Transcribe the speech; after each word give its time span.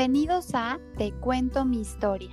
Bienvenidos 0.00 0.54
a 0.54 0.78
Te 0.96 1.12
cuento 1.12 1.66
mi 1.66 1.82
historia. 1.82 2.30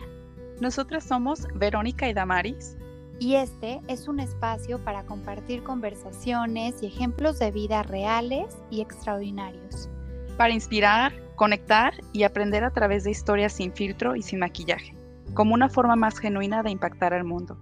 Nosotras 0.62 1.04
somos 1.04 1.46
Verónica 1.54 2.08
y 2.08 2.14
Damaris. 2.14 2.78
Y 3.20 3.36
este 3.36 3.82
es 3.90 4.08
un 4.08 4.22
espacio 4.22 4.82
para 4.86 5.04
compartir 5.04 5.64
conversaciones 5.64 6.82
y 6.82 6.86
ejemplos 6.86 7.40
de 7.40 7.52
vida 7.52 7.84
reales 7.84 8.56
y 8.70 8.80
extraordinarios. 8.80 9.90
Para 10.38 10.54
inspirar, 10.54 11.12
conectar 11.36 11.94
y 12.14 12.24
aprender 12.24 12.64
a 12.64 12.72
través 12.72 13.04
de 13.04 13.12
historias 13.12 13.52
sin 13.52 13.74
filtro 13.74 14.16
y 14.16 14.22
sin 14.22 14.40
maquillaje, 14.40 14.96
como 15.34 15.54
una 15.54 15.68
forma 15.68 15.98
más 15.98 16.20
genuina 16.20 16.64
de 16.64 16.72
impactar 16.72 17.14
al 17.14 17.26
mundo. 17.26 17.58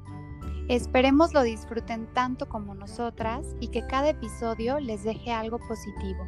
Esperemos 0.70 1.34
lo 1.34 1.42
disfruten 1.42 2.06
tanto 2.14 2.48
como 2.48 2.76
nosotras 2.76 3.56
y 3.60 3.70
que 3.70 3.88
cada 3.88 4.10
episodio 4.10 4.80
les 4.80 5.04
deje 5.04 5.32
algo 5.32 5.58
positivo. 5.68 6.28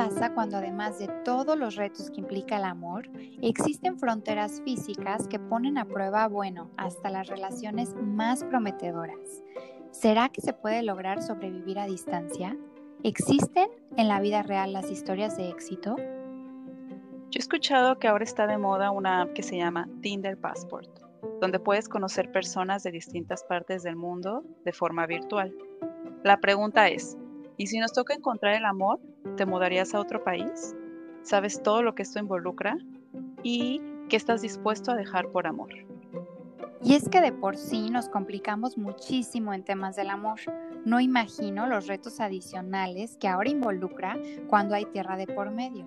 Pasa 0.00 0.32
cuando 0.32 0.56
además 0.56 0.98
de 0.98 1.08
todos 1.26 1.58
los 1.58 1.76
retos 1.76 2.08
que 2.08 2.20
implica 2.20 2.56
el 2.56 2.64
amor, 2.64 3.10
existen 3.42 3.98
fronteras 3.98 4.62
físicas 4.64 5.28
que 5.28 5.38
ponen 5.38 5.76
a 5.76 5.84
prueba, 5.84 6.26
bueno, 6.26 6.70
hasta 6.78 7.10
las 7.10 7.28
relaciones 7.28 7.94
más 7.96 8.42
prometedoras? 8.44 9.44
¿Será 9.90 10.30
que 10.30 10.40
se 10.40 10.54
puede 10.54 10.82
lograr 10.82 11.22
sobrevivir 11.22 11.78
a 11.78 11.84
distancia? 11.84 12.56
¿Existen 13.02 13.68
en 13.98 14.08
la 14.08 14.20
vida 14.20 14.42
real 14.42 14.72
las 14.72 14.90
historias 14.90 15.36
de 15.36 15.50
éxito? 15.50 15.96
Yo 15.98 17.36
he 17.36 17.38
escuchado 17.38 17.98
que 17.98 18.08
ahora 18.08 18.24
está 18.24 18.46
de 18.46 18.56
moda 18.56 18.90
una 18.92 19.20
app 19.20 19.34
que 19.34 19.42
se 19.42 19.58
llama 19.58 19.86
Tinder 20.00 20.38
Passport, 20.38 20.88
donde 21.42 21.60
puedes 21.60 21.90
conocer 21.90 22.32
personas 22.32 22.82
de 22.84 22.90
distintas 22.90 23.44
partes 23.44 23.82
del 23.82 23.96
mundo 23.96 24.44
de 24.64 24.72
forma 24.72 25.06
virtual. 25.06 25.54
La 26.24 26.38
pregunta 26.38 26.88
es, 26.88 27.18
¿y 27.58 27.66
si 27.66 27.78
nos 27.78 27.92
toca 27.92 28.14
encontrar 28.14 28.54
el 28.54 28.64
amor, 28.64 28.98
¿Te 29.36 29.46
mudarías 29.46 29.94
a 29.94 30.00
otro 30.00 30.22
país? 30.24 30.74
¿Sabes 31.22 31.62
todo 31.62 31.82
lo 31.82 31.94
que 31.94 32.02
esto 32.02 32.18
involucra? 32.18 32.78
¿Y 33.42 33.80
qué 34.08 34.16
estás 34.16 34.42
dispuesto 34.42 34.92
a 34.92 34.96
dejar 34.96 35.28
por 35.30 35.46
amor? 35.46 35.70
Y 36.82 36.94
es 36.94 37.08
que 37.08 37.20
de 37.20 37.32
por 37.32 37.56
sí 37.56 37.90
nos 37.90 38.08
complicamos 38.08 38.78
muchísimo 38.78 39.52
en 39.52 39.64
temas 39.64 39.96
del 39.96 40.08
amor. 40.08 40.40
No 40.86 40.98
imagino 41.00 41.66
los 41.66 41.86
retos 41.86 42.20
adicionales 42.20 43.18
que 43.18 43.28
ahora 43.28 43.50
involucra 43.50 44.18
cuando 44.48 44.74
hay 44.74 44.86
tierra 44.86 45.16
de 45.16 45.26
por 45.26 45.50
medio. 45.50 45.86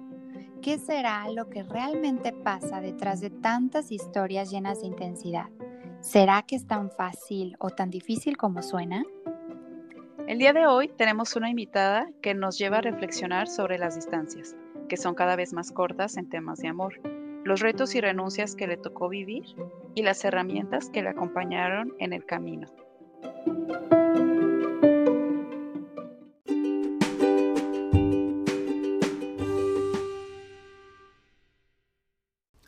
¿Qué 0.61 0.77
será 0.77 1.27
lo 1.29 1.49
que 1.49 1.63
realmente 1.63 2.31
pasa 2.31 2.79
detrás 2.79 3.19
de 3.21 3.31
tantas 3.31 3.91
historias 3.91 4.51
llenas 4.51 4.81
de 4.81 4.87
intensidad? 4.87 5.49
¿Será 5.99 6.43
que 6.43 6.55
es 6.55 6.67
tan 6.67 6.91
fácil 6.91 7.55
o 7.59 7.71
tan 7.71 7.89
difícil 7.89 8.37
como 8.37 8.61
suena? 8.61 9.03
El 10.25 10.39
día 10.39 10.53
de 10.53 10.65
hoy 10.65 10.87
tenemos 10.87 11.35
una 11.35 11.49
invitada 11.49 12.07
que 12.21 12.33
nos 12.33 12.57
lleva 12.57 12.77
a 12.77 12.81
reflexionar 12.81 13.49
sobre 13.49 13.77
las 13.77 13.95
distancias, 13.95 14.55
que 14.87 14.95
son 14.95 15.15
cada 15.15 15.35
vez 15.35 15.51
más 15.51 15.73
cortas 15.73 16.15
en 16.15 16.29
temas 16.29 16.59
de 16.59 16.69
amor, 16.69 17.01
los 17.43 17.59
retos 17.59 17.93
y 17.93 17.99
renuncias 17.99 18.55
que 18.55 18.65
le 18.65 18.77
tocó 18.77 19.09
vivir 19.09 19.43
y 19.95 20.01
las 20.01 20.23
herramientas 20.23 20.89
que 20.89 21.01
le 21.01 21.09
acompañaron 21.09 21.93
en 21.99 22.13
el 22.13 22.25
camino. 22.25 22.69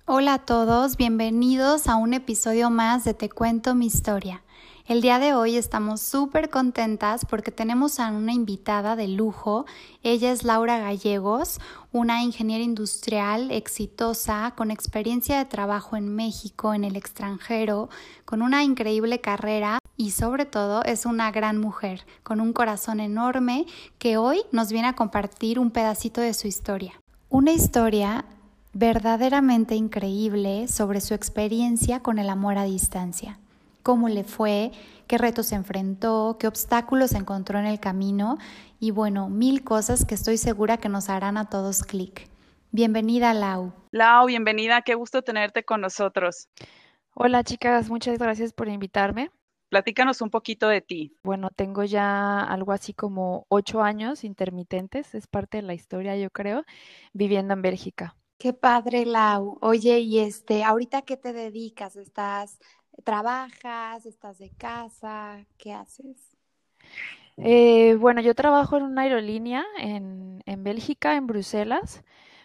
Hola 0.06 0.34
a 0.34 0.46
todos, 0.46 0.98
bienvenidos 0.98 1.88
a 1.88 1.96
un 1.96 2.14
episodio 2.14 2.70
más 2.70 3.06
de 3.06 3.14
Te 3.14 3.30
cuento 3.30 3.76
mi 3.76 3.86
historia. 3.86 4.44
El 4.88 5.02
día 5.02 5.18
de 5.18 5.34
hoy 5.34 5.56
estamos 5.56 6.00
súper 6.00 6.52
contentas 6.52 7.26
porque 7.26 7.50
tenemos 7.50 8.00
a 8.00 8.12
una 8.12 8.34
invitada 8.34 8.96
de 8.96 9.08
lujo. 9.08 9.66
Ella 10.04 10.32
es 10.32 10.44
Laura 10.44 10.78
Gallegos, 10.78 11.60
una 11.92 12.22
ingeniera 12.22 12.64
industrial 12.64 13.50
exitosa 13.50 14.54
con 14.56 14.70
experiencia 14.70 15.40
de 15.40 15.46
trabajo 15.46 15.96
en 15.96 16.14
México, 16.14 16.76
en 16.76 16.84
el 16.84 16.98
extranjero, 16.98 17.90
con 18.26 18.44
una 18.44 18.64
increíble 18.64 19.22
carrera 19.22 19.80
y 19.98 20.12
sobre 20.12 20.46
todo 20.46 20.84
es 20.84 21.08
una 21.08 21.32
gran 21.32 21.58
mujer 21.60 22.06
con 22.22 22.40
un 22.40 22.54
corazón 22.54 23.00
enorme 23.00 23.66
que 23.98 24.18
hoy 24.18 24.44
nos 24.52 24.72
viene 24.72 24.90
a 24.90 24.94
compartir 24.94 25.58
un 25.58 25.72
pedacito 25.72 26.22
de 26.22 26.36
su 26.36 26.48
historia. 26.48 26.94
Una 27.30 27.54
historia 27.54 28.26
verdaderamente 28.74 29.74
increíble 29.74 30.68
sobre 30.68 31.02
su 31.02 31.16
experiencia 31.16 32.04
con 32.04 32.20
el 32.20 32.30
amor 32.30 32.60
a 32.60 32.66
distancia 32.66 33.40
cómo 33.86 34.10
le 34.10 34.24
fue, 34.24 34.72
qué 35.06 35.20
retos 35.20 35.46
se 35.46 35.56
enfrentó, 35.56 36.38
qué 36.40 36.48
obstáculos 36.48 37.14
encontró 37.14 37.60
en 37.60 37.68
el 37.68 37.80
camino 37.80 38.40
y 38.80 38.90
bueno, 38.90 39.30
mil 39.30 39.64
cosas 39.64 40.06
que 40.06 40.16
estoy 40.16 40.38
segura 40.38 40.78
que 40.78 40.90
nos 40.90 41.08
harán 41.08 41.38
a 41.38 41.50
todos 41.50 41.84
clic. 41.84 42.28
Bienvenida, 42.72 43.32
Lau. 43.36 43.74
Lau, 43.92 44.26
bienvenida, 44.26 44.82
qué 44.82 44.96
gusto 44.96 45.22
tenerte 45.22 45.64
con 45.64 45.82
nosotros. 45.82 46.50
Hola 47.14 47.44
chicas, 47.44 47.88
muchas 47.88 48.18
gracias 48.18 48.54
por 48.54 48.70
invitarme. 48.70 49.30
Platícanos 49.70 50.20
un 50.22 50.32
poquito 50.32 50.68
de 50.68 50.82
ti. 50.82 51.16
Bueno, 51.24 51.50
tengo 51.56 51.84
ya 51.84 52.40
algo 52.40 52.72
así 52.72 52.92
como 52.92 53.46
ocho 53.50 53.84
años 53.84 54.24
intermitentes, 54.24 55.14
es 55.14 55.28
parte 55.28 55.58
de 55.58 55.64
la 55.64 55.76
historia, 55.76 56.18
yo 56.18 56.32
creo, 56.32 56.64
viviendo 57.14 57.54
en 57.54 57.62
Bélgica. 57.62 58.16
Qué 58.38 58.52
padre, 58.52 59.06
Lau. 59.06 59.58
Oye, 59.62 60.00
y 60.00 60.20
este, 60.20 60.64
¿ahorita 60.64 61.04
qué 61.04 61.16
te 61.18 61.32
dedicas? 61.32 61.96
¿Estás 61.96 62.60
¿Trabajas? 63.04 64.06
¿Estás 64.06 64.38
de 64.38 64.50
casa? 64.52 65.46
¿Qué 65.58 65.74
haces? 65.74 66.36
Eh, 67.38 67.96
bueno, 67.96 68.22
yo 68.22 68.34
trabajo 68.34 68.78
en 68.78 68.84
una 68.84 69.02
aerolínea 69.02 69.64
en, 69.78 70.42
en 70.46 70.64
Bélgica, 70.64 71.16
en 71.18 71.28
Bruselas, 71.28 72.04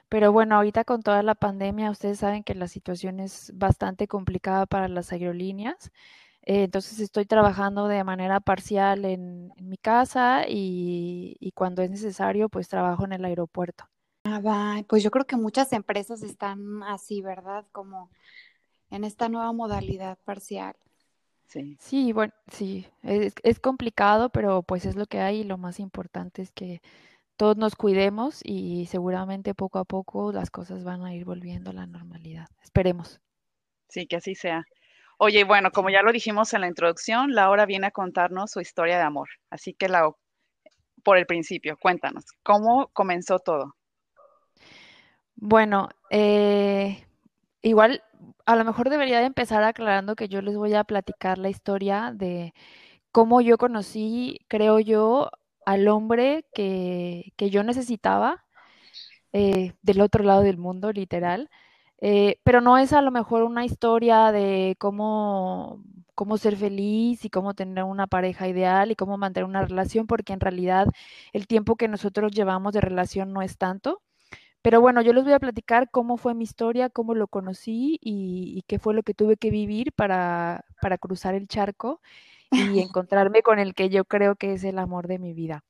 pero 0.09 0.33
bueno, 0.33 0.56
ahorita 0.56 0.84
con 0.84 1.03
toda 1.03 1.22
la 1.22 1.37
pandemia, 1.37 1.91
ustedes 1.91 2.19
saben 2.19 2.43
que 2.43 2.55
la 2.55 2.66
situación 2.66 3.21
es 3.21 3.53
bastante 3.55 4.09
complicada 4.09 4.66
para 4.66 4.88
las 4.88 5.12
aerolíneas. 5.12 5.93
Eh, 6.43 6.65
entonces 6.65 6.99
estoy 7.00 7.27
trabajando 7.27 7.87
de 7.87 8.03
manera 8.03 8.41
parcial 8.41 9.05
en, 9.05 9.53
mi 9.61 9.77
casa 9.77 10.44
y, 10.49 11.37
y, 11.38 11.53
cuando 11.53 11.82
es 11.82 11.91
necesario, 11.91 12.49
pues 12.49 12.69
trabajo 12.69 13.05
en 13.05 13.12
el 13.12 13.25
aeropuerto. 13.25 13.84
Ah, 14.25 14.41
va. 14.41 14.82
Pues 14.88 15.03
yo 15.03 15.11
creo 15.11 15.27
que 15.27 15.37
muchas 15.37 15.72
empresas 15.72 16.22
están 16.22 16.82
así, 16.82 17.22
¿verdad? 17.22 17.67
Como 17.72 18.11
en 18.90 19.04
esta 19.04 19.28
nueva 19.28 19.52
modalidad 19.52 20.18
parcial. 20.24 20.74
Sí, 21.46 21.76
sí 21.80 22.12
bueno, 22.12 22.32
sí, 22.52 22.86
es, 23.02 23.34
es, 23.42 23.58
complicado, 23.58 24.30
pero 24.30 24.62
pues 24.62 24.86
es 24.86 24.94
lo 24.94 25.06
que 25.06 25.20
hay 25.20 25.40
y 25.40 25.44
lo 25.44 25.58
más 25.58 25.80
importante 25.80 26.42
es 26.42 26.52
que 26.52 26.80
todos 27.36 27.56
nos 27.56 27.74
cuidemos 27.74 28.40
y 28.44 28.86
seguramente 28.86 29.54
poco 29.54 29.78
a 29.78 29.84
poco 29.84 30.30
las 30.30 30.50
cosas 30.50 30.84
van 30.84 31.04
a 31.04 31.14
ir 31.14 31.24
volviendo 31.24 31.70
a 31.70 31.72
la 31.72 31.86
normalidad. 31.86 32.46
Esperemos. 32.62 33.20
Sí, 33.88 34.06
que 34.06 34.16
así 34.16 34.34
sea. 34.34 34.64
Oye, 35.16 35.44
bueno, 35.44 35.70
como 35.70 35.90
ya 35.90 36.02
lo 36.02 36.12
dijimos 36.12 36.54
en 36.54 36.62
la 36.62 36.68
introducción, 36.68 37.34
Laura 37.34 37.66
viene 37.66 37.88
a 37.88 37.90
contarnos 37.90 38.50
su 38.50 38.60
historia 38.60 38.96
de 38.96 39.02
amor. 39.02 39.28
Así 39.50 39.74
que, 39.74 39.88
la, 39.88 40.10
por 41.02 41.18
el 41.18 41.26
principio, 41.26 41.76
cuéntanos, 41.76 42.24
¿cómo 42.42 42.88
comenzó 42.92 43.38
todo? 43.38 43.74
Bueno, 45.34 45.88
eh, 46.10 47.04
igual 47.62 48.03
a 48.47 48.56
lo 48.56 48.65
mejor 48.65 48.90
debería 48.90 49.20
de 49.20 49.26
empezar 49.26 49.62
aclarando 49.64 50.17
que 50.17 50.29
yo 50.29 50.43
les 50.43 50.56
voy 50.56 50.75
a 50.75 50.84
platicar 50.84 51.38
la 51.38 51.50
historia 51.50 52.12
de 52.14 52.55
cómo 53.12 53.40
yo 53.40 53.58
conocí, 53.58 54.40
creo 54.49 54.81
yo, 54.81 55.31
al 55.67 55.88
hombre 55.88 56.46
que, 56.55 57.32
que 57.37 57.50
yo 57.50 57.64
necesitaba 57.64 58.44
eh, 59.32 59.75
del 59.82 60.00
otro 60.00 60.25
lado 60.25 60.43
del 60.43 60.58
mundo, 60.58 60.93
literal. 60.93 61.50
Eh, 62.00 62.40
pero 62.44 62.61
no 62.61 62.79
es 62.79 62.93
a 62.93 63.02
lo 63.02 63.11
mejor 63.11 63.43
una 63.43 63.64
historia 63.64 64.32
de 64.32 64.76
cómo, 64.79 65.82
cómo 66.14 66.38
ser 66.38 66.56
feliz 66.56 67.25
y 67.25 67.31
cómo 67.31 67.55
tener 67.55 67.84
una 67.84 68.06
pareja 68.06 68.49
ideal 68.49 68.90
y 68.90 68.96
cómo 68.96 69.19
mantener 69.19 69.46
una 69.49 69.62
relación, 69.67 70.06
porque 70.06 70.32
en 70.32 70.40
realidad 70.40 70.88
el 71.32 71.46
tiempo 71.46 71.76
que 71.76 71.88
nosotros 71.88 72.32
llevamos 72.32 72.73
de 72.73 72.81
relación 72.81 73.32
no 73.32 73.43
es 73.43 73.58
tanto. 73.58 74.02
Pero 74.62 74.80
bueno, 74.80 75.00
yo 75.00 75.12
les 75.12 75.24
voy 75.24 75.32
a 75.32 75.38
platicar 75.38 75.90
cómo 75.90 76.16
fue 76.16 76.34
mi 76.34 76.44
historia, 76.44 76.90
cómo 76.90 77.14
lo 77.14 77.28
conocí 77.28 77.98
y, 78.02 78.62
qué 78.66 78.78
fue 78.78 78.94
lo 78.94 79.02
que 79.02 79.14
tuve 79.14 79.36
que 79.36 79.50
vivir 79.50 79.92
para, 79.92 80.64
para 80.82 80.98
cruzar 80.98 81.34
el 81.34 81.48
charco 81.48 82.00
y 82.50 82.80
encontrarme 82.80 83.42
con 83.42 83.58
el 83.58 83.74
que 83.74 83.88
yo 83.88 84.04
creo 84.04 84.36
que 84.36 84.52
es 84.52 84.64
el 84.64 84.78
amor 84.78 85.08
de 85.08 85.18
mi 85.18 85.32
vida. 85.32 85.64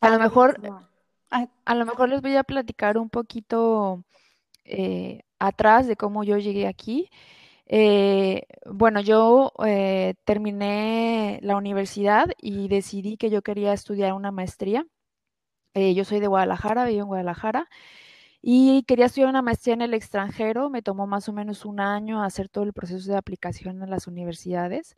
A 0.00 0.10
lo 0.10 0.18
mejor, 0.18 0.60
a 1.30 1.74
lo 1.74 1.86
mejor 1.86 2.08
les 2.08 2.22
voy 2.22 2.36
a 2.36 2.44
platicar 2.44 2.98
un 2.98 3.10
poquito 3.10 4.04
eh, 4.64 5.22
atrás 5.38 5.86
de 5.86 5.96
cómo 5.96 6.24
yo 6.24 6.38
llegué 6.38 6.66
aquí. 6.66 7.10
Eh, 7.66 8.46
bueno, 8.66 9.00
yo 9.00 9.52
eh, 9.64 10.14
terminé 10.24 11.40
la 11.42 11.56
universidad 11.56 12.28
y 12.40 12.68
decidí 12.68 13.16
que 13.16 13.30
yo 13.30 13.42
quería 13.42 13.72
estudiar 13.72 14.12
una 14.12 14.30
maestría. 14.30 14.86
Yo 15.76 16.04
soy 16.04 16.20
de 16.20 16.26
Guadalajara, 16.26 16.86
vivo 16.86 17.02
en 17.02 17.06
Guadalajara 17.06 17.68
y 18.42 18.84
quería 18.84 19.06
estudiar 19.06 19.28
una 19.30 19.42
maestría 19.42 19.74
en 19.74 19.82
el 19.82 19.94
extranjero. 19.94 20.70
Me 20.70 20.82
tomó 20.82 21.06
más 21.06 21.28
o 21.28 21.32
menos 21.32 21.64
un 21.64 21.80
año 21.80 22.22
hacer 22.22 22.48
todo 22.48 22.64
el 22.64 22.72
proceso 22.72 23.10
de 23.10 23.18
aplicación 23.18 23.82
en 23.82 23.90
las 23.90 24.06
universidades 24.06 24.96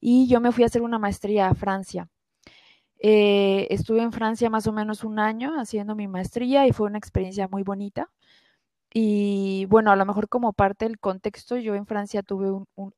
y 0.00 0.28
yo 0.28 0.40
me 0.40 0.52
fui 0.52 0.64
a 0.64 0.66
hacer 0.66 0.82
una 0.82 0.98
maestría 0.98 1.48
a 1.48 1.54
Francia. 1.54 2.08
Eh, 3.02 3.66
estuve 3.70 4.02
en 4.02 4.12
Francia 4.12 4.50
más 4.50 4.66
o 4.66 4.72
menos 4.72 5.04
un 5.04 5.18
año 5.18 5.58
haciendo 5.58 5.94
mi 5.96 6.08
maestría 6.08 6.66
y 6.66 6.72
fue 6.72 6.86
una 6.86 6.98
experiencia 6.98 7.48
muy 7.48 7.62
bonita. 7.62 8.10
Y 8.92 9.66
bueno, 9.66 9.92
a 9.92 9.96
lo 9.96 10.04
mejor 10.04 10.28
como 10.28 10.52
parte 10.52 10.84
del 10.86 10.98
contexto, 10.98 11.56
yo 11.56 11.74
en 11.76 11.86
Francia 11.86 12.22
tuve 12.22 12.50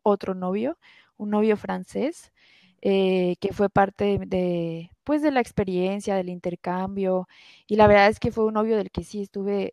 otro 0.02 0.34
novio, 0.34 0.79
un 1.17 1.31
novio 1.31 1.56
francés, 1.56 2.32
eh, 2.82 3.37
que 3.40 3.52
fue 3.55 3.70
parte 3.70 4.19
de, 4.26 4.90
pues, 5.05 5.23
de 5.23 5.31
la 5.32 5.40
experiencia, 5.40 6.17
del 6.17 6.29
intercambio. 6.31 7.29
Y 7.67 7.76
la 7.76 7.87
verdad 7.88 8.08
es 8.08 8.20
que 8.20 8.32
fue 8.32 8.44
un 8.46 8.55
novio 8.55 8.76
del 8.76 8.90
que 8.90 9.05
sí 9.05 9.23
estuve, 9.23 9.73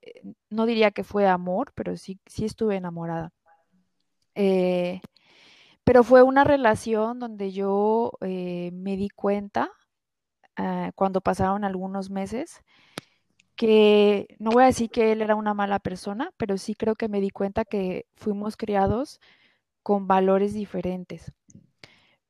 no 0.50 0.66
diría 0.66 0.92
que 0.92 1.04
fue 1.04 1.28
amor, 1.28 1.74
pero 1.76 1.98
sí, 1.98 2.20
sí 2.28 2.46
estuve 2.46 2.78
enamorada. 2.78 3.32
Eh, 4.36 5.02
pero 5.84 6.04
fue 6.04 6.24
una 6.24 6.44
relación 6.44 7.20
donde 7.20 7.52
yo 7.52 8.14
eh, 8.22 8.72
me 8.74 8.98
di 8.98 9.10
cuenta 9.10 9.72
Ah, 10.62 10.92
cuando 10.96 11.22
pasaron 11.22 11.64
algunos 11.64 12.10
meses, 12.10 12.62
que 13.56 14.28
no 14.40 14.52
voy 14.52 14.64
a 14.64 14.68
decir 14.68 14.90
que 14.90 15.12
él 15.14 15.22
era 15.22 15.36
una 15.36 15.54
mala 15.54 15.80
persona, 15.80 16.32
pero 16.38 16.58
sí 16.58 16.76
creo 16.76 16.96
que 16.96 17.10
me 17.10 17.22
di 17.22 17.30
cuenta 17.30 17.66
que 17.66 18.08
fuimos 18.16 18.58
criados 18.58 19.22
con 19.84 20.08
valores 20.08 20.54
diferentes. 20.54 21.34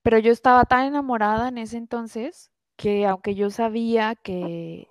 Pero 0.10 0.18
yo 0.18 0.32
estaba 0.32 0.66
tan 0.66 0.88
enamorada 0.88 1.50
en 1.50 1.60
ese 1.60 1.78
entonces 1.78 2.50
que 2.78 3.06
aunque 3.06 3.36
yo 3.36 3.52
sabía 3.52 4.16
que, 4.16 4.88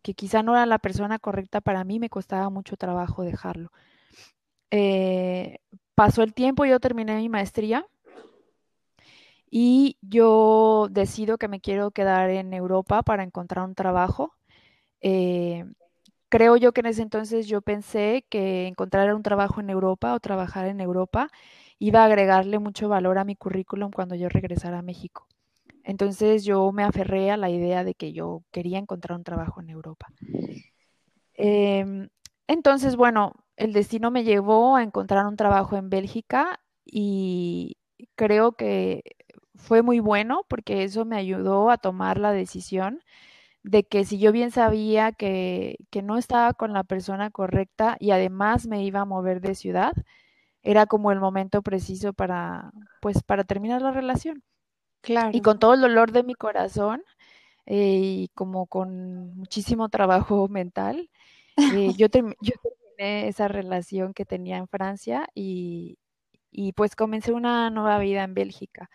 que 0.00 0.14
quizá 0.14 0.42
no 0.42 0.54
era 0.54 0.64
la 0.64 0.78
persona 0.78 1.18
correcta 1.18 1.60
para 1.60 1.84
mí, 1.84 1.98
me 1.98 2.08
costaba 2.08 2.48
mucho 2.48 2.78
trabajo 2.78 3.24
dejarlo. 3.24 3.70
Eh, 4.70 5.58
pasó 5.94 6.22
el 6.22 6.32
tiempo, 6.32 6.64
yo 6.64 6.80
terminé 6.80 7.16
mi 7.16 7.28
maestría 7.28 7.86
y 9.50 9.98
yo 10.00 10.88
decido 10.90 11.36
que 11.36 11.48
me 11.48 11.60
quiero 11.60 11.90
quedar 11.90 12.30
en 12.30 12.54
Europa 12.54 13.02
para 13.02 13.22
encontrar 13.22 13.66
un 13.66 13.74
trabajo. 13.74 14.32
Eh, 15.02 15.66
creo 16.30 16.56
yo 16.56 16.72
que 16.72 16.80
en 16.80 16.86
ese 16.86 17.02
entonces 17.02 17.48
yo 17.48 17.60
pensé 17.60 18.24
que 18.30 18.66
encontrar 18.66 19.14
un 19.14 19.22
trabajo 19.22 19.60
en 19.60 19.68
Europa 19.68 20.14
o 20.14 20.20
trabajar 20.20 20.68
en 20.68 20.80
Europa 20.80 21.28
iba 21.86 22.02
a 22.02 22.06
agregarle 22.06 22.58
mucho 22.58 22.88
valor 22.88 23.18
a 23.18 23.24
mi 23.24 23.36
currículum 23.36 23.90
cuando 23.90 24.14
yo 24.14 24.28
regresara 24.28 24.78
a 24.78 24.82
México. 24.82 25.26
Entonces 25.82 26.44
yo 26.44 26.72
me 26.72 26.82
aferré 26.82 27.30
a 27.30 27.36
la 27.36 27.50
idea 27.50 27.84
de 27.84 27.94
que 27.94 28.12
yo 28.12 28.42
quería 28.50 28.78
encontrar 28.78 29.18
un 29.18 29.24
trabajo 29.24 29.60
en 29.60 29.70
Europa. 29.70 30.06
Em, 31.34 32.08
entonces, 32.46 32.96
bueno, 32.96 33.32
el 33.56 33.72
destino 33.72 34.10
me 34.10 34.24
llevó 34.24 34.76
a 34.76 34.82
encontrar 34.82 35.26
un 35.26 35.36
trabajo 35.36 35.76
en 35.76 35.90
Bélgica 35.90 36.60
y 36.86 37.76
creo 38.14 38.52
que 38.52 39.02
fue 39.54 39.82
muy 39.82 40.00
bueno 40.00 40.42
porque 40.48 40.84
eso 40.84 41.04
me 41.04 41.16
ayudó 41.16 41.70
a 41.70 41.78
tomar 41.78 42.18
la 42.18 42.32
decisión 42.32 43.00
de 43.62 43.84
que 43.84 44.04
si 44.04 44.18
yo 44.18 44.32
bien 44.32 44.50
sabía 44.50 45.12
que, 45.12 45.76
no 46.02 46.18
estaba 46.18 46.54
con 46.54 46.72
la 46.72 46.84
persona 46.84 47.30
correcta 47.30 47.96
y 48.00 48.10
además 48.10 48.66
me 48.66 48.84
iba 48.84 49.00
a 49.00 49.04
mover 49.06 49.40
de 49.40 49.54
ciudad, 49.54 49.94
era 50.64 50.86
como 50.86 51.12
el 51.12 51.20
momento 51.20 51.62
preciso 51.62 52.12
para, 52.12 52.72
pues, 53.00 53.22
para 53.22 53.44
terminar 53.44 53.82
la 53.82 53.92
relación. 53.92 54.42
Claro. 55.02 55.30
Y 55.32 55.42
con 55.42 55.58
todo 55.58 55.74
el 55.74 55.82
dolor 55.82 56.12
de 56.12 56.22
mi 56.22 56.34
corazón 56.34 57.02
eh, 57.66 58.00
y 58.02 58.28
como 58.34 58.66
con 58.66 59.36
muchísimo 59.36 59.88
trabajo 59.90 60.48
mental, 60.48 61.10
eh, 61.74 61.92
yo, 61.96 62.08
yo 62.08 62.08
terminé 62.08 63.28
esa 63.28 63.48
relación 63.48 64.14
que 64.14 64.24
tenía 64.24 64.56
en 64.56 64.66
Francia 64.68 65.28
y, 65.34 65.98
y 66.50 66.72
pues 66.72 66.96
comencé 66.96 67.32
una 67.32 67.70
nueva 67.70 67.98
vida 67.98 68.24
en 68.24 68.34
Bélgica. 68.34 68.90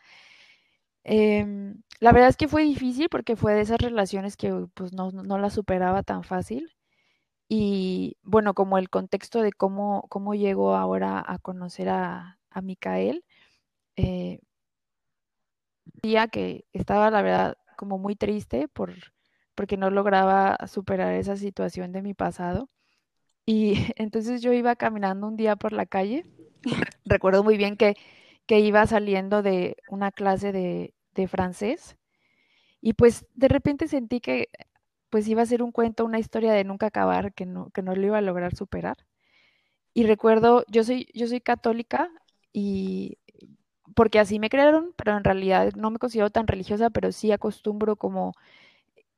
Em, 1.03 1.81
la 1.99 2.11
verdad 2.11 2.29
es 2.29 2.37
que 2.37 2.47
fue 2.47 2.63
difícil 2.63 3.09
porque 3.09 3.35
fue 3.35 3.53
de 3.53 3.61
esas 3.61 3.79
relaciones 3.79 4.37
que 4.37 4.51
pues 4.73 4.93
no, 4.93 5.11
no 5.11 5.37
la 5.37 5.49
superaba 5.49 6.03
tan 6.03 6.23
fácil. 6.23 6.75
Y 7.49 8.17
bueno, 8.23 8.53
como 8.55 8.77
el 8.79 8.89
contexto 8.91 9.41
de 9.41 9.53
cómo, 9.53 10.05
cómo 10.09 10.35
llegó 10.35 10.75
ahora 10.75 11.23
a 11.27 11.39
conocer 11.39 11.89
a, 11.89 12.39
a 12.51 12.61
Micael, 12.61 13.25
eh, 13.97 14.39
día 16.01 16.27
que 16.27 16.65
estaba 16.73 17.11
la 17.11 17.21
verdad 17.21 17.57
como 17.77 17.97
muy 17.97 18.15
triste 18.15 18.67
por, 18.67 18.93
porque 19.55 19.77
no 19.77 19.89
lograba 19.89 20.57
superar 20.67 21.13
esa 21.15 21.35
situación 21.37 21.91
de 21.91 22.01
mi 22.01 22.13
pasado. 22.13 22.69
Y 23.45 23.75
entonces 23.97 24.41
yo 24.41 24.53
iba 24.53 24.75
caminando 24.75 25.27
un 25.27 25.37
día 25.37 25.55
por 25.55 25.73
la 25.73 25.85
calle. 25.85 26.25
Recuerdo 27.05 27.43
muy 27.43 27.57
bien 27.57 27.77
que, 27.77 27.95
que 28.47 28.59
iba 28.59 28.85
saliendo 28.87 29.41
de 29.43 29.77
una 29.89 30.11
clase 30.11 30.51
de, 30.51 30.93
de 31.15 31.27
francés. 31.27 31.97
Y 32.81 32.93
pues 32.93 33.25
de 33.35 33.47
repente 33.47 33.87
sentí 33.87 34.21
que 34.21 34.49
pues 35.09 35.27
iba 35.27 35.41
a 35.41 35.45
ser 35.45 35.63
un 35.63 35.71
cuento, 35.71 36.05
una 36.05 36.19
historia 36.19 36.53
de 36.53 36.63
nunca 36.63 36.87
acabar, 36.87 37.33
que 37.33 37.45
no, 37.45 37.69
que 37.71 37.81
no 37.81 37.95
lo 37.95 38.05
iba 38.05 38.17
a 38.19 38.21
lograr 38.21 38.55
superar. 38.55 38.97
Y 39.93 40.05
recuerdo, 40.05 40.63
yo 40.69 40.83
soy, 40.83 41.09
yo 41.13 41.27
soy 41.27 41.41
católica 41.41 42.09
y 42.53 43.17
porque 43.95 44.19
así 44.19 44.39
me 44.39 44.49
crearon, 44.49 44.93
pero 44.97 45.17
en 45.17 45.23
realidad 45.23 45.73
no 45.75 45.91
me 45.91 45.99
considero 45.99 46.29
tan 46.31 46.47
religiosa, 46.47 46.89
pero 46.91 47.11
sí 47.11 47.31
acostumbro 47.31 47.95
como 47.97 48.33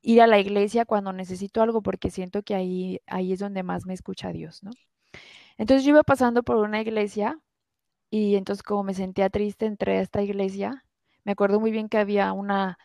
ir 0.01 0.21
a 0.21 0.27
la 0.27 0.39
iglesia 0.39 0.85
cuando 0.85 1.13
necesito 1.13 1.61
algo 1.61 1.81
porque 1.81 2.09
siento 2.11 2.43
que 2.43 2.55
ahí, 2.55 3.01
ahí 3.07 3.33
es 3.33 3.39
donde 3.39 3.63
más 3.63 3.85
me 3.85 3.93
escucha 3.93 4.31
Dios, 4.31 4.63
¿no? 4.63 4.71
Entonces 5.57 5.85
yo 5.85 5.91
iba 5.91 6.03
pasando 6.03 6.43
por 6.43 6.57
una 6.57 6.81
iglesia 6.81 7.39
y 8.09 8.35
entonces 8.35 8.63
como 8.63 8.83
me 8.83 8.93
sentía 8.93 9.29
triste 9.29 9.65
entré 9.67 9.99
a 9.99 10.01
esta 10.01 10.21
iglesia 10.23 10.85
me 11.25 11.33
acuerdo 11.33 11.59
muy 11.59 11.71
bien 11.71 11.89
que 11.89 11.97
había 11.99 12.33
una, 12.33 12.77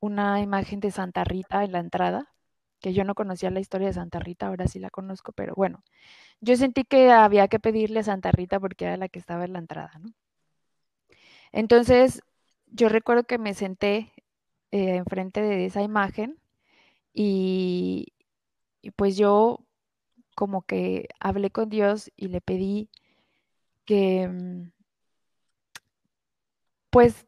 una 0.00 0.40
imagen 0.40 0.80
de 0.80 0.90
Santa 0.90 1.24
Rita 1.24 1.64
en 1.64 1.72
la 1.72 1.80
entrada, 1.80 2.32
que 2.80 2.92
yo 2.92 3.04
no 3.04 3.14
conocía 3.14 3.50
la 3.50 3.60
historia 3.60 3.88
de 3.88 3.94
Santa 3.94 4.20
Rita, 4.20 4.46
ahora 4.48 4.68
sí 4.68 4.78
la 4.78 4.90
conozco, 4.90 5.32
pero 5.32 5.54
bueno, 5.56 5.82
yo 6.40 6.56
sentí 6.56 6.84
que 6.84 7.10
había 7.10 7.48
que 7.48 7.60
pedirle 7.60 8.00
a 8.00 8.04
Santa 8.04 8.32
Rita 8.32 8.60
porque 8.60 8.86
era 8.86 8.96
la 8.96 9.08
que 9.08 9.18
estaba 9.18 9.44
en 9.44 9.54
la 9.54 9.58
entrada, 9.60 9.92
¿no? 10.00 10.12
Entonces, 11.52 12.22
yo 12.66 12.88
recuerdo 12.88 13.24
que 13.24 13.38
me 13.38 13.54
senté 13.54 14.12
eh, 14.70 14.96
enfrente 14.96 15.40
de 15.42 15.66
esa 15.66 15.82
imagen 15.82 16.38
y, 17.14 18.08
y 18.82 18.90
pues 18.92 19.16
yo 19.16 19.60
como 20.36 20.62
que 20.62 21.08
hablé 21.20 21.50
con 21.50 21.68
Dios 21.70 22.12
y 22.16 22.28
le 22.28 22.40
pedí 22.40 22.90
que, 23.86 24.28
mm, 24.28 24.70
pues 26.90 27.26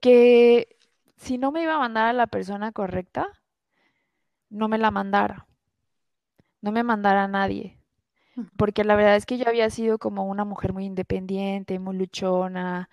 que 0.00 0.76
si 1.20 1.36
no 1.38 1.52
me 1.52 1.62
iba 1.62 1.74
a 1.74 1.78
mandar 1.78 2.08
a 2.08 2.12
la 2.14 2.26
persona 2.26 2.72
correcta, 2.72 3.28
no 4.48 4.68
me 4.68 4.78
la 4.78 4.90
mandara. 4.90 5.46
No 6.62 6.72
me 6.72 6.82
mandara 6.82 7.24
a 7.24 7.28
nadie. 7.28 7.78
Porque 8.56 8.84
la 8.84 8.96
verdad 8.96 9.16
es 9.16 9.26
que 9.26 9.38
yo 9.38 9.46
había 9.46 9.68
sido 9.70 9.98
como 9.98 10.24
una 10.24 10.44
mujer 10.44 10.72
muy 10.72 10.86
independiente, 10.86 11.78
muy 11.78 11.96
luchona, 11.96 12.88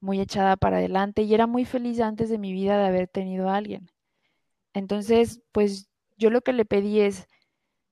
muy 0.00 0.20
echada 0.20 0.56
para 0.56 0.78
adelante 0.78 1.22
y 1.22 1.34
era 1.34 1.46
muy 1.46 1.64
feliz 1.64 2.00
antes 2.00 2.30
de 2.30 2.38
mi 2.38 2.52
vida 2.52 2.78
de 2.78 2.86
haber 2.86 3.08
tenido 3.08 3.48
a 3.48 3.56
alguien. 3.56 3.90
Entonces, 4.74 5.42
pues 5.52 5.90
yo 6.16 6.30
lo 6.30 6.42
que 6.42 6.52
le 6.52 6.64
pedí 6.64 7.00
es, 7.00 7.28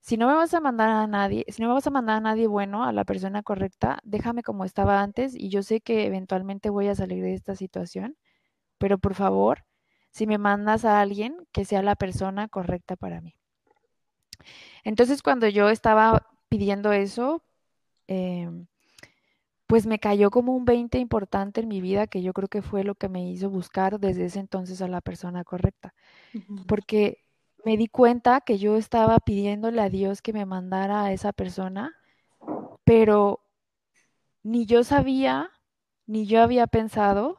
si 0.00 0.16
no 0.16 0.28
me 0.28 0.34
vas 0.34 0.54
a 0.54 0.60
mandar 0.60 0.90
a 0.90 1.06
nadie, 1.06 1.44
si 1.48 1.62
no 1.62 1.68
me 1.68 1.74
vas 1.74 1.86
a 1.86 1.90
mandar 1.90 2.18
a 2.18 2.20
nadie 2.20 2.46
bueno, 2.46 2.84
a 2.84 2.92
la 2.92 3.04
persona 3.04 3.42
correcta, 3.42 4.00
déjame 4.04 4.42
como 4.42 4.64
estaba 4.64 5.02
antes 5.02 5.34
y 5.36 5.50
yo 5.50 5.62
sé 5.62 5.80
que 5.80 6.06
eventualmente 6.06 6.70
voy 6.70 6.88
a 6.88 6.94
salir 6.94 7.22
de 7.22 7.34
esta 7.34 7.56
situación 7.56 8.16
pero 8.80 8.98
por 8.98 9.14
favor, 9.14 9.64
si 10.10 10.26
me 10.26 10.38
mandas 10.38 10.84
a 10.84 11.00
alguien, 11.00 11.36
que 11.52 11.64
sea 11.64 11.82
la 11.82 11.96
persona 11.96 12.48
correcta 12.48 12.96
para 12.96 13.20
mí. 13.20 13.34
Entonces, 14.84 15.22
cuando 15.22 15.48
yo 15.48 15.68
estaba 15.68 16.26
pidiendo 16.48 16.92
eso, 16.92 17.42
em, 18.06 18.66
pues 19.66 19.86
me 19.86 20.00
cayó 20.00 20.30
como 20.30 20.56
un 20.56 20.64
20 20.64 20.98
importante 20.98 21.60
en 21.60 21.68
mi 21.68 21.80
vida, 21.80 22.08
que 22.08 22.22
yo 22.22 22.32
creo 22.32 22.48
que 22.48 22.62
fue 22.62 22.82
lo 22.82 22.96
que 22.96 23.08
me 23.08 23.30
hizo 23.30 23.50
buscar 23.50 24.00
desde 24.00 24.24
ese 24.24 24.40
entonces 24.40 24.82
a 24.82 24.88
la 24.88 25.00
persona 25.00 25.44
correcta. 25.44 25.94
Porque 26.66 27.24
me 27.64 27.76
di 27.76 27.86
cuenta 27.88 28.40
que 28.40 28.58
yo 28.58 28.76
estaba 28.76 29.18
pidiéndole 29.20 29.80
a 29.80 29.88
Dios 29.88 30.22
que 30.22 30.32
me 30.32 30.44
mandara 30.44 31.04
a 31.04 31.12
esa 31.12 31.32
persona, 31.32 31.94
pero 32.84 33.40
ni 34.42 34.66
yo 34.66 34.82
sabía, 34.82 35.50
ni 36.06 36.26
yo 36.26 36.42
había 36.42 36.66
pensado 36.66 37.38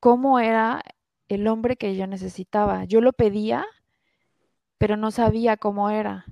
cómo 0.00 0.38
era 0.38 0.82
el 1.28 1.46
hombre 1.48 1.76
que 1.76 1.96
yo 1.96 2.06
necesitaba. 2.06 2.84
Yo 2.84 3.00
lo 3.00 3.12
pedía, 3.12 3.64
pero 4.78 4.96
no 4.96 5.10
sabía 5.10 5.56
cómo 5.56 5.90
era. 5.90 6.26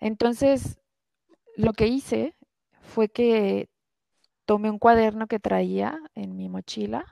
Entonces, 0.00 0.78
lo 1.56 1.72
que 1.72 1.88
hice 1.88 2.36
fue 2.80 3.08
que 3.08 3.68
tomé 4.44 4.70
un 4.70 4.78
cuaderno 4.78 5.26
que 5.26 5.40
traía 5.40 5.98
en 6.14 6.36
mi 6.36 6.48
mochila 6.48 7.04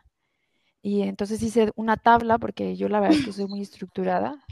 y 0.83 1.03
entonces 1.03 1.43
hice 1.43 1.73
una 1.75 1.97
tabla, 1.97 2.39
porque 2.39 2.77
yo 2.77 2.89
la 2.89 3.01
verdad 3.01 3.19
es 3.19 3.27
que 3.27 3.33
soy 3.33 3.47
muy 3.47 3.61
estructurada. 3.61 4.45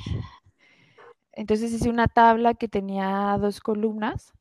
entonces 1.32 1.73
hice 1.73 1.88
una 1.88 2.08
tabla 2.08 2.54
que 2.54 2.68
tenía 2.68 3.38
dos 3.40 3.61
columnas 3.61 4.32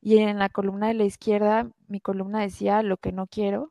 y 0.00 0.18
en 0.18 0.38
la 0.38 0.48
columna 0.48 0.88
de 0.88 0.94
la 0.94 1.04
izquierda 1.04 1.70
mi 1.88 2.00
columna 2.00 2.40
decía 2.40 2.82
lo 2.82 2.96
que 2.96 3.12
no 3.12 3.26
quiero 3.26 3.70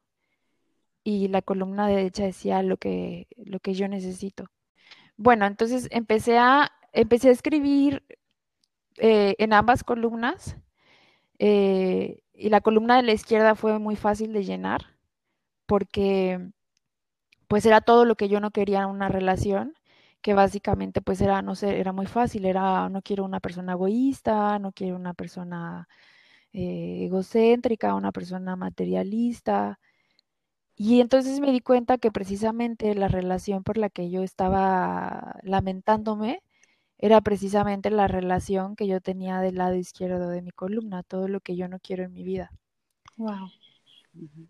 y 1.04 1.28
la 1.30 1.42
columna 1.42 1.88
derecha 1.88 2.24
decía 2.26 2.64
lo 2.64 2.78
que, 2.78 3.28
lo 3.38 3.60
que 3.60 3.74
yo 3.74 3.88
necesito. 3.88 4.46
Bueno, 5.18 5.46
entonces 5.46 5.88
empecé 5.92 6.38
a, 6.40 6.72
empecé 6.94 7.30
a 7.30 7.32
escribir 7.34 8.04
eh, 8.98 9.36
en 9.40 9.54
ambas 9.54 9.84
columnas 9.84 10.58
eh, 11.40 12.24
y 12.34 12.50
la 12.50 12.62
columna 12.62 12.98
de 12.98 13.04
la 13.04 13.14
izquierda 13.14 13.56
fue 13.56 13.80
muy 13.80 13.96
fácil 13.96 14.34
de 14.34 14.44
llenar 14.46 14.98
porque 15.68 16.52
pues 17.48 17.66
era 17.66 17.82
todo 17.82 18.06
lo 18.06 18.16
que 18.16 18.30
yo 18.30 18.40
no 18.40 18.52
quería 18.52 18.84
en 18.84 18.90
una 18.90 19.10
relación, 19.10 19.74
que 20.22 20.34
básicamente 20.34 21.02
pues 21.02 21.22
era, 21.22 21.42
no 21.42 21.56
sé, 21.56 21.80
era 21.80 21.92
muy 21.94 22.06
fácil, 22.06 22.46
era 22.46 22.90
no 22.90 23.02
quiero 23.02 23.26
una 23.26 23.40
persona 23.40 23.74
egoísta, 23.74 24.60
no 24.60 24.72
quiero 24.74 24.96
una 24.98 25.14
persona 25.14 25.88
eh, 26.54 27.06
egocéntrica, 27.06 27.96
una 27.96 28.12
persona 28.12 28.56
materialista. 28.56 29.80
Y 30.82 31.02
entonces 31.02 31.42
me 31.42 31.52
di 31.52 31.60
cuenta 31.60 31.98
que 31.98 32.10
precisamente 32.10 32.96
la 32.96 33.10
relación 33.10 33.66
por 33.66 33.78
la 33.78 33.90
que 33.90 34.10
yo 34.10 34.24
estaba 34.24 35.36
lamentándome 35.44 36.42
era 36.98 37.20
precisamente 37.20 37.92
la 37.92 38.08
relación 38.08 38.78
que 38.78 38.88
yo 38.88 39.02
tenía 39.02 39.42
del 39.42 39.56
lado 39.56 39.76
izquierdo 39.76 40.30
de 40.30 40.42
mi 40.42 40.52
columna, 40.52 41.04
todo 41.04 41.28
lo 41.28 41.42
que 41.42 41.58
yo 41.58 41.68
no 41.68 41.80
quiero 41.80 42.06
en 42.06 42.14
mi 42.14 42.24
vida. 42.24 42.54
Wow. 43.18 43.50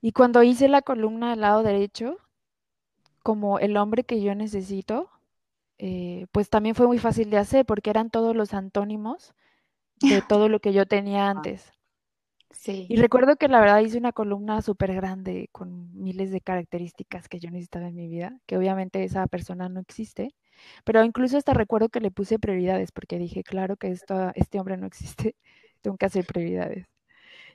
Y 0.01 0.11
cuando 0.11 0.43
hice 0.43 0.69
la 0.69 0.83
columna 0.83 1.31
del 1.31 1.41
lado 1.41 1.63
derecho, 1.63 2.17
como 3.23 3.57
el 3.57 3.75
hombre 3.75 4.03
que 4.03 4.21
yo 4.21 4.35
necesito, 4.35 5.09
eh, 5.79 6.27
pues 6.31 6.51
también 6.51 6.75
fue 6.75 6.85
muy 6.85 6.99
fácil 6.99 7.31
de 7.31 7.37
hacer 7.37 7.65
porque 7.65 7.89
eran 7.89 8.11
todos 8.11 8.35
los 8.35 8.53
antónimos 8.53 9.33
de 9.99 10.21
todo 10.29 10.47
lo 10.47 10.59
que 10.59 10.73
yo 10.73 10.85
tenía 10.85 11.27
antes. 11.27 11.71
Sí. 12.51 12.87
Y 12.89 12.97
recuerdo 12.97 13.35
que 13.35 13.47
la 13.47 13.59
verdad 13.59 13.79
hice 13.79 13.97
una 13.97 14.11
columna 14.11 14.61
súper 14.61 14.93
grande 14.93 15.49
con 15.51 15.91
miles 15.93 16.31
de 16.31 16.41
características 16.41 17.29
que 17.29 17.39
yo 17.39 17.49
necesitaba 17.51 17.87
en 17.87 17.95
mi 17.95 18.07
vida, 18.07 18.39
que 18.47 18.57
obviamente 18.57 19.03
esa 19.03 19.27
persona 19.27 19.69
no 19.69 19.79
existe, 19.79 20.35
pero 20.83 21.03
incluso 21.03 21.37
hasta 21.37 21.53
recuerdo 21.53 21.89
que 21.89 22.01
le 22.01 22.11
puse 22.11 22.39
prioridades 22.39 22.91
porque 22.91 23.19
dije, 23.19 23.43
claro 23.43 23.77
que 23.77 23.89
esto, 23.89 24.31
este 24.35 24.59
hombre 24.59 24.77
no 24.77 24.87
existe, 24.87 25.35
tengo 25.81 25.97
que 25.97 26.05
hacer 26.05 26.25
prioridades. 26.25 26.87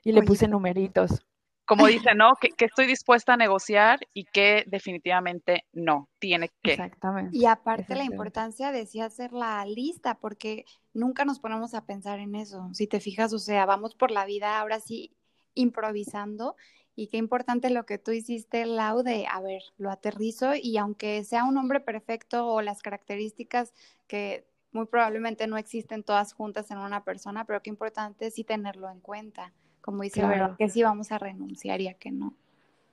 Y 0.03 0.11
le 0.11 0.21
puse 0.21 0.47
numeritos 0.47 1.25
como 1.65 1.87
dice, 1.87 2.15
¿no? 2.15 2.33
Que, 2.35 2.49
estoy 2.65 2.87
dispuesta 2.87 3.33
a 3.33 3.37
negociar 3.37 3.99
y 4.13 4.25
que 4.25 4.63
definitivamente 4.67 5.65
no, 5.73 6.09
tiene 6.19 6.51
que. 6.61 6.73
Exactamente. 6.73 7.35
Y 7.37 7.45
aparte 7.45 7.95
la 7.95 8.03
importancia 8.03 8.71
de 8.71 8.85
sí 8.85 9.01
hacer 9.01 9.33
la 9.33 9.65
lista, 9.65 10.15
porque 10.15 10.65
nunca 10.95 11.25
nos 11.25 11.39
ponemos 11.39 11.75
a 11.75 11.85
pensar 11.85 12.19
en 12.19 12.33
eso. 12.33 12.69
Si 12.73 12.87
te 12.87 12.99
fijas, 12.99 13.31
o 13.33 13.39
sea, 13.39 13.65
vamos 13.65 13.93
por 13.93 14.09
la 14.09 14.25
vida 14.25 14.59
ahora 14.59 14.79
sí 14.79 15.15
improvisando 15.53 16.55
y 16.95 17.07
qué 17.07 17.17
importante 17.17 17.69
lo 17.69 17.85
que 17.85 17.99
tú 17.99 18.11
hiciste, 18.11 18.65
Lau, 18.65 19.03
de, 19.03 19.27
a 19.27 19.39
ver, 19.41 19.61
lo 19.77 19.91
aterrizo 19.91 20.55
y 20.55 20.77
aunque 20.77 21.23
sea 21.23 21.43
un 21.43 21.57
hombre 21.57 21.81
perfecto 21.81 22.47
o 22.47 22.61
las 22.61 22.81
características 22.81 23.73
que 24.07 24.47
muy 24.71 24.87
probablemente 24.87 25.45
no 25.45 25.57
existen 25.57 26.03
todas 26.03 26.33
juntas 26.33 26.71
en 26.71 26.79
una 26.79 27.03
persona, 27.03 27.45
pero 27.45 27.61
qué 27.61 27.69
importante 27.69 28.31
sí 28.31 28.43
tenerlo 28.43 28.89
en 28.89 28.99
cuenta 28.99 29.53
como 29.85 30.01
dice 30.01 30.21
claro. 30.21 30.55
que 30.57 30.67
sí 30.67 30.81
vamos 30.81 31.11
a 31.11 31.19
renunciar 31.19 31.79
y 31.79 31.87
a 31.87 31.93
que 31.93 32.09
no. 32.09 32.35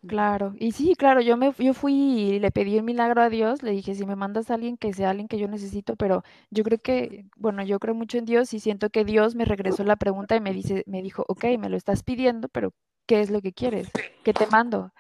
Claro, 0.06 0.52
y 0.58 0.72
sí, 0.72 0.94
claro, 0.96 1.20
yo 1.20 1.36
me 1.36 1.52
yo 1.58 1.74
fui 1.74 1.94
y 1.94 2.38
le 2.40 2.50
pedí 2.50 2.78
un 2.78 2.84
milagro 2.84 3.22
a 3.22 3.28
Dios, 3.30 3.62
le 3.62 3.70
dije, 3.70 3.94
si 3.94 4.04
me 4.04 4.16
mandas 4.16 4.50
a 4.50 4.54
alguien 4.54 4.76
que 4.76 4.92
sea 4.92 5.10
alguien 5.10 5.28
que 5.28 5.38
yo 5.38 5.48
necesito, 5.48 5.96
pero 5.96 6.22
yo 6.50 6.64
creo 6.64 6.78
que, 6.78 7.24
bueno, 7.36 7.62
yo 7.62 7.78
creo 7.78 7.94
mucho 7.94 8.18
en 8.18 8.24
Dios 8.24 8.52
y 8.52 8.60
siento 8.60 8.90
que 8.90 9.04
Dios 9.04 9.36
me 9.36 9.44
regresó 9.44 9.84
la 9.84 9.96
pregunta 9.96 10.34
y 10.36 10.40
me 10.40 10.52
dice, 10.52 10.82
me 10.86 11.02
dijo, 11.02 11.24
ok, 11.28 11.44
me 11.58 11.68
lo 11.70 11.76
estás 11.76 12.02
pidiendo, 12.02 12.48
pero 12.48 12.74
¿qué 13.06 13.20
es 13.20 13.30
lo 13.30 13.40
que 13.40 13.52
quieres? 13.52 13.90
¿Qué 14.24 14.34
te 14.34 14.46
mando? 14.48 14.92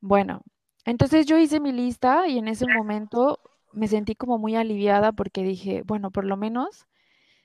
Bueno, 0.00 0.42
entonces 0.84 1.26
yo 1.26 1.38
hice 1.38 1.60
mi 1.60 1.72
lista 1.72 2.26
y 2.28 2.38
en 2.38 2.48
ese 2.48 2.66
momento 2.66 3.40
me 3.72 3.88
sentí 3.88 4.14
como 4.14 4.38
muy 4.38 4.56
aliviada 4.56 5.12
porque 5.12 5.42
dije, 5.42 5.82
bueno, 5.86 6.10
por 6.10 6.24
lo 6.24 6.36
menos 6.36 6.86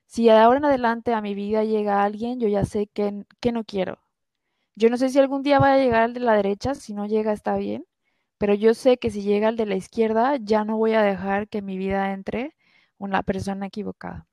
si 0.08 0.26
de 0.26 0.32
ahora 0.34 0.60
en 0.60 0.66
adelante 0.66 1.14
a 1.14 1.22
mi 1.22 1.36
vida 1.36 1.64
llega 1.66 2.04
alguien, 2.04 2.40
yo 2.40 2.50
ya 2.50 2.66
sé 2.66 2.88
que, 2.88 3.26
que 3.42 3.52
no 3.54 3.66
quiero. 3.66 4.00
Yo 4.76 4.90
no 4.90 4.98
sé 4.98 5.10
si 5.10 5.20
algún 5.20 5.44
día 5.44 5.60
va 5.60 5.74
a 5.74 5.78
llegar 5.78 6.04
el 6.06 6.14
de 6.14 6.20
la 6.22 6.34
derecha, 6.36 6.76
si 6.76 6.94
no 6.94 7.06
llega 7.08 7.34
está 7.34 7.58
bien, 7.58 7.86
pero 8.38 8.54
yo 8.54 8.74
sé 8.74 8.98
que 8.98 9.12
si 9.12 9.22
llega 9.24 9.50
el 9.50 9.58
de 9.58 9.66
la 9.68 9.76
izquierda, 9.76 10.38
ya 10.38 10.66
no 10.66 10.78
voy 10.78 10.94
a 10.94 11.02
dejar 11.04 11.48
que 11.50 11.62
mi 11.62 11.78
vida 11.78 12.14
entre 12.14 12.56
una 12.98 13.24
persona 13.24 13.68
equivocada. 13.68 14.28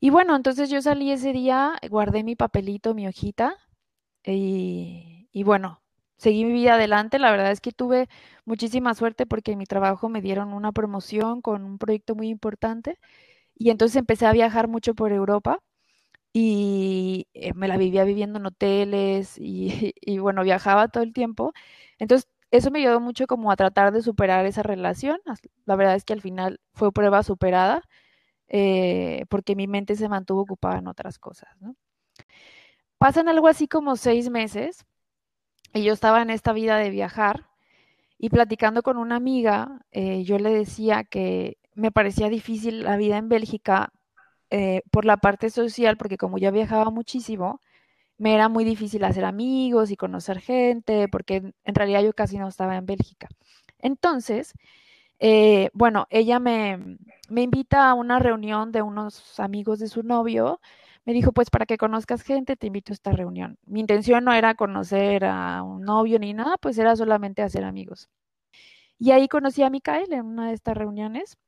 Y 0.00 0.10
bueno, 0.10 0.36
entonces 0.36 0.70
yo 0.70 0.80
salí 0.82 1.10
ese 1.12 1.32
día, 1.32 1.74
guardé 1.90 2.24
mi 2.24 2.36
papelito, 2.36 2.94
mi 2.94 3.06
hojita, 3.08 3.56
y, 4.24 5.28
y 5.32 5.44
bueno, 5.44 5.82
seguí 6.18 6.44
mi 6.44 6.52
vida 6.52 6.74
adelante. 6.74 7.18
La 7.18 7.30
verdad 7.32 7.52
es 7.52 7.60
que 7.60 7.72
tuve 7.72 8.08
muchísima 8.46 8.94
suerte 8.94 9.26
porque 9.26 9.52
en 9.54 9.58
mi 9.58 9.66
trabajo 9.66 10.08
me 10.08 10.22
dieron 10.22 10.52
una 10.54 10.72
promoción 10.72 11.42
con 11.42 11.64
un 11.64 11.78
proyecto 11.78 12.14
muy 12.16 12.28
importante 12.28 12.98
y 13.56 13.70
entonces 13.70 13.96
empecé 13.98 14.26
a 14.26 14.32
viajar 14.32 14.68
mucho 14.68 14.94
por 14.94 15.12
Europa 15.12 15.60
y 16.36 17.28
eh, 17.34 17.54
me 17.54 17.68
la 17.68 17.76
vivía 17.78 18.04
viviendo 18.04 18.40
en 18.40 18.46
hoteles 18.46 19.36
y, 19.38 20.18
bueno, 20.18 20.42
viajaba 20.42 20.88
todo 20.88 21.04
el 21.04 21.14
tiempo. 21.14 21.52
Entonces, 21.98 22.28
eso 22.50 22.70
me 22.70 22.80
ayudó 22.80 23.00
mucho 23.00 23.26
como 23.26 23.50
a 23.52 23.56
tratar 23.56 23.92
de 23.92 24.02
superar 24.02 24.44
esa 24.46 24.62
relación. 24.62 25.20
La 25.66 25.76
verdad 25.76 25.94
es 25.96 26.04
que 26.04 26.12
al 26.12 26.20
final 26.20 26.60
fue 26.74 26.92
prueba 26.92 27.22
superada 27.22 27.82
eh, 28.48 29.26
porque 29.30 29.56
mi 29.56 29.68
mente 29.68 29.96
se 29.96 30.08
mantuvo 30.08 30.42
ocupada 30.42 30.78
en 30.78 30.88
otras 30.88 31.18
cosas. 31.18 31.48
Pasan 32.98 33.28
algo 33.28 33.48
así 33.48 33.68
como 33.68 33.96
seis 33.96 34.30
meses 34.30 34.84
y 35.74 35.84
yo 35.84 35.92
estaba 35.92 36.22
en 36.22 36.30
esta 36.30 36.52
vida 36.52 36.78
de 36.78 36.90
viajar 36.90 37.48
y 38.18 38.30
platicando 38.30 38.82
con 38.82 38.96
una 38.98 39.16
amiga, 39.16 39.80
eh, 39.92 40.24
yo 40.24 40.38
le 40.38 40.50
decía 40.50 41.04
que 41.04 41.58
me 41.74 41.92
parecía 41.92 42.28
difícil 42.28 42.84
la 42.84 42.96
vida 42.96 43.18
en 43.18 43.28
Bélgica 43.28 43.92
eh, 44.56 44.82
por 44.92 45.04
la 45.04 45.16
parte 45.16 45.50
social, 45.50 45.96
porque 45.96 46.16
como 46.16 46.38
ya 46.38 46.52
viajaba 46.52 46.90
muchísimo, 46.90 47.60
me 48.18 48.34
era 48.34 48.48
muy 48.48 48.64
difícil 48.64 49.04
hacer 49.04 49.24
amigos 49.24 49.90
y 49.90 49.96
conocer 49.96 50.40
gente, 50.40 51.08
porque 51.08 51.54
en 51.64 51.74
realidad 51.74 52.02
yo 52.04 52.12
casi 52.14 52.38
no 52.38 52.48
estaba 52.48 52.76
en 52.76 52.86
Bélgica. 52.86 53.28
Entonces, 53.80 54.54
eh, 55.20 55.70
bueno, 55.74 56.06
ella 56.10 56.38
me, 56.40 56.98
me 57.30 57.42
invita 57.42 57.90
a 57.90 57.94
una 57.94 58.18
reunión 58.20 58.72
de 58.72 58.82
unos 58.82 59.40
amigos 59.40 59.80
de 59.80 59.88
su 59.88 60.02
novio. 60.04 60.60
Me 61.04 61.12
dijo, 61.14 61.32
pues 61.32 61.50
para 61.50 61.66
que 61.66 61.78
conozcas 61.78 62.22
gente, 62.22 62.56
te 62.56 62.68
invito 62.68 62.92
a 62.92 62.94
esta 62.94 63.12
reunión. 63.12 63.58
Mi 63.66 63.80
intención 63.80 64.24
no 64.24 64.32
era 64.34 64.54
conocer 64.54 65.24
a 65.24 65.62
un 65.64 65.82
novio 65.82 66.18
ni 66.20 66.34
nada, 66.34 66.58
pues 66.58 66.78
era 66.78 66.96
solamente 66.96 67.42
hacer 67.42 67.64
amigos. 67.64 68.08
Y 68.98 69.10
ahí 69.12 69.28
conocí 69.28 69.62
a 69.62 69.70
Micael 69.70 70.12
en 70.12 70.26
una 70.26 70.48
de 70.48 70.54
estas 70.54 70.76
reuniones. 70.76 71.38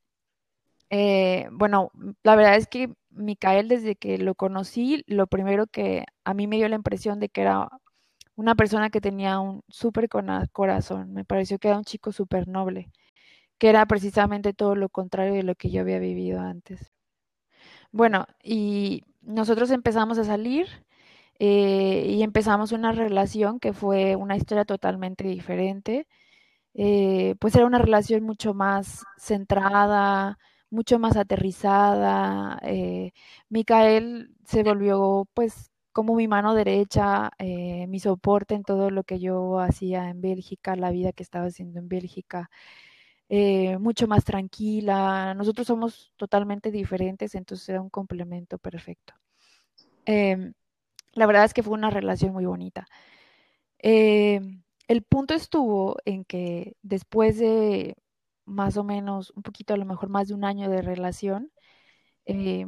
Eh, 0.89 1.47
bueno, 1.51 1.91
la 2.23 2.35
verdad 2.35 2.55
es 2.55 2.67
que 2.67 2.93
Micael, 3.09 3.67
desde 3.67 3.95
que 3.95 4.17
lo 4.17 4.35
conocí, 4.35 5.03
lo 5.07 5.27
primero 5.27 5.67
que 5.67 6.05
a 6.23 6.33
mí 6.33 6.47
me 6.47 6.57
dio 6.57 6.69
la 6.69 6.75
impresión 6.75 7.19
de 7.19 7.29
que 7.29 7.41
era 7.41 7.69
una 8.35 8.55
persona 8.55 8.89
que 8.89 9.01
tenía 9.01 9.39
un 9.39 9.63
súper 9.69 10.09
corazón. 10.53 11.13
Me 11.13 11.25
pareció 11.25 11.59
que 11.59 11.69
era 11.69 11.77
un 11.77 11.85
chico 11.85 12.11
súper 12.11 12.47
noble, 12.47 12.91
que 13.59 13.69
era 13.69 13.85
precisamente 13.87 14.53
todo 14.53 14.75
lo 14.75 14.89
contrario 14.89 15.35
de 15.35 15.43
lo 15.43 15.55
que 15.55 15.71
yo 15.71 15.81
había 15.81 15.99
vivido 15.99 16.41
antes. 16.41 16.91
Bueno, 17.91 18.25
y 18.43 19.03
nosotros 19.21 19.71
empezamos 19.71 20.17
a 20.17 20.23
salir 20.23 20.67
eh, 21.39 22.05
y 22.09 22.23
empezamos 22.23 22.71
una 22.71 22.91
relación 22.91 23.59
que 23.59 23.73
fue 23.73 24.15
una 24.15 24.37
historia 24.37 24.65
totalmente 24.65 25.25
diferente. 25.27 26.07
Eh, 26.75 27.35
pues 27.39 27.55
era 27.55 27.65
una 27.65 27.79
relación 27.79 28.23
mucho 28.23 28.53
más 28.53 29.03
centrada, 29.17 30.37
mucho 30.69 30.99
más 30.99 31.17
aterrizada. 31.17 32.59
Eh, 32.63 33.11
Micael 33.49 34.35
se 34.45 34.63
volvió 34.63 35.27
pues 35.33 35.71
como 35.93 36.15
mi 36.15 36.27
mano 36.27 36.53
derecha, 36.53 37.31
eh, 37.39 37.87
mi 37.87 37.99
soporte 37.99 38.55
en 38.55 38.63
todo 38.63 38.91
lo 38.91 39.03
que 39.03 39.19
yo 39.19 39.59
hacía 39.59 40.09
en 40.09 40.21
Bélgica, 40.21 40.75
la 40.75 40.91
vida 40.91 41.11
que 41.11 41.23
estaba 41.23 41.47
haciendo 41.47 41.79
en 41.79 41.87
Bélgica. 41.89 42.49
Eh, 43.29 43.77
mucho 43.79 44.07
más 44.07 44.23
tranquila. 44.23 45.33
Nosotros 45.33 45.67
somos 45.67 46.11
totalmente 46.17 46.71
diferentes, 46.71 47.35
entonces 47.35 47.67
era 47.69 47.81
un 47.81 47.89
complemento 47.89 48.57
perfecto. 48.59 49.13
Em, 50.05 50.53
la 51.13 51.25
verdad 51.25 51.45
es 51.45 51.53
que 51.53 51.63
fue 51.63 51.73
una 51.73 51.89
relación 51.89 52.33
muy 52.33 52.45
bonita. 52.45 52.85
Em, 53.79 54.63
el 54.87 55.03
punto 55.03 55.33
estuvo 55.33 55.97
en 56.05 56.25
que 56.25 56.75
después 56.81 57.37
de 57.39 57.95
más 58.47 58.77
o 58.77 58.83
menos, 58.83 59.31
un 59.35 59.43
poquito 59.43 59.73
a 59.73 59.77
lo 59.77 59.85
mejor 59.85 60.09
más 60.09 60.29
de 60.29 60.33
un 60.35 60.45
año 60.45 60.69
de 60.69 60.81
relación, 60.81 61.51
eh, 62.25 62.67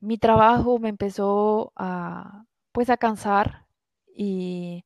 mi 0.00 0.18
trabajo 0.18 0.78
me 0.78 0.88
empezó 0.90 1.72
a, 1.76 2.44
pues 2.72 2.90
a 2.90 2.96
cansar 2.98 3.66
y, 4.14 4.84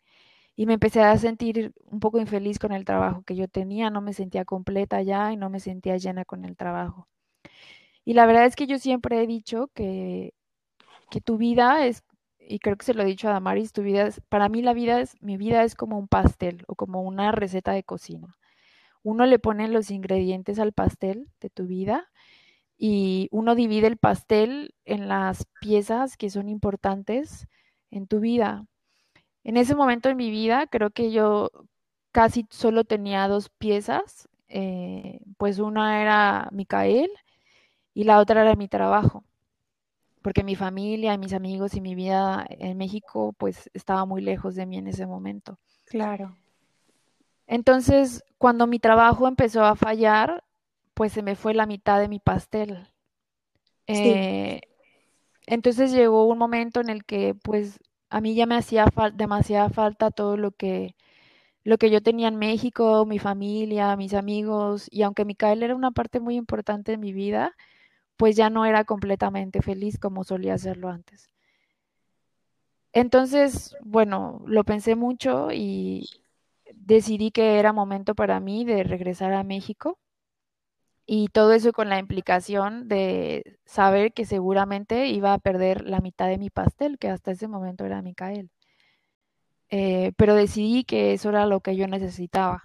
y, 0.56 0.66
me 0.66 0.74
empecé 0.74 1.02
a 1.02 1.16
sentir 1.18 1.72
un 1.86 2.00
poco 2.00 2.20
infeliz 2.20 2.58
con 2.58 2.72
el 2.72 2.84
trabajo 2.84 3.22
que 3.24 3.36
yo 3.36 3.48
tenía, 3.48 3.90
no 3.90 4.00
me 4.02 4.14
sentía 4.14 4.44
completa 4.44 5.02
ya 5.02 5.32
y 5.32 5.36
no 5.36 5.50
me 5.50 5.60
sentía 5.60 5.96
llena 5.98 6.24
con 6.24 6.44
el 6.44 6.56
trabajo. 6.56 7.08
Y 8.04 8.14
la 8.14 8.26
verdad 8.26 8.46
es 8.46 8.56
que 8.56 8.66
yo 8.66 8.78
siempre 8.78 9.22
he 9.22 9.26
dicho 9.26 9.70
que, 9.74 10.34
que 11.10 11.20
tu 11.20 11.38
vida 11.38 11.86
es, 11.86 12.04
y 12.38 12.58
creo 12.60 12.76
que 12.76 12.86
se 12.86 12.94
lo 12.94 13.02
he 13.02 13.06
dicho 13.06 13.28
a 13.28 13.32
Damaris, 13.32 13.72
tu 13.72 13.82
vida 13.82 14.06
es, 14.06 14.20
para 14.28 14.48
mí 14.48 14.62
la 14.62 14.74
vida 14.74 15.00
es, 15.00 15.20
mi 15.22 15.36
vida 15.36 15.64
es 15.64 15.74
como 15.76 15.98
un 15.98 16.08
pastel 16.08 16.64
o 16.68 16.74
como 16.76 17.02
una 17.02 17.32
receta 17.32 17.72
de 17.72 17.84
cocina. 17.84 18.36
Uno 19.02 19.26
le 19.26 19.38
pone 19.38 19.68
los 19.68 19.90
ingredientes 19.90 20.58
al 20.58 20.72
pastel 20.72 21.28
de 21.40 21.50
tu 21.50 21.66
vida 21.66 22.10
y 22.78 23.28
uno 23.32 23.54
divide 23.54 23.86
el 23.86 23.96
pastel 23.98 24.74
en 24.84 25.08
las 25.08 25.46
piezas 25.60 26.16
que 26.16 26.30
son 26.30 26.48
importantes 26.48 27.46
en 27.90 28.06
tu 28.06 28.20
vida. 28.20 28.66
En 29.44 29.56
ese 29.56 29.74
momento 29.74 30.08
de 30.08 30.14
mi 30.14 30.30
vida, 30.30 30.66
creo 30.66 30.90
que 30.90 31.12
yo 31.12 31.50
casi 32.12 32.46
solo 32.50 32.84
tenía 32.84 33.28
dos 33.28 33.50
piezas, 33.50 34.28
eh, 34.48 35.20
pues 35.38 35.58
una 35.58 36.02
era 36.02 36.48
Micael 36.52 37.10
y 37.94 38.04
la 38.04 38.18
otra 38.18 38.42
era 38.42 38.54
mi 38.56 38.68
trabajo, 38.68 39.24
porque 40.22 40.44
mi 40.44 40.56
familia, 40.56 41.16
mis 41.18 41.32
amigos 41.32 41.74
y 41.74 41.80
mi 41.80 41.94
vida 41.94 42.46
en 42.48 42.78
México, 42.78 43.34
pues 43.38 43.70
estaba 43.74 44.04
muy 44.06 44.22
lejos 44.22 44.54
de 44.54 44.66
mí 44.66 44.78
en 44.78 44.86
ese 44.88 45.06
momento. 45.06 45.58
Claro. 45.86 46.36
Entonces, 47.46 48.24
cuando 48.38 48.66
mi 48.66 48.78
trabajo 48.78 49.28
empezó 49.28 49.64
a 49.64 49.76
fallar, 49.76 50.44
pues 50.94 51.12
se 51.12 51.22
me 51.22 51.36
fue 51.36 51.54
la 51.54 51.66
mitad 51.66 52.00
de 52.00 52.08
mi 52.08 52.18
pastel. 52.18 52.88
Eh, 53.86 54.60
entonces 55.46 55.92
llegó 55.92 56.26
un 56.26 56.38
momento 56.38 56.80
en 56.80 56.88
el 56.88 57.04
que 57.04 57.34
pues 57.34 57.80
a 58.10 58.20
mí 58.20 58.34
ya 58.34 58.46
me 58.46 58.56
hacía 58.56 58.86
demasiada 59.14 59.70
falta 59.70 60.10
todo 60.10 60.36
lo 60.36 60.52
que, 60.52 60.94
lo 61.64 61.78
que 61.78 61.90
yo 61.90 62.02
tenía 62.02 62.28
en 62.28 62.36
México, 62.36 63.06
mi 63.06 63.18
familia, 63.18 63.96
mis 63.96 64.14
amigos, 64.14 64.88
y 64.90 65.02
aunque 65.02 65.24
Micael 65.24 65.62
era 65.62 65.76
una 65.76 65.92
parte 65.92 66.20
muy 66.20 66.36
importante 66.36 66.92
de 66.92 66.98
mi 66.98 67.12
vida, 67.12 67.56
pues 68.16 68.36
ya 68.36 68.50
no 68.50 68.66
era 68.66 68.84
completamente 68.84 69.62
feliz 69.62 69.98
como 69.98 70.24
solía 70.24 70.54
hacerlo 70.54 70.90
antes. 70.90 71.30
Entonces, 72.92 73.76
bueno, 73.82 74.42
lo 74.46 74.64
pensé 74.64 74.96
mucho 74.96 75.48
y 75.52 76.21
decidí 76.84 77.30
que 77.30 77.58
era 77.58 77.72
momento 77.72 78.14
para 78.14 78.40
mí 78.40 78.64
de 78.64 78.84
regresar 78.84 79.32
a 79.32 79.44
México. 79.44 79.98
Y 81.04 81.28
todo 81.28 81.52
eso 81.52 81.72
con 81.72 81.88
la 81.88 81.98
implicación 81.98 82.88
de 82.88 83.58
saber 83.64 84.12
que 84.12 84.24
seguramente 84.24 85.08
iba 85.08 85.32
a 85.34 85.38
perder 85.38 85.84
la 85.84 86.00
mitad 86.00 86.28
de 86.28 86.38
mi 86.38 86.48
pastel, 86.48 86.98
que 86.98 87.08
hasta 87.08 87.32
ese 87.32 87.48
momento 87.48 87.84
era 87.84 88.02
Micael. 88.02 88.50
Eh, 89.68 90.12
pero 90.16 90.34
decidí 90.34 90.84
que 90.84 91.12
eso 91.12 91.30
era 91.30 91.46
lo 91.46 91.60
que 91.60 91.76
yo 91.76 91.88
necesitaba. 91.88 92.62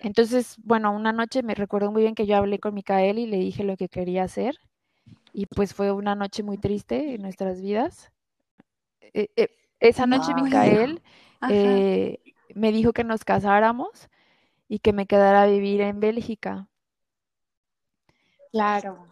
Entonces, 0.00 0.56
bueno, 0.62 0.92
una 0.92 1.12
noche 1.12 1.42
me 1.42 1.54
recuerdo 1.54 1.90
muy 1.90 2.02
bien 2.02 2.14
que 2.14 2.26
yo 2.26 2.36
hablé 2.36 2.60
con 2.60 2.74
Micael 2.74 3.18
y 3.18 3.26
le 3.26 3.38
dije 3.38 3.64
lo 3.64 3.76
que 3.76 3.88
quería 3.88 4.22
hacer. 4.22 4.56
Y 5.32 5.46
pues 5.46 5.74
fue 5.74 5.90
una 5.90 6.14
noche 6.14 6.42
muy 6.42 6.58
triste 6.58 7.14
en 7.14 7.22
nuestras 7.22 7.60
vidas. 7.60 8.12
Eh, 9.00 9.28
eh, 9.36 9.48
esa 9.80 10.06
noche 10.06 10.32
Micael 10.34 11.02
me 12.54 12.72
dijo 12.72 12.92
que 12.92 13.04
nos 13.04 13.24
casáramos 13.24 14.08
y 14.68 14.80
que 14.80 14.92
me 14.92 15.06
quedara 15.06 15.42
a 15.42 15.46
vivir 15.46 15.80
en 15.80 16.00
Bélgica. 16.00 16.68
Claro. 18.52 19.06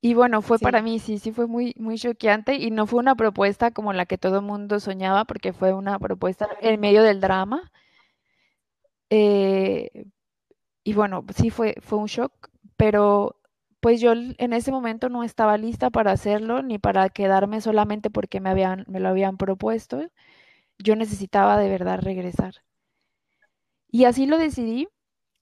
Y, 0.00 0.14
bueno, 0.14 0.40
fue 0.40 0.58
para 0.58 0.82
mí, 0.82 1.00
sí, 1.00 1.18
sí 1.18 1.32
fue 1.32 1.46
muy, 1.46 1.74
muy 1.78 1.98
choqueante 1.98 2.54
y 2.54 2.70
no 2.70 2.86
fue 2.86 3.00
una 3.00 3.16
propuesta 3.16 3.72
como 3.72 3.92
la 3.92 4.06
que 4.06 4.18
todo 4.18 4.36
el 4.36 4.44
mundo 4.44 4.78
soñaba, 4.78 5.24
porque 5.24 5.52
fue 5.52 5.72
una 5.72 5.98
propuesta 5.98 6.48
en 6.60 6.78
medio 6.78 7.02
del 7.02 7.20
drama. 7.20 7.72
Eh, 9.10 10.06
y 10.84 10.94
bueno, 10.94 11.24
sí 11.34 11.50
fue, 11.50 11.74
fue 11.80 11.98
un 11.98 12.06
shock, 12.06 12.50
pero 12.76 13.40
pues 13.80 14.00
yo 14.00 14.12
en 14.12 14.52
ese 14.52 14.70
momento 14.70 15.08
no 15.08 15.24
estaba 15.24 15.58
lista 15.58 15.90
para 15.90 16.12
hacerlo, 16.12 16.62
ni 16.62 16.78
para 16.78 17.08
quedarme 17.08 17.60
solamente 17.60 18.10
porque 18.10 18.40
me 18.40 18.50
habían, 18.50 18.84
me 18.88 19.00
lo 19.00 19.08
habían 19.08 19.36
propuesto. 19.36 20.08
Yo 20.78 20.96
necesitaba 20.96 21.58
de 21.58 21.68
verdad 21.68 22.00
regresar. 22.00 22.54
Y 23.90 24.04
así 24.04 24.26
lo 24.26 24.38
decidí 24.38 24.86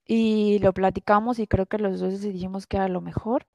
y 0.07 0.59
lo 0.61 0.73
platicamos 0.75 1.39
y 1.41 1.47
creo 1.49 1.67
que 1.67 1.79
los 1.79 2.01
dos 2.01 2.13
decidimos 2.13 2.67
que 2.67 2.77
era 2.79 2.89
lo 2.89 3.01
mejor. 3.03 3.47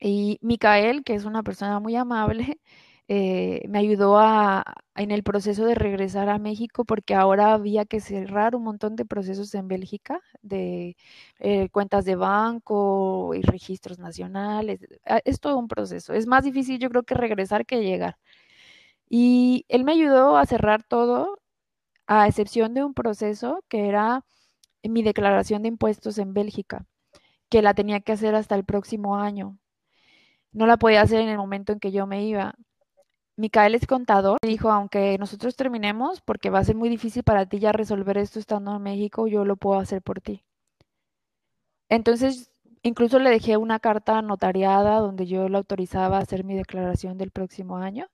Y 0.00 0.38
Micael, 0.42 1.02
que 1.04 1.14
es 1.14 1.24
una 1.24 1.42
persona 1.42 1.80
muy 1.80 1.96
amable, 1.96 2.60
eh, 3.08 3.62
me 3.68 3.78
ayudó 3.78 4.18
a, 4.18 4.64
en 4.96 5.10
el 5.10 5.22
proceso 5.22 5.64
de 5.66 5.74
regresar 5.74 6.28
a 6.28 6.38
México 6.38 6.84
porque 6.84 7.14
ahora 7.14 7.52
había 7.54 7.84
que 7.86 8.00
cerrar 8.00 8.54
un 8.56 8.64
montón 8.64 8.96
de 8.96 9.04
procesos 9.06 9.54
en 9.54 9.68
Bélgica, 9.68 10.20
de 10.42 10.96
eh, 11.38 11.68
cuentas 11.70 12.04
de 12.04 12.16
banco 12.16 13.34
y 13.34 13.42
registros 13.42 13.98
nacionales. 13.98 14.80
Ah, 15.06 15.20
es 15.24 15.40
todo 15.40 15.58
un 15.58 15.68
proceso. 15.68 16.12
Es 16.14 16.26
más 16.26 16.44
difícil 16.44 16.78
yo 16.78 16.90
creo 16.90 17.02
que 17.04 17.14
regresar 17.14 17.64
que 17.66 17.82
llegar. 17.82 18.18
Y 19.08 19.64
él 19.68 19.84
me 19.84 19.92
ayudó 19.92 20.36
a 20.36 20.46
cerrar 20.46 20.82
todo 20.82 21.38
a 22.06 22.28
excepción 22.28 22.74
de 22.74 22.84
un 22.84 22.94
proceso 22.94 23.62
que 23.68 23.88
era 23.88 24.24
mi 24.82 25.02
declaración 25.02 25.62
de 25.62 25.68
impuestos 25.68 26.18
en 26.18 26.34
Bélgica, 26.34 26.86
que 27.48 27.62
la 27.62 27.74
tenía 27.74 28.00
que 28.00 28.12
hacer 28.12 28.34
hasta 28.34 28.54
el 28.54 28.64
próximo 28.64 29.16
año. 29.16 29.58
No 30.52 30.66
la 30.66 30.76
podía 30.76 31.02
hacer 31.02 31.20
en 31.20 31.28
el 31.28 31.38
momento 31.38 31.72
en 31.72 31.80
que 31.80 31.92
yo 31.92 32.06
me 32.06 32.24
iba. 32.24 32.54
Micael 33.36 33.74
es 33.74 33.86
contador, 33.86 34.38
me 34.42 34.50
dijo, 34.50 34.70
aunque 34.70 35.18
nosotros 35.18 35.56
terminemos, 35.56 36.20
porque 36.20 36.50
va 36.50 36.60
a 36.60 36.64
ser 36.64 36.76
muy 36.76 36.88
difícil 36.88 37.24
para 37.24 37.46
ti 37.46 37.58
ya 37.58 37.72
resolver 37.72 38.18
esto 38.18 38.38
estando 38.38 38.76
en 38.76 38.82
México, 38.82 39.26
yo 39.26 39.44
lo 39.44 39.56
puedo 39.56 39.80
hacer 39.80 40.02
por 40.02 40.20
ti. 40.20 40.44
Entonces, 41.88 42.50
incluso 42.82 43.18
le 43.18 43.30
dejé 43.30 43.56
una 43.56 43.80
carta 43.80 44.22
notariada 44.22 44.98
donde 45.00 45.26
yo 45.26 45.48
lo 45.48 45.58
autorizaba 45.58 46.18
a 46.18 46.20
hacer 46.22 46.44
mi 46.44 46.54
declaración 46.54 47.18
del 47.18 47.30
próximo 47.30 47.78
año. 47.78 48.06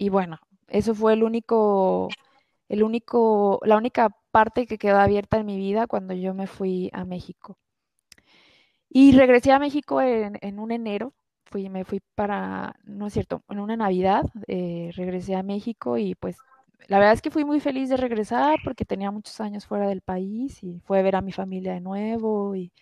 Y 0.00 0.10
bueno, 0.10 0.38
eso 0.68 0.94
fue 0.94 1.14
el 1.14 1.24
único 1.24 2.08
el 2.68 2.82
único, 2.84 3.60
la 3.64 3.76
única 3.76 4.10
parte 4.30 4.66
que 4.66 4.78
quedó 4.78 4.98
abierta 4.98 5.38
en 5.38 5.46
mi 5.46 5.56
vida 5.56 5.86
cuando 5.88 6.14
yo 6.14 6.34
me 6.34 6.46
fui 6.46 6.90
a 6.92 7.04
México. 7.04 7.58
Y 8.90 9.12
regresé 9.12 9.52
a 9.52 9.58
México 9.58 10.00
en, 10.00 10.58
un 10.58 10.70
enero, 10.70 11.14
fui, 11.46 11.68
me 11.68 11.84
fui 11.84 12.00
para, 12.14 12.74
no 12.84 13.08
es 13.08 13.12
cierto, 13.14 13.42
en 13.48 13.58
una 13.58 13.76
Navidad, 13.76 14.24
eh, 14.46 14.90
regresé 14.94 15.34
a 15.34 15.42
México 15.42 15.98
y 15.98 16.14
pues 16.14 16.36
la 16.86 16.98
verdad 16.98 17.14
es 17.14 17.22
que 17.22 17.30
fui 17.30 17.44
muy 17.44 17.60
feliz 17.60 17.88
de 17.88 17.96
regresar 17.96 18.58
porque 18.64 18.84
tenía 18.84 19.10
muchos 19.10 19.40
años 19.40 19.66
fuera 19.66 19.88
del 19.88 20.00
país 20.00 20.62
y 20.62 20.80
fue 20.84 21.00
a 21.00 21.02
ver 21.02 21.16
a 21.16 21.22
mi 21.22 21.32
familia 21.32 21.74
de 21.74 21.80
nuevo 21.80 22.54
y 22.54 22.72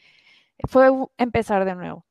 fue 0.69 0.91
empezar 1.19 1.65
de 1.65 1.75
nuevo. 1.75 2.05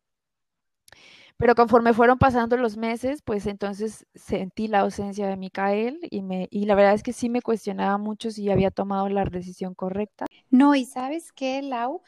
Pero 1.37 1.53
conforme 1.55 1.93
fueron 1.93 2.17
pasando 2.17 2.55
los 2.57 2.77
meses, 2.77 3.21
pues 3.21 3.45
entonces 3.45 4.05
sentí 4.15 4.67
la 4.67 4.79
ausencia 4.81 5.27
de 5.27 5.35
Micael 5.35 5.99
y, 6.09 6.21
me, 6.21 6.47
y 6.49 6.65
la 6.65 6.75
verdad 6.75 6.93
es 6.93 7.03
que 7.03 7.13
sí 7.13 7.29
me 7.29 7.41
cuestionaba 7.41 7.97
mucho 7.97 8.31
si 8.31 8.49
había 8.49 8.71
tomado 8.71 9.09
la 9.09 9.25
decisión 9.25 9.73
correcta. 9.73 10.25
No, 10.49 10.75
y 10.75 10.85
sabes 10.85 11.33
qué, 11.33 11.61
Lau, 11.61 12.01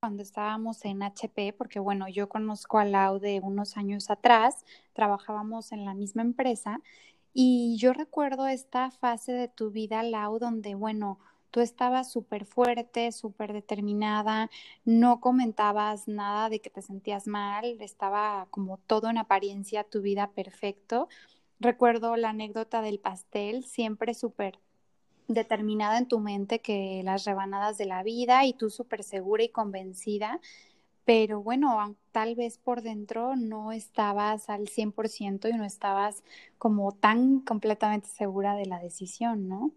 cuando 0.00 0.22
estábamos 0.22 0.84
en 0.84 1.02
HP, 1.02 1.52
porque 1.52 1.80
bueno, 1.80 2.08
yo 2.08 2.28
conozco 2.28 2.78
a 2.78 2.84
Lau 2.84 3.18
de 3.18 3.40
unos 3.40 3.76
años 3.76 4.10
atrás, 4.10 4.64
trabajábamos 4.92 5.72
en 5.72 5.84
la 5.84 5.94
misma 5.94 6.22
empresa 6.22 6.80
y 7.32 7.76
yo 7.78 7.92
recuerdo 7.92 8.46
esta 8.46 8.90
fase 8.90 9.32
de 9.32 9.48
tu 9.48 9.70
vida, 9.70 10.02
Lau, 10.02 10.38
donde 10.38 10.74
bueno, 10.74 11.18
tú 11.56 11.62
estabas 11.62 12.12
súper 12.12 12.44
fuerte, 12.44 13.10
súper 13.12 13.54
determinada, 13.54 14.50
no 14.84 15.20
comentabas 15.20 16.06
nada 16.06 16.50
de 16.50 16.60
que 16.60 16.68
te 16.68 16.82
sentías 16.82 17.26
mal, 17.26 17.80
estaba 17.80 18.46
como 18.50 18.76
todo 18.76 19.08
en 19.08 19.16
apariencia 19.16 19.82
tu 19.82 20.02
vida 20.02 20.32
perfecto. 20.32 21.08
Recuerdo 21.58 22.14
la 22.16 22.28
anécdota 22.28 22.82
del 22.82 22.98
pastel, 22.98 23.64
siempre 23.64 24.12
súper 24.12 24.58
determinada 25.28 25.96
en 25.96 26.08
tu 26.08 26.20
mente 26.20 26.58
que 26.60 27.00
las 27.02 27.24
rebanadas 27.24 27.78
de 27.78 27.86
la 27.86 28.02
vida 28.02 28.44
y 28.44 28.52
tú 28.52 28.68
súper 28.68 29.02
segura 29.02 29.42
y 29.42 29.48
convencida, 29.48 30.42
pero 31.06 31.40
bueno, 31.40 31.96
tal 32.12 32.34
vez 32.34 32.58
por 32.58 32.82
dentro 32.82 33.34
no 33.34 33.72
estabas 33.72 34.50
al 34.50 34.68
100% 34.68 35.48
y 35.48 35.54
no 35.54 35.64
estabas 35.64 36.22
como 36.58 36.92
tan 36.92 37.40
completamente 37.40 38.08
segura 38.10 38.56
de 38.56 38.66
la 38.66 38.78
decisión, 38.78 39.48
¿no? 39.48 39.72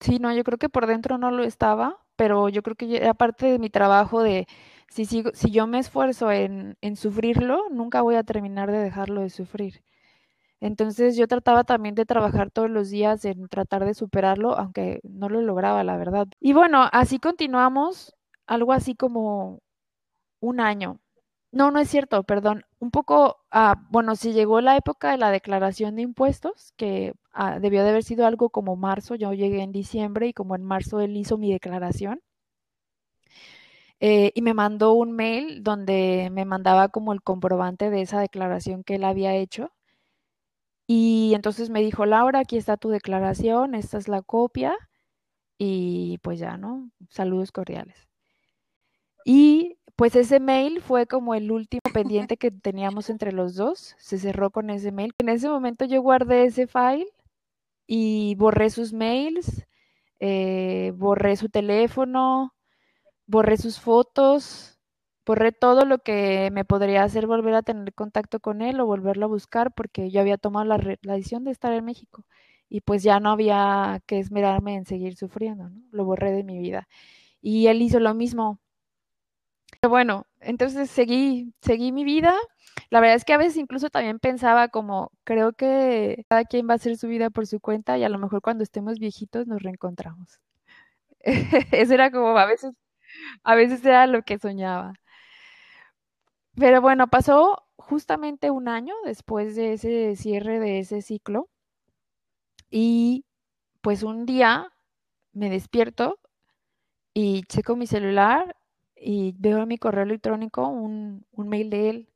Sí, 0.00 0.18
no, 0.18 0.32
yo 0.34 0.44
creo 0.44 0.58
que 0.58 0.68
por 0.70 0.86
dentro 0.86 1.18
no 1.18 1.30
lo 1.30 1.42
estaba, 1.44 1.98
pero 2.16 2.48
yo 2.48 2.62
creo 2.62 2.76
que 2.76 2.96
era 2.96 3.12
parte 3.14 3.46
de 3.46 3.58
mi 3.58 3.68
trabajo 3.70 4.22
de 4.22 4.46
si, 4.88 5.04
sigo, 5.04 5.30
si 5.34 5.50
yo 5.50 5.66
me 5.66 5.78
esfuerzo 5.78 6.30
en, 6.32 6.76
en 6.80 6.96
sufrirlo, 6.96 7.68
nunca 7.70 8.00
voy 8.02 8.14
a 8.16 8.22
terminar 8.24 8.70
de 8.70 8.78
dejarlo 8.78 9.20
de 9.20 9.30
sufrir. 9.30 9.82
Entonces 10.60 11.16
yo 11.16 11.28
trataba 11.28 11.64
también 11.64 11.94
de 11.96 12.06
trabajar 12.06 12.50
todos 12.50 12.70
los 12.70 12.90
días 12.90 13.24
en 13.26 13.48
tratar 13.48 13.84
de 13.86 13.94
superarlo, 13.94 14.58
aunque 14.58 15.00
no 15.04 15.28
lo 15.28 15.42
lograba, 15.42 15.84
la 15.84 15.96
verdad. 15.98 16.28
Y 16.40 16.52
bueno, 16.54 16.88
así 16.92 17.18
continuamos, 17.20 18.14
algo 18.46 18.72
así 18.72 18.94
como 18.96 19.60
un 20.40 20.60
año. 20.60 21.00
No, 21.52 21.70
no 21.70 21.78
es 21.80 21.88
cierto, 21.88 22.22
perdón. 22.24 22.64
Un 22.80 22.90
poco, 22.90 23.38
ah, 23.52 23.76
bueno, 23.90 24.16
si 24.16 24.32
llegó 24.32 24.60
la 24.60 24.76
época 24.76 25.10
de 25.12 25.18
la 25.18 25.30
declaración 25.30 25.94
de 25.96 26.02
impuestos, 26.02 26.72
que 26.76 27.14
ah, 27.32 27.58
debió 27.60 27.82
de 27.84 27.90
haber 27.90 28.02
sido 28.04 28.26
algo 28.26 28.50
como 28.50 28.76
marzo, 28.76 29.14
yo 29.16 29.32
llegué 29.32 29.62
en 29.62 29.72
diciembre 29.72 30.26
y 30.28 30.32
como 30.32 30.54
en 30.56 30.64
marzo 30.64 31.00
él 31.00 31.16
hizo 31.16 31.38
mi 31.38 31.52
declaración. 31.52 32.20
eh, 34.00 34.32
y 34.34 34.42
me 34.42 34.54
mandó 34.54 34.94
un 34.94 35.12
mail 35.12 35.62
donde 35.62 36.28
me 36.32 36.44
mandaba 36.44 36.88
como 36.88 37.12
el 37.12 37.22
comprobante 37.22 37.90
de 37.90 38.02
esa 38.02 38.20
declaración 38.20 38.82
que 38.84 38.96
él 38.96 39.04
había 39.04 39.34
hecho. 39.36 39.70
Y 40.86 41.32
entonces 41.34 41.70
me 41.70 41.80
dijo, 41.80 42.04
Laura, 42.04 42.40
aquí 42.40 42.56
está 42.58 42.76
tu 42.76 42.90
declaración, 42.90 43.74
esta 43.74 43.96
es 43.98 44.08
la 44.08 44.20
copia. 44.22 44.76
Y 45.58 46.18
pues 46.22 46.38
ya, 46.40 46.56
¿no? 46.58 46.90
Saludos 47.10 47.52
cordiales. 47.52 48.08
Y 49.24 49.78
pues 50.00 50.16
ese 50.16 50.40
mail 50.40 50.80
fue 50.80 51.06
como 51.06 51.34
el 51.34 51.52
último 51.52 51.82
pendiente 51.92 52.38
que 52.38 52.50
teníamos 52.50 53.10
entre 53.10 53.32
los 53.32 53.54
dos. 53.54 53.94
Se 53.98 54.18
cerró 54.18 54.50
con 54.50 54.70
ese 54.70 54.92
mail. 54.92 55.12
En 55.18 55.28
ese 55.28 55.46
momento 55.46 55.84
yo 55.84 56.00
guardé 56.00 56.44
ese 56.44 56.66
file 56.66 57.06
y 57.86 58.34
borré 58.36 58.70
sus 58.70 58.94
mails, 58.94 59.66
eh, 60.18 60.94
borré 60.96 61.36
su 61.36 61.50
teléfono, 61.50 62.54
borré 63.26 63.58
sus 63.58 63.78
fotos, 63.78 64.78
borré 65.26 65.52
todo 65.52 65.84
lo 65.84 65.98
que 65.98 66.50
me 66.50 66.64
podría 66.64 67.04
hacer 67.04 67.26
volver 67.26 67.54
a 67.54 67.62
tener 67.62 67.92
contacto 67.92 68.40
con 68.40 68.62
él 68.62 68.80
o 68.80 68.86
volverlo 68.86 69.26
a 69.26 69.28
buscar 69.28 69.70
porque 69.74 70.10
yo 70.10 70.22
había 70.22 70.38
tomado 70.38 70.64
la, 70.64 70.78
decisión 70.78 71.44
de 71.44 71.50
estar 71.50 71.74
en 71.74 71.84
México 71.84 72.24
y 72.70 72.80
pues 72.80 73.02
ya 73.02 73.20
no 73.20 73.30
había 73.32 74.00
que 74.06 74.18
esmerarme 74.18 74.76
en 74.76 74.86
seguir 74.86 75.16
sufriendo. 75.16 75.70
Lo 75.92 76.06
borré 76.06 76.32
de 76.32 76.44
mi 76.44 76.58
vida. 76.58 76.88
Y 77.42 77.66
él 77.66 77.82
hizo 77.82 78.00
lo 78.00 78.14
mismo. 78.14 78.60
Pero 79.80 79.90
bueno, 79.90 80.26
entonces 80.40 80.90
seguí, 80.90 81.54
seguí 81.62 81.92
mi 81.92 82.04
vida. 82.04 82.34
La 82.90 83.00
verdad 83.00 83.16
es 83.16 83.24
que 83.24 83.32
a 83.32 83.38
veces 83.38 83.56
incluso 83.56 83.88
también 83.90 84.18
pensaba 84.18 84.68
como, 84.68 85.12
creo 85.24 85.52
que 85.52 86.24
cada 86.28 86.44
quien 86.44 86.68
va 86.68 86.74
a 86.74 86.76
hacer 86.76 86.96
su 86.96 87.08
vida 87.08 87.30
por 87.30 87.46
su 87.46 87.60
cuenta 87.60 87.96
y 87.98 88.04
a 88.04 88.08
lo 88.10 88.18
mejor 88.18 88.42
cuando 88.42 88.62
estemos 88.64 88.98
viejitos 88.98 89.46
nos 89.46 89.62
reencontramos. 89.62 90.40
Eso 91.72 91.94
era 91.94 92.10
como 92.10 92.36
a 92.38 92.46
veces 92.46 92.72
a 93.44 93.54
veces 93.56 93.84
era 93.84 94.06
lo 94.06 94.22
que 94.22 94.38
soñaba. 94.38 94.94
Pero 96.54 96.80
bueno, 96.80 97.08
pasó 97.08 97.64
justamente 97.76 98.50
un 98.50 98.68
año 98.68 98.94
después 99.04 99.56
de 99.56 99.72
ese 99.74 100.14
cierre 100.16 100.58
de 100.60 100.78
ese 100.80 101.02
ciclo 101.02 101.48
y 102.70 103.24
pues 103.82 104.02
un 104.02 104.26
día 104.26 104.72
me 105.32 105.50
despierto 105.50 106.18
y 107.14 107.42
checo 107.44 107.76
mi 107.76 107.86
celular 107.86 108.56
y 109.00 109.34
veo 109.38 109.62
en 109.62 109.68
mi 109.68 109.78
correo 109.78 110.04
electrónico 110.04 110.68
un, 110.68 111.26
un 111.32 111.48
mail 111.48 111.70
de 111.70 111.90
él 111.90 112.08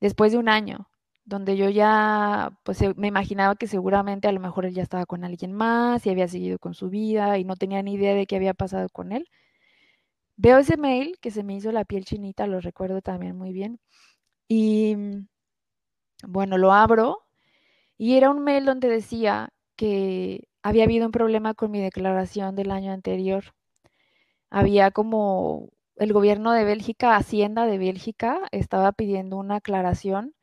después 0.00 0.32
de 0.32 0.38
un 0.38 0.48
año 0.48 0.88
donde 1.28 1.56
yo 1.58 1.68
ya, 1.68 2.58
pues 2.64 2.82
me 2.96 3.08
imaginaba 3.08 3.54
que 3.56 3.66
seguramente 3.66 4.28
a 4.28 4.32
lo 4.32 4.40
mejor 4.40 4.64
él 4.64 4.74
ya 4.74 4.82
estaba 4.82 5.04
con 5.06 5.24
alguien 5.24 5.52
más 5.52 6.06
y 6.06 6.10
había 6.10 6.26
seguido 6.26 6.58
con 6.58 6.74
su 6.74 6.88
vida 6.88 7.36
y 7.38 7.44
no 7.44 7.56
tenía 7.56 7.82
ni 7.82 7.94
idea 7.94 8.14
de 8.14 8.26
qué 8.26 8.36
había 8.36 8.54
pasado 8.54 8.88
con 8.88 9.12
él. 9.12 9.28
Veo 10.36 10.58
ese 10.58 10.76
mail 10.78 11.18
que 11.20 11.30
se 11.30 11.42
me 11.42 11.54
hizo 11.54 11.70
la 11.72 11.84
piel 11.84 12.04
chinita, 12.04 12.46
lo 12.46 12.60
recuerdo 12.60 13.02
también 13.02 13.36
muy 13.36 13.52
bien. 13.52 13.78
Y 14.48 14.96
mm, 14.96 15.28
bueno, 16.28 16.58
lo 16.58 16.72
abro 16.72 17.24
y 17.98 18.16
era 18.16 18.30
un 18.30 18.42
mail 18.44 18.64
donde 18.64 18.88
decía 18.88 19.50
que 19.76 20.48
había 20.62 20.84
habido 20.84 21.06
un 21.06 21.12
problema 21.12 21.54
con 21.54 21.70
mi 21.70 21.80
declaración 21.80 22.56
del 22.56 22.70
año 22.70 22.92
anterior. 22.92 23.44
Había 24.50 24.90
como 24.90 25.70
el 25.96 26.12
gobierno 26.12 26.52
de 26.52 26.64
Bélgica, 26.64 27.16
Hacienda 27.16 27.66
de 27.66 27.78
Bélgica, 27.78 28.40
estaba 28.52 28.92
pidiendo 28.92 29.36
una 29.38 29.56
aclaración 29.56 30.34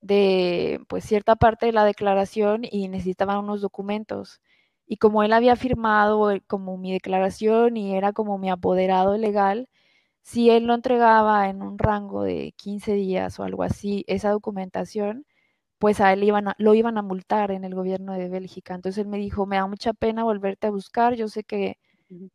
de 0.00 0.80
pues 0.88 1.04
cierta 1.04 1.36
parte 1.36 1.66
de 1.66 1.72
la 1.72 1.84
declaración 1.84 2.62
y 2.70 2.88
necesitaban 2.88 3.38
unos 3.38 3.60
documentos 3.62 4.40
y 4.86 4.98
como 4.98 5.22
él 5.22 5.32
había 5.32 5.56
firmado 5.56 6.30
eh, 6.30 6.42
como 6.46 6.76
mi 6.78 6.92
declaración 6.92 7.76
y 7.76 7.96
era 7.96 8.12
como 8.12 8.38
mi 8.38 8.50
apoderado 8.50 9.16
legal, 9.16 9.68
si 10.22 10.50
él 10.50 10.66
no 10.66 10.74
entregaba 10.74 11.48
en 11.50 11.62
un 11.62 11.78
rango 11.78 12.24
de 12.24 12.52
15 12.56 12.94
días 12.94 13.38
o 13.40 13.44
algo 13.44 13.62
así 13.62 14.04
esa 14.08 14.30
documentación, 14.30 15.26
pues 15.78 16.00
a 16.00 16.12
él 16.14 16.24
iban 16.24 16.46
lo 16.58 16.74
iban 16.74 16.98
a 16.98 17.02
multar 17.02 17.50
en 17.52 17.64
el 17.64 17.74
gobierno 17.76 18.14
de 18.14 18.28
Bélgica. 18.28 18.74
Entonces 18.74 19.04
él 19.04 19.08
me 19.10 19.18
dijo, 19.18 19.46
me 19.46 19.56
da 19.56 19.66
mucha 19.66 19.92
pena 19.94 20.24
volverte 20.24 20.68
a 20.68 20.70
buscar, 20.70 21.14
yo 21.14 21.28
sé 21.28 21.44
que, 21.44 21.78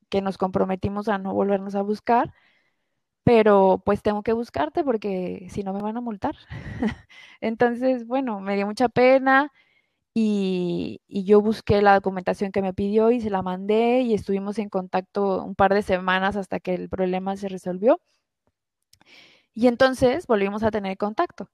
que 0.09 0.21
nos 0.21 0.37
comprometimos 0.37 1.07
a 1.07 1.17
no 1.17 1.33
volvernos 1.33 1.75
a 1.75 1.81
buscar, 1.81 2.33
pero 3.23 3.81
pues 3.85 4.01
tengo 4.01 4.23
que 4.23 4.33
buscarte 4.33 4.83
porque 4.83 5.47
si 5.51 5.63
no 5.63 5.73
me 5.73 5.81
van 5.81 5.97
a 5.97 6.01
multar. 6.01 6.35
Entonces, 7.41 8.07
bueno, 8.07 8.39
me 8.41 8.55
dio 8.55 8.65
mucha 8.67 8.89
pena 8.89 9.51
y, 10.13 11.01
yo 11.07 11.41
busqué 11.41 11.81
la 11.81 11.95
documentación 11.95 12.51
que 12.51 12.61
me 12.61 12.73
pidió 12.73 13.11
y 13.11 13.21
se 13.21 13.29
la 13.29 13.41
mandé 13.41 14.01
y 14.01 14.13
estuvimos 14.13 14.59
en 14.59 14.69
contacto 14.69 15.43
un 15.43 15.55
par 15.55 15.73
de 15.73 15.81
semanas 15.83 16.35
hasta 16.35 16.59
que 16.59 16.73
el 16.75 16.89
problema 16.89 17.37
se 17.37 17.49
resolvió. 17.49 18.01
Y 19.53 19.67
entonces 19.67 20.25
volvimos 20.27 20.63
a 20.63 20.71
tener 20.71 20.97
contacto. 20.97 21.49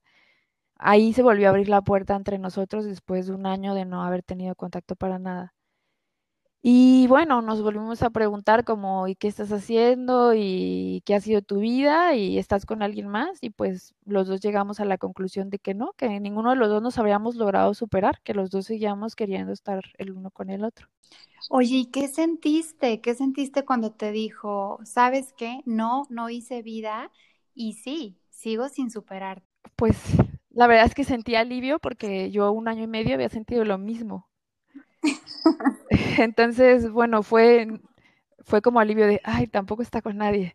Ahí 0.76 1.12
se 1.14 1.22
volvió 1.22 1.48
a 1.48 1.50
abrir 1.50 1.68
la 1.70 1.82
puerta 1.82 2.16
entre 2.16 2.38
nosotros 2.38 2.86
después 2.86 3.26
de 3.28 3.34
un 3.34 3.46
año 3.46 3.74
de 3.74 3.86
no 3.86 4.04
haber 4.04 4.22
tenido 4.22 4.54
contacto 4.56 4.96
para 4.96 5.18
nada. 5.18 5.55
Y 6.68 7.06
bueno, 7.06 7.42
nos 7.42 7.62
volvimos 7.62 8.02
a 8.02 8.10
preguntar 8.10 8.64
como, 8.64 9.06
¿y 9.06 9.14
qué 9.14 9.28
estás 9.28 9.52
haciendo? 9.52 10.34
¿Y 10.34 11.00
qué 11.06 11.14
ha 11.14 11.20
sido 11.20 11.40
tu 11.40 11.60
vida? 11.60 12.16
¿Y 12.16 12.38
estás 12.38 12.66
con 12.66 12.82
alguien 12.82 13.06
más? 13.06 13.38
Y 13.40 13.50
pues 13.50 13.94
los 14.04 14.26
dos 14.26 14.40
llegamos 14.40 14.80
a 14.80 14.84
la 14.84 14.98
conclusión 14.98 15.48
de 15.48 15.60
que 15.60 15.74
no, 15.74 15.92
que 15.92 16.18
ninguno 16.18 16.50
de 16.50 16.56
los 16.56 16.68
dos 16.68 16.82
nos 16.82 16.98
habríamos 16.98 17.36
logrado 17.36 17.72
superar, 17.72 18.20
que 18.24 18.34
los 18.34 18.50
dos 18.50 18.66
seguíamos 18.66 19.14
queriendo 19.14 19.52
estar 19.52 19.84
el 19.96 20.10
uno 20.10 20.32
con 20.32 20.50
el 20.50 20.64
otro. 20.64 20.88
Oye, 21.50 21.76
¿y 21.76 21.86
qué 21.86 22.08
sentiste? 22.08 23.00
¿Qué 23.00 23.14
sentiste 23.14 23.64
cuando 23.64 23.92
te 23.92 24.10
dijo, 24.10 24.80
sabes 24.82 25.32
qué? 25.38 25.60
No, 25.66 26.08
no 26.10 26.30
hice 26.30 26.62
vida 26.62 27.12
y 27.54 27.74
sí, 27.74 28.18
sigo 28.30 28.68
sin 28.68 28.90
superar. 28.90 29.44
Pues 29.76 29.96
la 30.50 30.66
verdad 30.66 30.86
es 30.86 30.96
que 30.96 31.04
sentí 31.04 31.36
alivio 31.36 31.78
porque 31.78 32.32
yo 32.32 32.50
un 32.50 32.66
año 32.66 32.82
y 32.82 32.88
medio 32.88 33.14
había 33.14 33.28
sentido 33.28 33.64
lo 33.64 33.78
mismo. 33.78 34.26
Entonces, 36.18 36.90
bueno, 36.90 37.22
fue, 37.22 37.80
fue 38.40 38.62
como 38.62 38.80
alivio 38.80 39.06
de, 39.06 39.20
ay, 39.24 39.46
tampoco 39.48 39.82
está 39.82 40.02
con 40.02 40.18
nadie. 40.18 40.54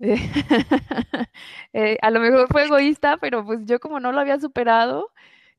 Eh, 1.74 1.98
a 2.02 2.10
lo 2.10 2.20
mejor 2.20 2.48
fue 2.50 2.64
egoísta, 2.66 3.18
pero 3.18 3.44
pues 3.46 3.60
yo 3.66 3.80
como 3.80 4.00
no 4.00 4.12
lo 4.12 4.20
había 4.20 4.40
superado, 4.40 5.10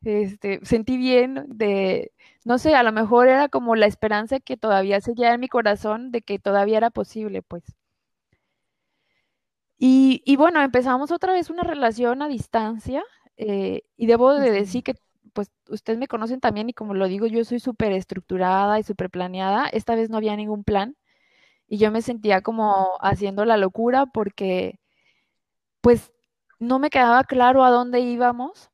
este, 0.03 0.59
sentí 0.65 0.97
bien 0.97 1.45
de, 1.49 2.11
no 2.45 2.57
sé, 2.59 2.75
a 2.75 2.83
lo 2.83 2.91
mejor 2.93 3.27
era 3.29 3.49
como 3.49 3.75
la 3.75 3.87
esperanza 3.87 4.39
que 4.41 4.57
todavía 4.57 5.01
seguía 5.01 5.33
en 5.33 5.41
mi 5.41 5.47
corazón 5.49 6.11
de 6.11 6.21
que 6.23 6.39
todavía 6.39 6.77
era 6.79 6.89
posible, 6.91 7.41
pues. 7.43 7.63
Y, 9.77 10.21
y 10.25 10.35
bueno, 10.35 10.61
empezamos 10.61 11.11
otra 11.11 11.33
vez 11.33 11.49
una 11.49 11.63
relación 11.63 12.21
a 12.21 12.27
distancia 12.27 13.03
eh, 13.37 13.83
y 13.97 14.07
debo 14.07 14.33
de 14.35 14.51
decir 14.51 14.83
que 14.83 14.95
pues 15.29 15.51
ustedes 15.69 15.99
me 15.99 16.07
conocen 16.07 16.39
también 16.39 16.69
y 16.69 16.73
como 16.73 16.93
lo 16.93 17.07
digo, 17.07 17.27
yo 17.27 17.43
soy 17.45 17.59
súper 17.59 17.91
estructurada 17.93 18.79
y 18.79 18.83
súper 18.83 19.09
planeada. 19.09 19.67
Esta 19.67 19.95
vez 19.95 20.09
no 20.09 20.17
había 20.17 20.35
ningún 20.35 20.63
plan 20.63 20.95
y 21.67 21.77
yo 21.77 21.91
me 21.91 22.01
sentía 22.01 22.41
como 22.41 22.97
haciendo 23.01 23.45
la 23.45 23.57
locura 23.57 24.07
porque 24.07 24.79
pues 25.81 26.11
no 26.59 26.79
me 26.79 26.89
quedaba 26.89 27.23
claro 27.23 27.63
a 27.63 27.69
dónde 27.71 27.99
íbamos, 28.01 28.71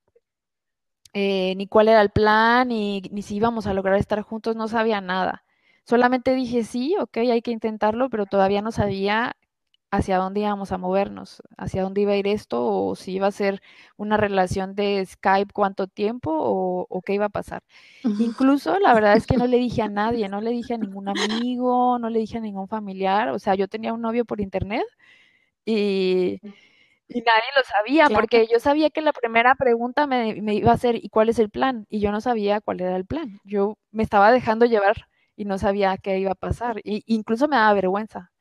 eh, 1.13 1.53
ni 1.55 1.67
cuál 1.67 1.87
era 1.87 2.01
el 2.01 2.09
plan, 2.09 2.67
ni, 2.69 3.01
ni 3.11 3.21
si 3.21 3.35
íbamos 3.37 3.67
a 3.67 3.73
lograr 3.73 3.97
estar 3.97 4.21
juntos, 4.21 4.55
no 4.55 4.67
sabía 4.67 5.01
nada. 5.01 5.43
Solamente 5.85 6.33
dije 6.35 6.63
sí, 6.63 6.95
ok, 6.99 7.17
hay 7.17 7.41
que 7.41 7.51
intentarlo, 7.51 8.09
pero 8.09 8.25
todavía 8.25 8.61
no 8.61 8.71
sabía 8.71 9.35
hacia 9.91 10.17
dónde 10.17 10.41
íbamos 10.41 10.71
a 10.71 10.77
movernos, 10.77 11.41
hacia 11.57 11.83
dónde 11.83 12.01
iba 12.01 12.13
a 12.13 12.17
ir 12.17 12.27
esto, 12.27 12.65
o 12.65 12.95
si 12.95 13.13
iba 13.13 13.27
a 13.27 13.31
ser 13.31 13.61
una 13.97 14.17
relación 14.17 14.75
de 14.75 15.05
Skype 15.05 15.53
cuánto 15.53 15.87
tiempo, 15.87 16.31
o, 16.33 17.01
qué 17.01 17.13
iba 17.13 17.25
a 17.25 17.29
pasar. 17.29 17.63
Incluso 18.03 18.77
la 18.79 18.93
verdad 18.93 19.15
es 19.15 19.25
que 19.27 19.37
no 19.37 19.47
le 19.47 19.57
dije 19.57 19.81
a 19.81 19.89
nadie, 19.89 20.29
no 20.29 20.41
le 20.41 20.51
dije 20.51 20.73
a 20.73 20.77
ningún 20.77 21.09
amigo, 21.09 21.99
no 21.99 22.09
le 22.09 22.19
dije 22.19 22.37
a 22.37 22.41
ningún 22.41 22.67
familiar, 22.67 23.29
o 23.29 23.39
sea, 23.39 23.55
yo 23.55 23.67
tenía 23.67 23.93
un 23.93 24.01
novio 24.01 24.25
por 24.25 24.41
internet 24.41 24.85
y, 25.65 26.39
nadie 27.09 27.49
lo 27.55 27.63
sabía, 27.63 28.09
porque 28.09 28.47
yo 28.51 28.59
sabía 28.59 28.89
que 28.89 29.01
la 29.01 29.13
primera 29.13 29.55
pregunta 29.55 30.07
me, 30.07 30.41
me 30.41 30.55
iba 30.55 30.71
a 30.71 30.77
ser, 30.77 30.95
¿y 30.95 31.09
cuál 31.09 31.29
es 31.29 31.39
el 31.39 31.49
plan? 31.49 31.85
Y 31.89 31.99
yo 31.99 32.11
no 32.11 32.21
sabía 32.21 32.61
cuál 32.61 32.81
era 32.81 32.95
el 32.95 33.05
plan. 33.05 33.39
Yo 33.43 33.77
me 33.91 34.03
estaba 34.03 34.31
dejando 34.31 34.65
llevar 34.65 35.07
y 35.35 35.45
no 35.45 35.57
sabía 35.57 35.97
qué 35.97 36.19
iba 36.19 36.31
a 36.31 36.35
pasar. 36.35 36.81
Y 36.83 37.03
incluso 37.05 37.47
me 37.47 37.57
daba 37.57 37.73
vergüenza. 37.73 38.31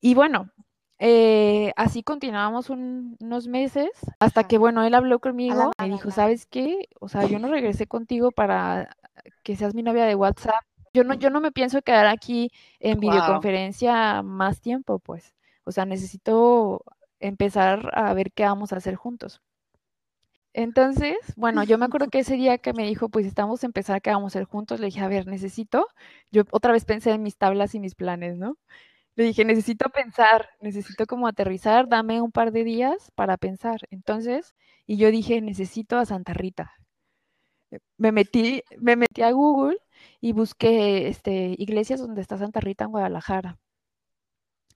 Y 0.00 0.14
bueno, 0.14 0.50
eh, 0.98 1.72
así 1.76 2.02
continuábamos 2.02 2.70
unos 2.70 3.48
meses 3.48 3.90
hasta 4.18 4.44
que, 4.44 4.58
bueno, 4.58 4.82
él 4.84 4.94
habló 4.94 5.18
conmigo 5.18 5.72
y 5.78 5.82
me 5.82 5.90
dijo, 5.90 6.10
¿sabes 6.10 6.46
qué? 6.46 6.88
O 7.00 7.08
sea, 7.08 7.26
yo 7.26 7.38
no 7.38 7.48
regresé 7.48 7.86
contigo 7.86 8.30
para 8.30 8.96
que 9.42 9.56
seas 9.56 9.74
mi 9.74 9.82
novia 9.82 10.04
de 10.06 10.14
WhatsApp. 10.14 10.64
Yo 10.94 11.04
no, 11.04 11.14
yo 11.14 11.28
no 11.28 11.40
me 11.40 11.52
pienso 11.52 11.82
quedar 11.82 12.06
aquí 12.06 12.50
en 12.80 13.00
videoconferencia 13.00 14.22
más 14.22 14.60
tiempo, 14.60 14.98
pues. 14.98 15.34
O 15.64 15.72
sea, 15.72 15.84
necesito 15.84 16.82
empezar 17.20 17.90
a 17.92 18.14
ver 18.14 18.32
qué 18.32 18.44
vamos 18.44 18.72
a 18.72 18.76
hacer 18.76 18.94
juntos. 18.94 19.42
Entonces, 20.54 21.16
bueno, 21.36 21.62
yo 21.64 21.76
me 21.76 21.84
acuerdo 22.00 22.08
que 22.08 22.20
ese 22.20 22.36
día 22.36 22.56
que 22.56 22.72
me 22.72 22.86
dijo, 22.86 23.10
pues 23.10 23.26
estamos 23.26 23.62
a 23.62 23.66
empezar, 23.66 24.00
qué 24.00 24.10
vamos 24.10 24.34
a 24.34 24.38
hacer 24.38 24.44
juntos, 24.44 24.80
le 24.80 24.86
dije, 24.86 25.00
a 25.00 25.08
ver, 25.08 25.26
necesito, 25.26 25.86
yo 26.32 26.44
otra 26.50 26.72
vez 26.72 26.86
pensé 26.86 27.10
en 27.10 27.22
mis 27.22 27.36
tablas 27.36 27.74
y 27.74 27.80
mis 27.80 27.94
planes, 27.94 28.38
¿no? 28.38 28.56
Le 29.16 29.24
dije, 29.24 29.44
necesito 29.44 29.88
pensar, 29.90 30.50
necesito 30.60 31.06
como 31.06 31.26
aterrizar, 31.26 31.88
dame 31.88 32.20
un 32.20 32.32
par 32.32 32.52
de 32.52 32.64
días 32.64 33.10
para 33.14 33.36
pensar. 33.38 33.80
Entonces, 33.90 34.54
y 34.86 34.98
yo 34.98 35.10
dije, 35.10 35.40
necesito 35.40 35.98
a 35.98 36.06
Santa 36.06 36.34
Rita. 36.34 36.72
Me 37.98 38.12
metí, 38.12 38.62
me 38.78 38.96
metí 38.96 39.22
a 39.22 39.30
Google 39.32 39.78
y 40.20 40.32
busqué 40.32 41.08
este, 41.08 41.54
iglesias 41.58 42.00
donde 42.00 42.20
está 42.22 42.38
Santa 42.38 42.60
Rita 42.60 42.84
en 42.84 42.90
Guadalajara. 42.90 43.58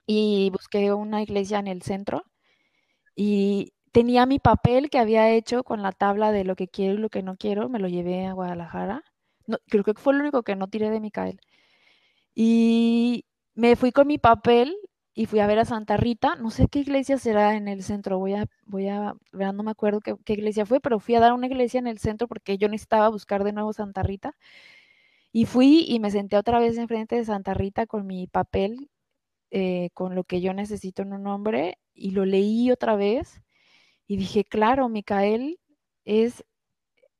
Y 0.05 0.49
busqué 0.51 0.93
una 0.93 1.21
iglesia 1.21 1.59
en 1.59 1.67
el 1.67 1.81
centro 1.83 2.23
y 3.15 3.73
tenía 3.91 4.25
mi 4.25 4.39
papel 4.39 4.89
que 4.89 4.99
había 4.99 5.29
hecho 5.31 5.63
con 5.63 5.81
la 5.83 5.91
tabla 5.91 6.31
de 6.31 6.43
lo 6.45 6.55
que 6.55 6.67
quiero 6.67 6.95
y 6.95 6.97
lo 6.97 7.09
que 7.09 7.23
no 7.23 7.37
quiero, 7.37 7.69
me 7.69 7.79
lo 7.79 7.87
llevé 7.87 8.25
a 8.25 8.33
Guadalajara. 8.33 9.03
Creo 9.67 9.83
que 9.83 9.93
fue 9.95 10.13
lo 10.13 10.21
único 10.21 10.43
que 10.43 10.55
no 10.55 10.67
tiré 10.69 10.89
de 10.89 10.99
Micael. 11.01 11.39
Y 12.35 13.25
me 13.55 13.75
fui 13.75 13.91
con 13.91 14.07
mi 14.07 14.17
papel 14.17 14.75
y 15.13 15.25
fui 15.25 15.39
a 15.39 15.47
ver 15.47 15.59
a 15.59 15.65
Santa 15.65 15.97
Rita. 15.97 16.35
No 16.35 16.51
sé 16.51 16.67
qué 16.67 16.79
iglesia 16.79 17.17
será 17.17 17.55
en 17.55 17.67
el 17.67 17.83
centro. 17.83 18.17
Voy 18.19 18.33
a, 18.33 18.45
voy 18.65 18.87
a, 18.87 19.15
no 19.31 19.63
me 19.63 19.71
acuerdo 19.71 19.99
qué, 20.01 20.33
iglesia 20.33 20.65
fue, 20.65 20.79
pero 20.79 20.99
fui 20.99 21.15
a 21.15 21.19
dar 21.19 21.33
una 21.33 21.47
iglesia 21.47 21.79
en 21.79 21.87
el 21.87 21.99
centro 21.99 22.27
porque 22.27 22.57
yo 22.57 22.69
necesitaba 22.69 23.09
buscar 23.09 23.43
de 23.43 23.53
nuevo 23.53 23.73
Santa 23.73 24.03
Rita. 24.03 24.35
Y 25.33 25.45
fui 25.45 25.85
y 25.87 25.99
me 25.99 26.11
senté 26.11 26.37
otra 26.37 26.59
vez 26.59 26.77
enfrente 26.77 27.15
de 27.15 27.25
Santa 27.25 27.53
Rita 27.53 27.87
con 27.87 28.05
mi 28.07 28.27
papel, 28.27 28.89
eh, 29.51 29.89
con 29.93 30.15
lo 30.15 30.23
que 30.23 30.41
yo 30.41 30.53
necesito 30.53 31.01
en 31.03 31.13
un 31.13 31.27
hombre, 31.27 31.77
y 31.93 32.11
lo 32.11 32.25
leí 32.25 32.71
otra 32.71 32.95
vez 32.95 33.41
y 34.07 34.17
dije, 34.17 34.43
claro, 34.43 34.89
Micael 34.89 35.57
es 36.03 36.43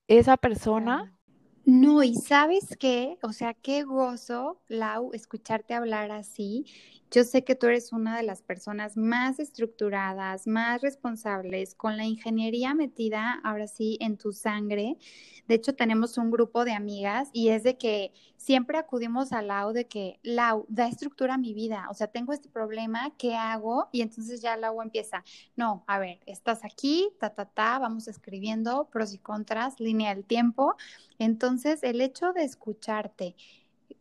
esa 0.08 0.36
persona. 0.38 1.17
No, 1.65 2.02
y 2.04 2.15
sabes 2.15 2.76
qué, 2.80 3.17
o 3.21 3.34
sea, 3.34 3.54
qué 3.54 3.84
gozo, 3.84 4.60
Lau, 4.67 5.12
escucharte 5.13 5.74
hablar 5.76 6.12
así 6.12 6.65
yo 7.12 7.26
sé 7.26 7.43
que 7.43 7.56
tú 7.56 7.67
eres 7.67 7.91
una 7.91 8.15
de 8.15 8.24
las 8.24 8.41
personas 8.41 8.95
más 8.95 9.39
estructuradas, 9.39 10.47
más 10.47 10.82
responsables, 10.82 11.76
con 11.76 11.97
la 11.97 12.06
ingeniería 12.06 12.74
metida 12.74 13.41
ahora 13.43 13.67
sí 13.67 13.97
en 14.00 14.17
tu 14.17 14.32
sangre. 14.32 14.97
De 15.45 15.56
hecho, 15.56 15.76
tenemos 15.76 16.17
un 16.17 16.32
grupo 16.32 16.63
de 16.63 16.71
amigas 16.71 17.30
y 17.34 17.50
es 17.50 17.63
de 17.63 17.78
que 17.78 18.13
siempre 18.38 18.78
acudimos 18.78 19.34
a 19.34 19.41
Lau 19.41 19.74
de 19.74 19.88
que, 19.88 20.21
Lau, 20.24 20.65
da 20.69 20.88
estructura 20.88 21.34
a 21.34 21.38
mi 21.38 21.54
vida. 21.54 21.88
O 21.91 21.93
sea, 21.93 22.08
tengo 22.08 22.32
este 22.32 22.47
problema, 22.47 23.12
¿qué 23.17 23.36
hago? 23.36 23.89
Y 23.91 24.02
entonces 24.02 24.41
ya 24.41 24.56
Lau 24.56 24.82
empieza, 24.82 25.26
no, 25.58 25.84
a 25.88 26.00
ver, 26.00 26.21
estás 26.26 26.63
aquí, 26.63 27.10
ta, 27.19 27.32
ta, 27.32 27.43
ta, 27.43 27.78
vamos 27.78 28.08
escribiendo 28.08 28.88
pros 28.89 29.13
y 29.13 29.17
contras, 29.17 29.82
línea 29.82 30.15
del 30.15 30.24
tiempo. 30.24 30.76
Entonces, 31.19 31.84
el 31.84 32.00
hecho 32.00 32.32
de 32.32 32.45
escucharte, 32.45 33.36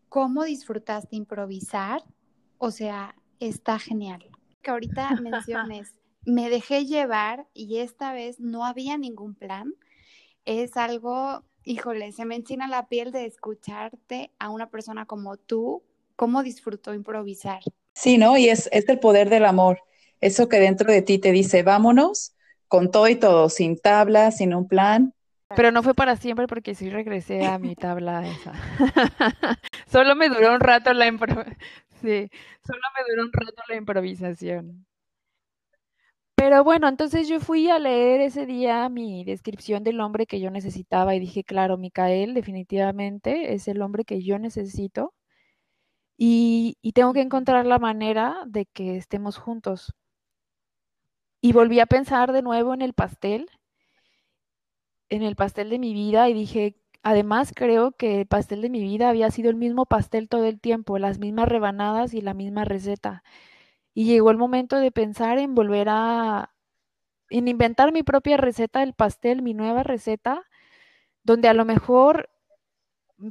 cómo 0.09 0.45
disfrutaste 0.45 1.17
improvisar, 1.17 2.05
o 2.61 2.71
sea, 2.71 3.17
está 3.41 3.79
genial. 3.79 4.25
Que 4.63 4.71
ahorita 4.71 5.11
menciones, 5.23 5.95
me 6.25 6.51
dejé 6.51 6.85
llevar 6.85 7.47
y 7.55 7.79
esta 7.79 8.13
vez 8.13 8.39
no 8.39 8.65
había 8.65 8.97
ningún 8.99 9.35
plan. 9.35 9.75
Es 10.45 10.77
algo, 10.77 11.43
híjole, 11.65 12.13
se 12.13 12.27
me 12.27 12.37
enchina 12.37 12.69
la 12.69 12.87
piel 12.87 13.13
de 13.13 13.25
escucharte 13.25 14.31
a 14.39 14.51
una 14.51 14.69
persona 14.71 15.07
como 15.07 15.39
tú, 15.39 15.83
cómo 16.17 16.43
disfrutó 16.43 16.95
improvisar. 16.95 17.61
Sí, 17.95 18.19
¿no? 18.19 18.37
Y 18.37 18.51
es, 18.51 18.69
es 18.73 18.89
el 18.89 19.01
poder 19.01 19.31
del 19.31 19.47
amor. 19.47 19.81
Eso 20.21 20.49
que 20.49 20.61
dentro 20.61 20.93
de 20.93 21.01
ti 21.01 21.19
te 21.19 21.33
dice, 21.33 21.63
vámonos 21.63 22.35
con 22.69 22.91
todo 22.91 23.09
y 23.09 23.17
todo, 23.17 23.49
sin 23.49 23.79
tabla, 23.79 24.31
sin 24.31 24.55
un 24.55 24.69
plan. 24.69 25.15
Pero 25.57 25.73
no 25.73 25.83
fue 25.83 25.95
para 25.95 26.15
siempre 26.17 26.47
porque 26.47 26.75
sí 26.75 26.91
regresé 26.91 27.45
a 27.47 27.59
mi 27.59 27.75
tabla 27.75 28.23
esa. 28.27 28.53
Solo 29.91 30.15
me 30.15 30.29
duró 30.29 30.55
un 30.55 30.61
rato 30.61 30.93
la 30.93 31.07
Sí, 32.01 32.29
solo 32.67 32.81
me 32.97 33.05
duró 33.09 33.23
un 33.25 33.33
rato 33.33 33.63
la 33.69 33.77
improvisación. 33.77 34.87
Pero 36.35 36.65
bueno, 36.65 36.89
entonces 36.89 37.29
yo 37.29 37.39
fui 37.41 37.69
a 37.71 37.79
leer 37.79 38.21
ese 38.21 38.45
día 38.47 38.89
mi 38.89 39.23
descripción 39.25 39.85
del 39.85 40.01
hombre 40.01 40.27
que 40.27 40.41
yo 40.41 40.51
necesitaba 40.51 41.15
y 41.15 41.21
dije, 41.21 41.45
claro, 41.45 41.77
Micael 41.79 42.35
definitivamente 42.35 43.53
es 43.55 43.69
el 43.69 43.81
hombre 43.83 44.05
que 44.05 44.21
yo 44.23 44.39
necesito 44.39 45.15
y, 46.17 46.77
y 46.83 46.93
tengo 46.93 47.13
que 47.13 47.21
encontrar 47.21 47.67
la 47.67 47.79
manera 47.79 48.45
de 48.47 48.67
que 48.67 48.97
estemos 48.97 49.39
juntos. 49.39 49.93
Y 51.43 51.53
volví 51.53 51.81
a 51.81 51.85
pensar 51.87 52.33
de 52.33 52.41
nuevo 52.41 52.73
en 52.73 52.81
el 52.81 52.95
pastel, 52.95 53.51
en 55.11 55.23
el 55.23 55.37
pastel 55.37 55.69
de 55.71 55.79
mi 55.79 55.93
vida 55.93 56.29
y 56.31 56.35
dije, 56.35 56.80
Además, 57.03 57.53
creo 57.55 57.93
que 57.93 58.21
el 58.21 58.27
pastel 58.27 58.61
de 58.63 58.69
mi 58.71 58.81
vida 58.83 59.09
había 59.09 59.31
sido 59.31 59.49
el 59.51 59.57
mismo 59.57 59.87
pastel 59.87 60.29
todo 60.29 60.45
el 60.47 60.61
tiempo, 60.61 60.99
las 60.99 61.19
mismas 61.19 61.49
rebanadas 61.49 62.13
y 62.15 62.21
la 62.21 62.35
misma 62.35 62.65
receta. 62.65 63.23
Y 63.95 64.07
llegó 64.07 64.31
el 64.31 64.39
momento 64.39 64.77
de 64.79 64.93
pensar 64.93 65.39
en 65.39 65.55
volver 65.55 65.89
a, 65.91 66.53
en 67.31 67.49
inventar 67.49 67.93
mi 67.93 68.03
propia 68.05 68.37
receta 68.39 68.81
del 68.81 68.95
pastel, 68.95 69.43
mi 69.43 69.55
nueva 69.55 69.83
receta, 69.85 70.45
donde 71.25 71.49
a 71.49 71.55
lo 71.55 71.65
mejor, 71.67 72.31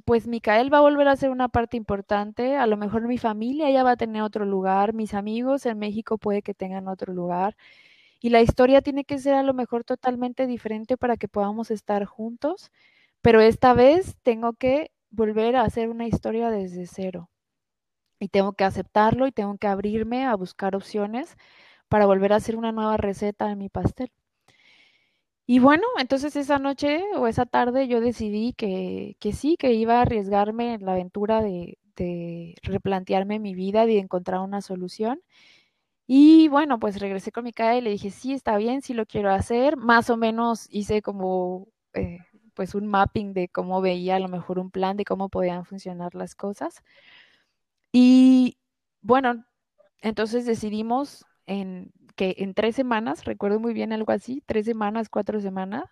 pues 0.06 0.28
Micael 0.28 0.72
va 0.74 0.78
a 0.80 0.82
volver 0.82 1.08
a 1.08 1.16
ser 1.16 1.30
una 1.32 1.50
parte 1.50 1.78
importante, 1.78 2.56
a 2.58 2.68
lo 2.68 2.78
mejor 2.78 3.08
mi 3.08 3.18
familia 3.18 3.70
ya 3.72 3.84
va 3.84 3.92
a 3.92 3.98
tener 3.98 4.22
otro 4.22 4.46
lugar, 4.46 4.94
mis 4.94 5.14
amigos 5.14 5.66
en 5.66 5.80
México 5.80 6.18
puede 6.18 6.42
que 6.42 6.54
tengan 6.54 6.88
otro 6.88 7.14
lugar. 7.14 7.56
Y 8.22 8.30
la 8.32 8.42
historia 8.42 8.82
tiene 8.82 9.06
que 9.06 9.20
ser 9.20 9.36
a 9.36 9.44
lo 9.44 9.54
mejor 9.54 9.84
totalmente 9.86 10.48
diferente 10.48 10.98
para 10.98 11.18
que 11.18 11.28
podamos 11.30 11.72
estar 11.72 12.06
juntos 12.06 12.72
pero 13.22 13.42
esta 13.42 13.74
vez 13.74 14.18
tengo 14.24 14.54
que 14.54 14.92
volver 15.12 15.56
a 15.56 15.64
hacer 15.64 15.90
una 15.90 16.08
historia 16.08 16.50
desde 16.50 16.88
cero. 16.88 17.30
Y 18.20 18.30
tengo 18.30 18.54
que 18.54 18.66
aceptarlo 18.66 19.28
y 19.28 19.32
tengo 19.32 19.58
que 19.58 19.68
abrirme 19.68 20.26
a 20.26 20.36
buscar 20.36 20.76
opciones 20.76 21.36
para 21.90 22.06
volver 22.08 22.34
a 22.34 22.38
hacer 22.38 22.58
una 22.58 22.72
nueva 22.74 22.98
receta 22.98 23.48
de 23.48 23.56
mi 23.58 23.70
pastel. 23.70 24.12
Y 25.46 25.60
bueno, 25.60 25.84
entonces 26.00 26.36
esa 26.36 26.60
noche 26.60 27.02
o 27.18 27.28
esa 27.28 27.46
tarde 27.48 27.88
yo 27.88 28.02
decidí 28.02 28.54
que, 28.54 29.16
que 29.20 29.34
sí, 29.34 29.56
que 29.58 29.74
iba 29.74 29.98
a 29.98 30.02
arriesgarme 30.04 30.76
en 30.76 30.86
la 30.86 30.92
aventura 30.94 31.42
de, 31.42 31.80
de 31.96 32.54
replantearme 32.62 33.40
mi 33.40 33.56
vida 33.56 33.84
y 33.86 33.96
de 33.96 34.00
encontrar 34.00 34.42
una 34.42 34.62
solución. 34.62 35.22
Y 36.08 36.50
bueno, 36.50 36.80
pues 36.80 37.00
regresé 37.00 37.32
con 37.32 37.46
mi 37.46 37.54
cara 37.54 37.78
y 37.78 37.82
le 37.82 37.92
dije, 37.92 38.12
sí, 38.12 38.34
está 38.34 38.58
bien, 38.58 38.82
sí 38.82 38.94
lo 38.94 39.06
quiero 39.06 39.32
hacer. 39.32 39.78
Más 39.78 40.10
o 40.10 40.18
menos 40.18 40.68
hice 40.72 41.02
como 41.02 41.68
eh, 41.94 42.20
pues 42.60 42.76
un 42.76 42.88
mapping 42.88 43.32
de 43.32 43.48
cómo 43.48 43.80
veía 43.80 44.18
a 44.18 44.20
lo 44.20 44.28
mejor 44.28 44.60
un 44.60 44.70
plan 44.70 44.98
de 44.98 45.06
cómo 45.06 45.30
podían 45.30 45.64
funcionar 45.64 46.14
las 46.14 46.36
cosas. 46.36 46.84
Y 47.94 48.58
bueno, 49.00 49.46
entonces 50.02 50.46
decidimos 50.46 51.26
en 51.46 51.94
que 52.18 52.36
en 52.40 52.54
tres 52.54 52.76
semanas, 52.76 53.24
recuerdo 53.24 53.62
muy 53.62 53.72
bien 53.74 53.94
algo 53.94 54.12
así, 54.12 54.44
tres 54.46 54.66
semanas, 54.66 55.08
cuatro 55.08 55.40
semanas, 55.40 55.86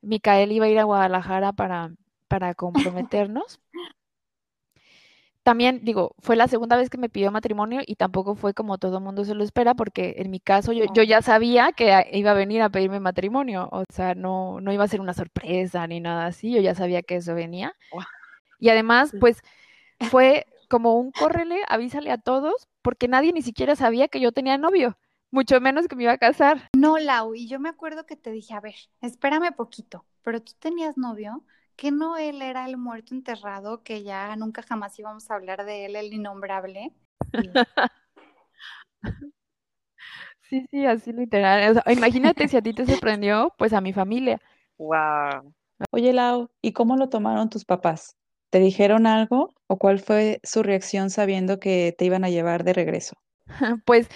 Micael 0.00 0.50
iba 0.50 0.64
a 0.64 0.70
ir 0.70 0.78
a 0.78 0.84
Guadalajara 0.84 1.52
para, 1.52 1.92
para 2.26 2.54
comprometernos 3.12 3.60
también 5.48 5.80
digo, 5.82 6.14
fue 6.18 6.36
la 6.36 6.46
segunda 6.46 6.76
vez 6.76 6.90
que 6.90 6.98
me 6.98 7.08
pidió 7.08 7.30
matrimonio 7.30 7.80
y 7.86 7.94
tampoco 7.94 8.34
fue 8.34 8.52
como 8.52 8.76
todo 8.76 9.00
mundo 9.00 9.24
se 9.24 9.34
lo 9.34 9.42
espera, 9.42 9.72
porque 9.72 10.16
en 10.18 10.30
mi 10.30 10.40
caso 10.40 10.74
yo, 10.74 10.84
yo, 10.92 11.02
ya 11.02 11.22
sabía 11.22 11.72
que 11.72 12.06
iba 12.12 12.32
a 12.32 12.34
venir 12.34 12.60
a 12.60 12.68
pedirme 12.68 13.00
matrimonio, 13.00 13.66
o 13.72 13.84
sea, 13.90 14.14
no, 14.14 14.60
no 14.60 14.74
iba 14.74 14.84
a 14.84 14.88
ser 14.88 15.00
una 15.00 15.14
sorpresa 15.14 15.86
ni 15.86 16.00
nada 16.00 16.26
así, 16.26 16.52
yo 16.52 16.60
ya 16.60 16.74
sabía 16.74 17.00
que 17.00 17.16
eso 17.16 17.34
venía. 17.34 17.72
Y 18.60 18.68
además, 18.68 19.10
pues 19.18 19.40
fue 20.10 20.44
como 20.68 21.00
un 21.00 21.12
córrele, 21.12 21.62
avísale 21.66 22.10
a 22.10 22.18
todos, 22.18 22.68
porque 22.82 23.08
nadie 23.08 23.32
ni 23.32 23.40
siquiera 23.40 23.74
sabía 23.74 24.08
que 24.08 24.20
yo 24.20 24.32
tenía 24.32 24.58
novio, 24.58 24.98
mucho 25.30 25.62
menos 25.62 25.88
que 25.88 25.96
me 25.96 26.02
iba 26.02 26.12
a 26.12 26.18
casar. 26.18 26.68
No, 26.76 26.98
Lau, 26.98 27.34
y 27.34 27.48
yo 27.48 27.58
me 27.58 27.70
acuerdo 27.70 28.04
que 28.04 28.16
te 28.16 28.30
dije, 28.30 28.52
a 28.52 28.60
ver, 28.60 28.74
espérame 29.00 29.54
poquito, 29.56 30.04
pero 30.22 30.42
tú 30.42 30.52
tenías 30.58 30.98
novio 30.98 31.42
que 31.78 31.92
no 31.92 32.16
él 32.16 32.42
era 32.42 32.66
el 32.66 32.76
muerto 32.76 33.14
enterrado, 33.14 33.84
que 33.84 34.02
ya 34.02 34.34
nunca 34.34 34.62
jamás 34.62 34.98
íbamos 34.98 35.30
a 35.30 35.36
hablar 35.36 35.64
de 35.64 35.86
él, 35.86 35.94
el 35.94 36.12
innombrable. 36.12 36.92
Sí, 40.42 40.66
sí, 40.70 40.86
así 40.86 41.12
literal. 41.12 41.80
imagínate 41.86 42.48
si 42.48 42.56
a 42.56 42.62
ti 42.62 42.72
te 42.72 42.84
sorprendió, 42.86 43.54
pues 43.56 43.72
a 43.72 43.80
mi 43.80 43.92
familia. 43.92 44.40
Wow. 44.76 45.54
Oye, 45.92 46.12
Lau, 46.12 46.50
¿y 46.60 46.72
cómo 46.72 46.96
lo 46.96 47.08
tomaron 47.08 47.48
tus 47.48 47.64
papás? 47.64 48.16
¿Te 48.50 48.58
dijeron 48.58 49.06
algo 49.06 49.54
o 49.68 49.78
cuál 49.78 50.00
fue 50.00 50.40
su 50.42 50.64
reacción 50.64 51.10
sabiendo 51.10 51.60
que 51.60 51.94
te 51.96 52.06
iban 52.06 52.24
a 52.24 52.30
llevar 52.30 52.64
de 52.64 52.72
regreso? 52.72 53.14
Pues 53.84 54.08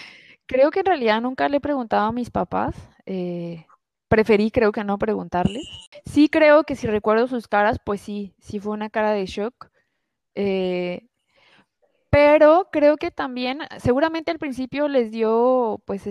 creo 0.46 0.72
que 0.72 0.80
en 0.80 0.86
realidad 0.86 1.20
nunca 1.20 1.48
le 1.48 1.60
preguntaba 1.60 2.08
a 2.08 2.12
mis 2.12 2.30
papás. 2.30 2.74
Eh, 3.06 3.66
preferí 4.12 4.50
creo 4.50 4.72
que 4.72 4.84
no 4.84 4.98
preguntarles. 4.98 5.64
Sí 6.04 6.28
creo 6.28 6.64
que 6.64 6.76
si 6.76 6.86
recuerdo 6.86 7.28
sus 7.28 7.48
caras, 7.48 7.78
pues 7.84 8.02
sí, 8.02 8.34
sí 8.40 8.60
fue 8.60 8.72
una 8.74 8.90
cara 8.90 9.12
de 9.12 9.24
shock. 9.26 9.70
Eh, 10.36 11.06
pero 12.10 12.68
creo 12.72 12.98
que 12.98 13.10
también, 13.10 13.60
seguramente 13.78 14.30
al 14.30 14.38
principio 14.38 14.88
les 14.88 15.10
dio, 15.10 15.82
pues 15.86 16.04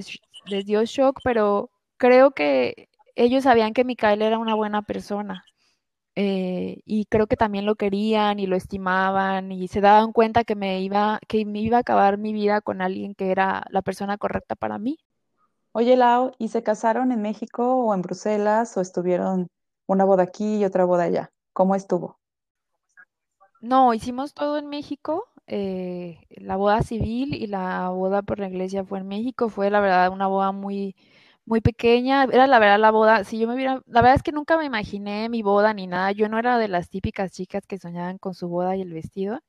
les 0.46 0.66
dio 0.66 0.84
shock, 0.86 1.20
pero 1.24 1.70
creo 1.98 2.32
que 2.32 2.90
ellos 3.16 3.44
sabían 3.44 3.74
que 3.74 3.84
Mikael 3.86 4.22
era 4.22 4.40
una 4.40 4.56
buena 4.56 4.82
persona. 4.82 5.44
eh, 6.16 6.82
y 6.86 7.06
creo 7.08 7.28
que 7.28 7.38
también 7.38 7.66
lo 7.66 7.76
querían 7.76 8.40
y 8.40 8.48
lo 8.48 8.56
estimaban 8.58 9.52
y 9.52 9.68
se 9.70 9.82
daban 9.82 10.14
cuenta 10.14 10.44
que 10.46 10.56
me 10.56 10.82
iba, 10.82 11.20
que 11.28 11.46
me 11.46 11.62
iba 11.62 11.78
a 11.78 11.82
acabar 11.82 12.18
mi 12.20 12.34
vida 12.34 12.62
con 12.62 12.82
alguien 12.82 13.16
que 13.16 13.32
era 13.32 13.66
la 13.72 13.82
persona 13.84 14.18
correcta 14.20 14.56
para 14.56 14.80
mí. 14.80 15.00
Oye, 15.74 15.98
Lau, 15.98 16.32
¿y 16.38 16.48
se 16.48 16.64
casaron 16.64 17.12
en 17.12 17.22
México 17.22 17.76
o 17.84 17.94
en 17.94 18.02
Bruselas 18.02 18.78
o 18.78 18.82
estuvieron 18.82 19.48
una 19.86 20.06
boda 20.06 20.24
aquí 20.24 20.58
y 20.60 20.64
otra 20.66 20.86
boda 20.86 21.04
allá? 21.04 21.30
¿Cómo 21.54 21.76
estuvo? 21.76 22.20
No, 23.60 23.94
hicimos 23.94 24.34
todo 24.34 24.58
en 24.58 24.68
México. 24.68 25.28
eh, 25.48 26.20
la 26.30 26.56
boda 26.56 26.82
civil 26.84 27.34
y 27.36 27.48
la 27.48 27.90
boda 27.90 28.22
por 28.22 28.40
la 28.40 28.48
iglesia 28.48 28.84
fue 28.86 29.00
en 29.00 29.08
México. 29.08 29.50
Fue 29.50 29.70
la 29.70 29.80
verdad 29.82 30.10
una 30.12 30.28
boda 30.28 30.52
muy, 30.52 30.96
muy 31.46 31.62
pequeña. 31.62 32.24
Era 32.26 32.48
la 32.48 32.60
verdad 32.60 32.80
la 32.80 32.92
boda. 32.92 33.24
Si 33.24 33.38
yo 33.40 33.48
me 33.48 33.56
hubiera, 33.56 33.82
la 33.88 34.02
verdad 34.02 34.16
es 34.16 34.24
que 34.24 34.32
nunca 34.32 34.58
me 34.58 34.66
imaginé 34.66 35.30
mi 35.30 35.42
boda 35.44 35.74
ni 35.74 35.88
nada. 35.88 36.12
Yo 36.12 36.30
no 36.30 36.40
era 36.40 36.58
de 36.58 36.68
las 36.70 36.90
típicas 36.90 37.32
chicas 37.32 37.68
que 37.68 37.78
soñaban 37.80 38.18
con 38.18 38.34
su 38.34 38.48
boda 38.50 38.76
y 38.78 38.82
el 38.82 38.94
vestido. 38.94 39.40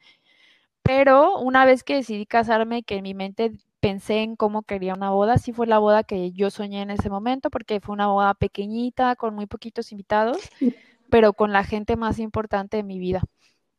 Pero 0.82 1.38
una 1.40 1.64
vez 1.64 1.84
que 1.84 1.96
decidí 1.96 2.26
casarme, 2.26 2.82
que 2.84 2.96
en 2.96 3.02
mi 3.04 3.14
mente 3.14 3.52
pensé 3.82 4.22
en 4.22 4.36
cómo 4.36 4.62
quería 4.62 4.94
una 4.94 5.10
boda, 5.10 5.38
sí 5.38 5.52
fue 5.52 5.66
la 5.66 5.80
boda 5.80 6.04
que 6.04 6.30
yo 6.30 6.50
soñé 6.50 6.82
en 6.82 6.90
ese 6.92 7.10
momento, 7.10 7.50
porque 7.50 7.80
fue 7.80 7.94
una 7.94 8.06
boda 8.06 8.32
pequeñita, 8.32 9.16
con 9.16 9.34
muy 9.34 9.46
poquitos 9.46 9.90
invitados, 9.90 10.38
pero 11.10 11.32
con 11.32 11.52
la 11.52 11.64
gente 11.64 11.96
más 11.96 12.20
importante 12.20 12.76
de 12.76 12.84
mi 12.84 13.00
vida. 13.00 13.24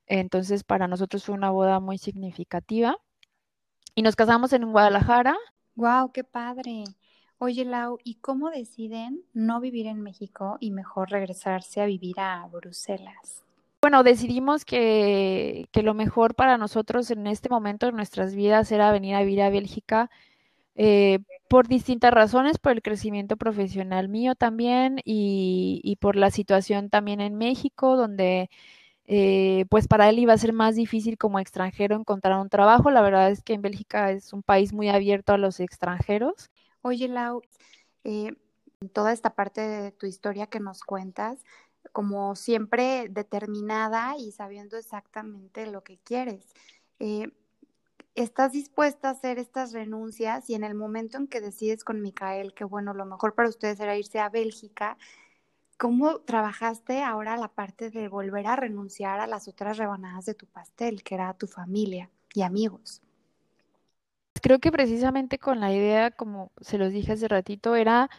Entonces, 0.05 0.65
para 0.65 0.89
nosotros 0.89 1.23
fue 1.23 1.33
una 1.35 1.51
boda 1.51 1.79
muy 1.79 1.97
significativa. 1.97 2.97
Y 3.95 4.01
nos 4.01 4.17
casamos 4.17 4.51
en 4.51 4.69
Guadalajara. 4.73 5.37
¡Wow! 5.75 6.11
¡Qué 6.11 6.25
padre! 6.25 6.83
Oye, 7.37 7.63
Lau, 7.63 7.97
¿y 8.03 8.15
cómo 8.15 8.49
deciden 8.49 9.23
no 9.33 9.61
vivir 9.61 9.87
en 9.87 10.01
México 10.01 10.57
y 10.59 10.71
mejor 10.71 11.11
regresarse 11.11 11.79
a 11.79 11.85
vivir 11.85 12.19
a 12.19 12.45
Bruselas? 12.51 13.42
Bueno, 13.83 14.01
decidimos 14.03 14.63
que, 14.63 15.67
que 15.73 15.83
lo 15.83 15.93
mejor 15.93 16.35
para 16.35 16.57
nosotros 16.57 17.11
en 17.11 17.27
este 17.27 17.49
momento 17.49 17.85
de 17.85 17.91
nuestras 17.91 18.33
vidas 18.33 18.71
era 18.71 18.93
venir 18.93 19.13
a 19.13 19.19
vivir 19.19 19.41
a 19.41 19.49
Bélgica 19.49 20.09
eh, 20.75 21.19
por 21.49 21.67
distintas 21.67 22.13
razones, 22.13 22.59
por 22.59 22.71
el 22.71 22.81
crecimiento 22.81 23.35
profesional 23.35 24.07
mío 24.07 24.35
también 24.35 25.01
y, 25.03 25.81
y 25.83 25.97
por 25.97 26.15
la 26.15 26.31
situación 26.31 26.89
también 26.89 27.19
en 27.19 27.35
México, 27.35 27.97
donde 27.97 28.49
eh, 29.03 29.65
pues 29.69 29.89
para 29.89 30.07
él 30.07 30.17
iba 30.19 30.31
a 30.31 30.37
ser 30.37 30.53
más 30.53 30.75
difícil 30.77 31.17
como 31.17 31.39
extranjero 31.39 31.97
encontrar 31.97 32.39
un 32.39 32.47
trabajo. 32.47 32.89
La 32.89 33.01
verdad 33.01 33.31
es 33.31 33.43
que 33.43 33.51
en 33.51 33.63
Bélgica 33.63 34.11
es 34.11 34.31
un 34.31 34.43
país 34.43 34.71
muy 34.71 34.87
abierto 34.87 35.33
a 35.33 35.37
los 35.37 35.59
extranjeros. 35.59 36.51
Oye, 36.83 37.09
Lau, 37.09 37.41
eh, 38.05 38.31
toda 38.93 39.11
esta 39.11 39.35
parte 39.35 39.59
de 39.59 39.91
tu 39.91 40.05
historia 40.05 40.47
que 40.47 40.61
nos 40.61 40.83
cuentas, 40.83 41.43
como 41.91 42.35
siempre 42.35 43.07
determinada 43.09 44.15
y 44.17 44.31
sabiendo 44.31 44.77
exactamente 44.77 45.67
lo 45.67 45.83
que 45.83 45.97
quieres. 45.97 46.53
Eh, 46.99 47.31
¿Estás 48.15 48.51
dispuesta 48.51 49.09
a 49.09 49.11
hacer 49.11 49.39
estas 49.39 49.73
renuncias 49.73 50.49
y 50.49 50.53
en 50.53 50.63
el 50.63 50.75
momento 50.75 51.17
en 51.17 51.27
que 51.27 51.41
decides 51.41 51.83
con 51.83 52.01
Micael 52.01 52.53
que, 52.53 52.63
bueno, 52.63 52.93
lo 52.93 53.05
mejor 53.05 53.33
para 53.33 53.49
ustedes 53.49 53.79
era 53.79 53.97
irse 53.97 54.19
a 54.19 54.29
Bélgica, 54.29 54.97
¿cómo 55.77 56.19
trabajaste 56.19 57.01
ahora 57.01 57.37
la 57.37 57.47
parte 57.47 57.89
de 57.89 58.07
volver 58.07 58.45
a 58.45 58.55
renunciar 58.55 59.19
a 59.19 59.27
las 59.27 59.47
otras 59.47 59.77
rebanadas 59.77 60.25
de 60.25 60.35
tu 60.35 60.45
pastel, 60.45 61.03
que 61.03 61.15
era 61.15 61.33
tu 61.33 61.47
familia 61.47 62.09
y 62.35 62.43
amigos? 62.43 63.01
Creo 64.41 64.59
que 64.59 64.71
precisamente 64.71 65.39
con 65.39 65.59
la 65.59 65.73
idea, 65.73 66.11
como 66.11 66.51
se 66.61 66.77
los 66.77 66.91
dije 66.91 67.13
hace 67.13 67.27
ratito, 67.27 67.75
era 67.75 68.09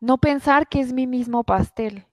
no 0.00 0.18
pensar 0.18 0.68
que 0.68 0.80
es 0.80 0.92
mi 0.92 1.06
mismo 1.06 1.44
pastel. 1.44 2.07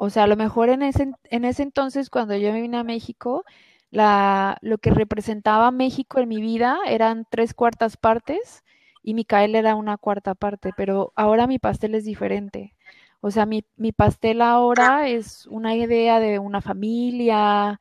O 0.00 0.10
sea, 0.10 0.24
a 0.24 0.26
lo 0.28 0.36
mejor 0.36 0.68
en 0.70 0.82
ese, 0.82 1.10
en 1.24 1.44
ese 1.44 1.62
entonces, 1.64 2.08
cuando 2.10 2.36
yo 2.36 2.52
me 2.52 2.60
vine 2.62 2.78
a 2.78 2.84
México, 2.84 3.44
la, 3.90 4.56
lo 4.62 4.78
que 4.78 4.90
representaba 4.90 5.70
México 5.72 6.20
en 6.20 6.28
mi 6.28 6.40
vida 6.40 6.78
eran 6.86 7.26
tres 7.30 7.52
cuartas 7.54 7.96
partes 7.96 8.62
y 9.02 9.14
Micael 9.14 9.56
era 9.56 9.74
una 9.74 9.96
cuarta 9.98 10.34
parte, 10.36 10.72
pero 10.76 11.12
ahora 11.16 11.46
mi 11.48 11.58
pastel 11.58 11.94
es 11.96 12.04
diferente. 12.04 12.74
O 13.20 13.30
sea, 13.32 13.44
mi, 13.46 13.64
mi 13.76 13.90
pastel 13.92 14.40
ahora 14.42 15.08
es 15.08 15.46
una 15.48 15.74
idea 15.74 16.20
de 16.20 16.38
una 16.38 16.60
familia, 16.60 17.80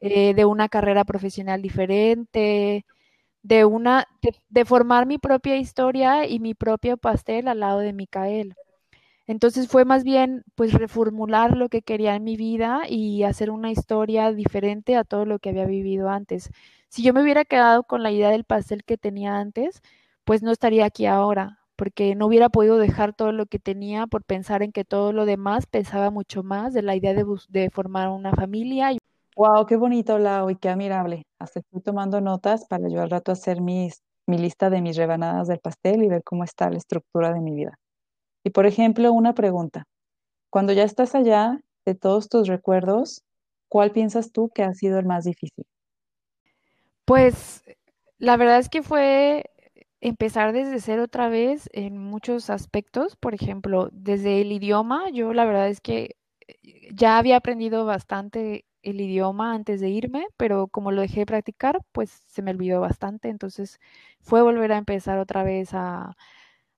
eh, 0.00 0.34
de 0.34 0.44
una 0.46 0.68
carrera 0.68 1.04
profesional 1.04 1.62
diferente, 1.62 2.86
de 3.42 3.64
una, 3.66 4.06
de, 4.22 4.34
de 4.50 4.64
formar 4.66 5.06
mi 5.06 5.18
propia 5.18 5.56
historia 5.58 6.26
y 6.26 6.40
mi 6.40 6.54
propio 6.54 6.96
pastel 6.98 7.48
al 7.48 7.60
lado 7.60 7.80
de 7.80 7.92
Micael. 7.94 8.56
Entonces 9.28 9.68
fue 9.68 9.84
más 9.84 10.04
bien 10.04 10.44
pues 10.56 10.72
reformular 10.74 11.56
lo 11.56 11.68
que 11.68 11.82
quería 11.82 12.16
en 12.16 12.24
mi 12.24 12.36
vida 12.36 12.82
y 12.88 13.22
hacer 13.24 13.50
una 13.50 13.70
historia 13.70 14.32
diferente 14.32 14.96
a 14.96 15.04
todo 15.04 15.26
lo 15.26 15.38
que 15.38 15.50
había 15.50 15.66
vivido 15.66 16.08
antes. 16.10 16.50
Si 16.88 17.02
yo 17.04 17.12
me 17.14 17.22
hubiera 17.22 17.44
quedado 17.44 17.84
con 17.84 18.02
la 18.02 18.10
idea 18.10 18.30
del 18.30 18.44
pastel 18.44 18.84
que 18.84 18.98
tenía 18.98 19.36
antes, 19.38 19.82
pues 20.24 20.42
no 20.42 20.50
estaría 20.50 20.86
aquí 20.86 21.06
ahora, 21.06 21.60
porque 21.76 22.14
no 22.16 22.26
hubiera 22.26 22.48
podido 22.48 22.78
dejar 22.78 23.14
todo 23.14 23.32
lo 23.32 23.46
que 23.46 23.58
tenía 23.60 24.06
por 24.08 24.24
pensar 24.24 24.62
en 24.62 24.72
que 24.72 24.84
todo 24.84 25.12
lo 25.12 25.26
demás 25.26 25.66
pesaba 25.66 26.10
mucho 26.10 26.42
más 26.42 26.74
de 26.74 26.82
la 26.82 26.96
idea 26.96 27.14
de, 27.14 27.24
de 27.50 27.70
formar 27.70 28.08
una 28.08 28.32
familia. 28.32 28.92
Wow, 29.36 29.66
qué 29.66 29.76
bonito, 29.76 30.18
Lau, 30.18 30.50
y 30.50 30.56
qué 30.56 30.68
admirable. 30.70 31.22
Hasta 31.38 31.60
estoy 31.60 31.80
tomando 31.82 32.20
notas 32.20 32.66
para 32.66 32.88
yo 32.88 33.00
al 33.02 33.10
rato 33.10 33.32
hacer 33.32 33.60
mis, 33.60 34.02
mi 34.26 34.38
lista 34.38 34.70
de 34.70 34.82
mis 34.82 34.96
rebanadas 34.96 35.48
del 35.48 35.60
pastel 35.60 36.02
y 36.02 36.08
ver 36.08 36.22
cómo 36.24 36.44
está 36.44 36.70
la 36.70 36.78
estructura 36.78 37.32
de 37.32 37.40
mi 37.40 37.54
vida. 37.54 37.78
Y 38.48 38.50
por 38.50 38.64
ejemplo, 38.64 39.12
una 39.12 39.34
pregunta. 39.34 39.84
Cuando 40.48 40.72
ya 40.72 40.84
estás 40.84 41.14
allá, 41.14 41.60
de 41.84 41.94
todos 41.94 42.30
tus 42.30 42.48
recuerdos, 42.48 43.22
¿cuál 43.68 43.90
piensas 43.90 44.32
tú 44.32 44.48
que 44.54 44.62
ha 44.62 44.72
sido 44.72 44.98
el 44.98 45.04
más 45.04 45.24
difícil? 45.24 45.66
Pues 47.04 47.62
la 48.16 48.38
verdad 48.38 48.58
es 48.58 48.70
que 48.70 48.80
fue 48.80 49.44
empezar 50.00 50.54
desde 50.54 50.80
cero 50.80 51.02
otra 51.02 51.28
vez 51.28 51.68
en 51.74 51.98
muchos 51.98 52.48
aspectos. 52.48 53.16
Por 53.16 53.34
ejemplo, 53.34 53.90
desde 53.92 54.40
el 54.40 54.50
idioma, 54.50 55.10
yo 55.10 55.34
la 55.34 55.44
verdad 55.44 55.68
es 55.68 55.82
que 55.82 56.16
ya 56.94 57.18
había 57.18 57.36
aprendido 57.36 57.84
bastante 57.84 58.64
el 58.80 58.98
idioma 59.02 59.52
antes 59.52 59.82
de 59.82 59.90
irme, 59.90 60.26
pero 60.38 60.68
como 60.68 60.90
lo 60.90 61.02
dejé 61.02 61.20
de 61.20 61.26
practicar, 61.26 61.82
pues 61.92 62.22
se 62.28 62.40
me 62.40 62.52
olvidó 62.52 62.80
bastante. 62.80 63.28
Entonces 63.28 63.78
fue 64.22 64.40
volver 64.40 64.72
a 64.72 64.78
empezar 64.78 65.18
otra 65.18 65.42
vez 65.42 65.74
a 65.74 66.16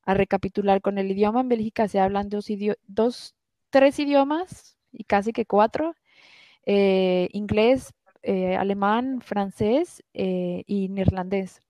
a 0.04 0.14
recapitular 0.14 0.80
con 0.80 0.98
el 0.98 1.10
idioma. 1.10 1.40
En 1.40 1.48
Bélgica 1.48 1.88
se 1.88 2.00
hablan 2.00 2.28
dos, 2.28 2.46
dos 2.86 3.34
tres 3.70 3.98
idiomas 3.98 4.76
y 4.92 5.04
casi 5.04 5.32
que 5.32 5.46
cuatro, 5.46 5.94
eh, 6.66 7.28
inglés, 7.32 7.92
eh, 8.22 8.56
alemán, 8.56 9.20
francés 9.22 10.02
eh, 10.14 10.64
y 10.66 10.88
neerlandés. 10.88 11.60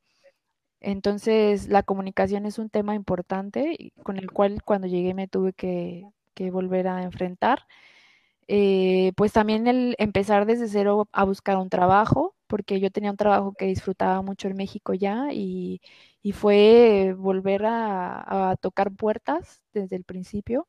Entonces, 0.81 1.69
la 1.69 1.83
comunicación 1.83 2.47
es 2.47 2.59
un 2.59 2.71
tema 2.71 2.95
importante 2.95 3.93
con 4.03 4.19
el 4.19 4.31
cual 4.33 4.63
cuando 4.65 4.87
llegué 4.87 5.15
me 5.15 5.29
tuve 5.29 5.53
que, 5.53 6.07
que 6.35 6.51
volver 6.51 6.89
a 6.89 7.03
enfrentar. 7.03 7.67
Pues 9.17 9.33
también 9.33 9.67
el 9.69 9.95
empezar 9.99 10.47
desde 10.47 10.69
cero 10.69 11.09
a 11.13 11.25
buscar 11.25 11.57
un 11.59 11.69
trabajo, 11.71 12.35
porque 12.51 12.81
yo 12.81 12.91
tenía 12.91 13.13
un 13.13 13.17
trabajo 13.17 13.55
que 13.55 13.67
disfrutaba 13.67 14.23
mucho 14.23 14.49
en 14.49 14.57
México 14.57 14.93
ya 14.93 15.33
y, 15.33 15.81
y 16.21 16.33
fue 16.33 17.15
volver 17.17 17.63
a, 17.65 18.57
tocar 18.61 18.91
puertas 18.93 19.63
desde 19.73 19.97
el 19.97 20.05
principio. 20.05 20.67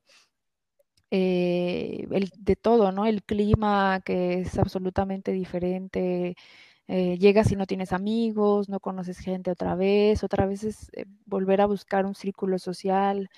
Eh, 1.09 2.07
el, 2.11 2.29
de 2.37 2.55
todo, 2.55 2.91
¿no? 2.91 3.05
El 3.05 3.23
clima 3.23 4.01
que 4.05 4.41
es 4.41 4.57
absolutamente 4.59 5.31
diferente. 5.33 6.35
Eh, 6.87 7.17
llegas 7.17 7.51
y 7.51 7.55
no 7.55 7.65
tienes 7.65 7.93
amigos, 7.93 8.69
no 8.69 8.79
conoces 8.79 9.17
gente 9.17 9.49
otra 9.51 9.75
vez, 9.75 10.23
otra 10.23 10.45
vez 10.45 10.63
es 10.63 10.89
eh, 10.93 11.05
volver 11.25 11.61
a 11.61 11.65
buscar 11.65 12.05
un 12.05 12.15
círculo 12.15 12.59
social 12.59 13.29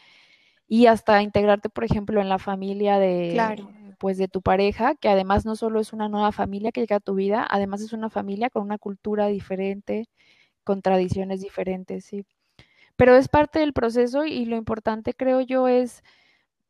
y 0.68 0.88
hasta 0.88 1.22
integrarte, 1.22 1.70
por 1.70 1.84
ejemplo, 1.84 2.20
en 2.20 2.30
la 2.30 2.40
familia 2.40 3.00
de, 3.00 3.32
Claro. 3.34 3.70
Pues, 3.94 4.18
de 4.18 4.28
tu 4.28 4.42
pareja, 4.42 4.96
que 4.96 5.10
además 5.10 5.46
no 5.46 5.56
solo 5.56 5.80
es 5.80 5.94
una 5.94 6.10
nueva 6.10 6.32
familia 6.32 6.72
que 6.72 6.82
llega 6.82 6.98
a 6.98 7.00
tu 7.00 7.16
vida, 7.16 7.46
además 7.50 7.82
es 7.82 7.94
una 7.94 8.10
familia 8.10 8.50
con 8.50 8.64
una 8.64 8.78
cultura 8.78 9.28
diferente, 9.28 10.08
con 10.64 10.82
tradiciones 10.82 11.42
diferentes, 11.42 12.06
sí. 12.06 12.26
Pero 12.96 13.16
es 13.16 13.28
parte 13.30 13.60
del 13.60 13.74
proceso 13.74 14.26
y 14.26 14.46
lo 14.46 14.56
importante, 14.58 15.14
creo 15.14 15.42
yo, 15.42 15.68
es 15.68 16.04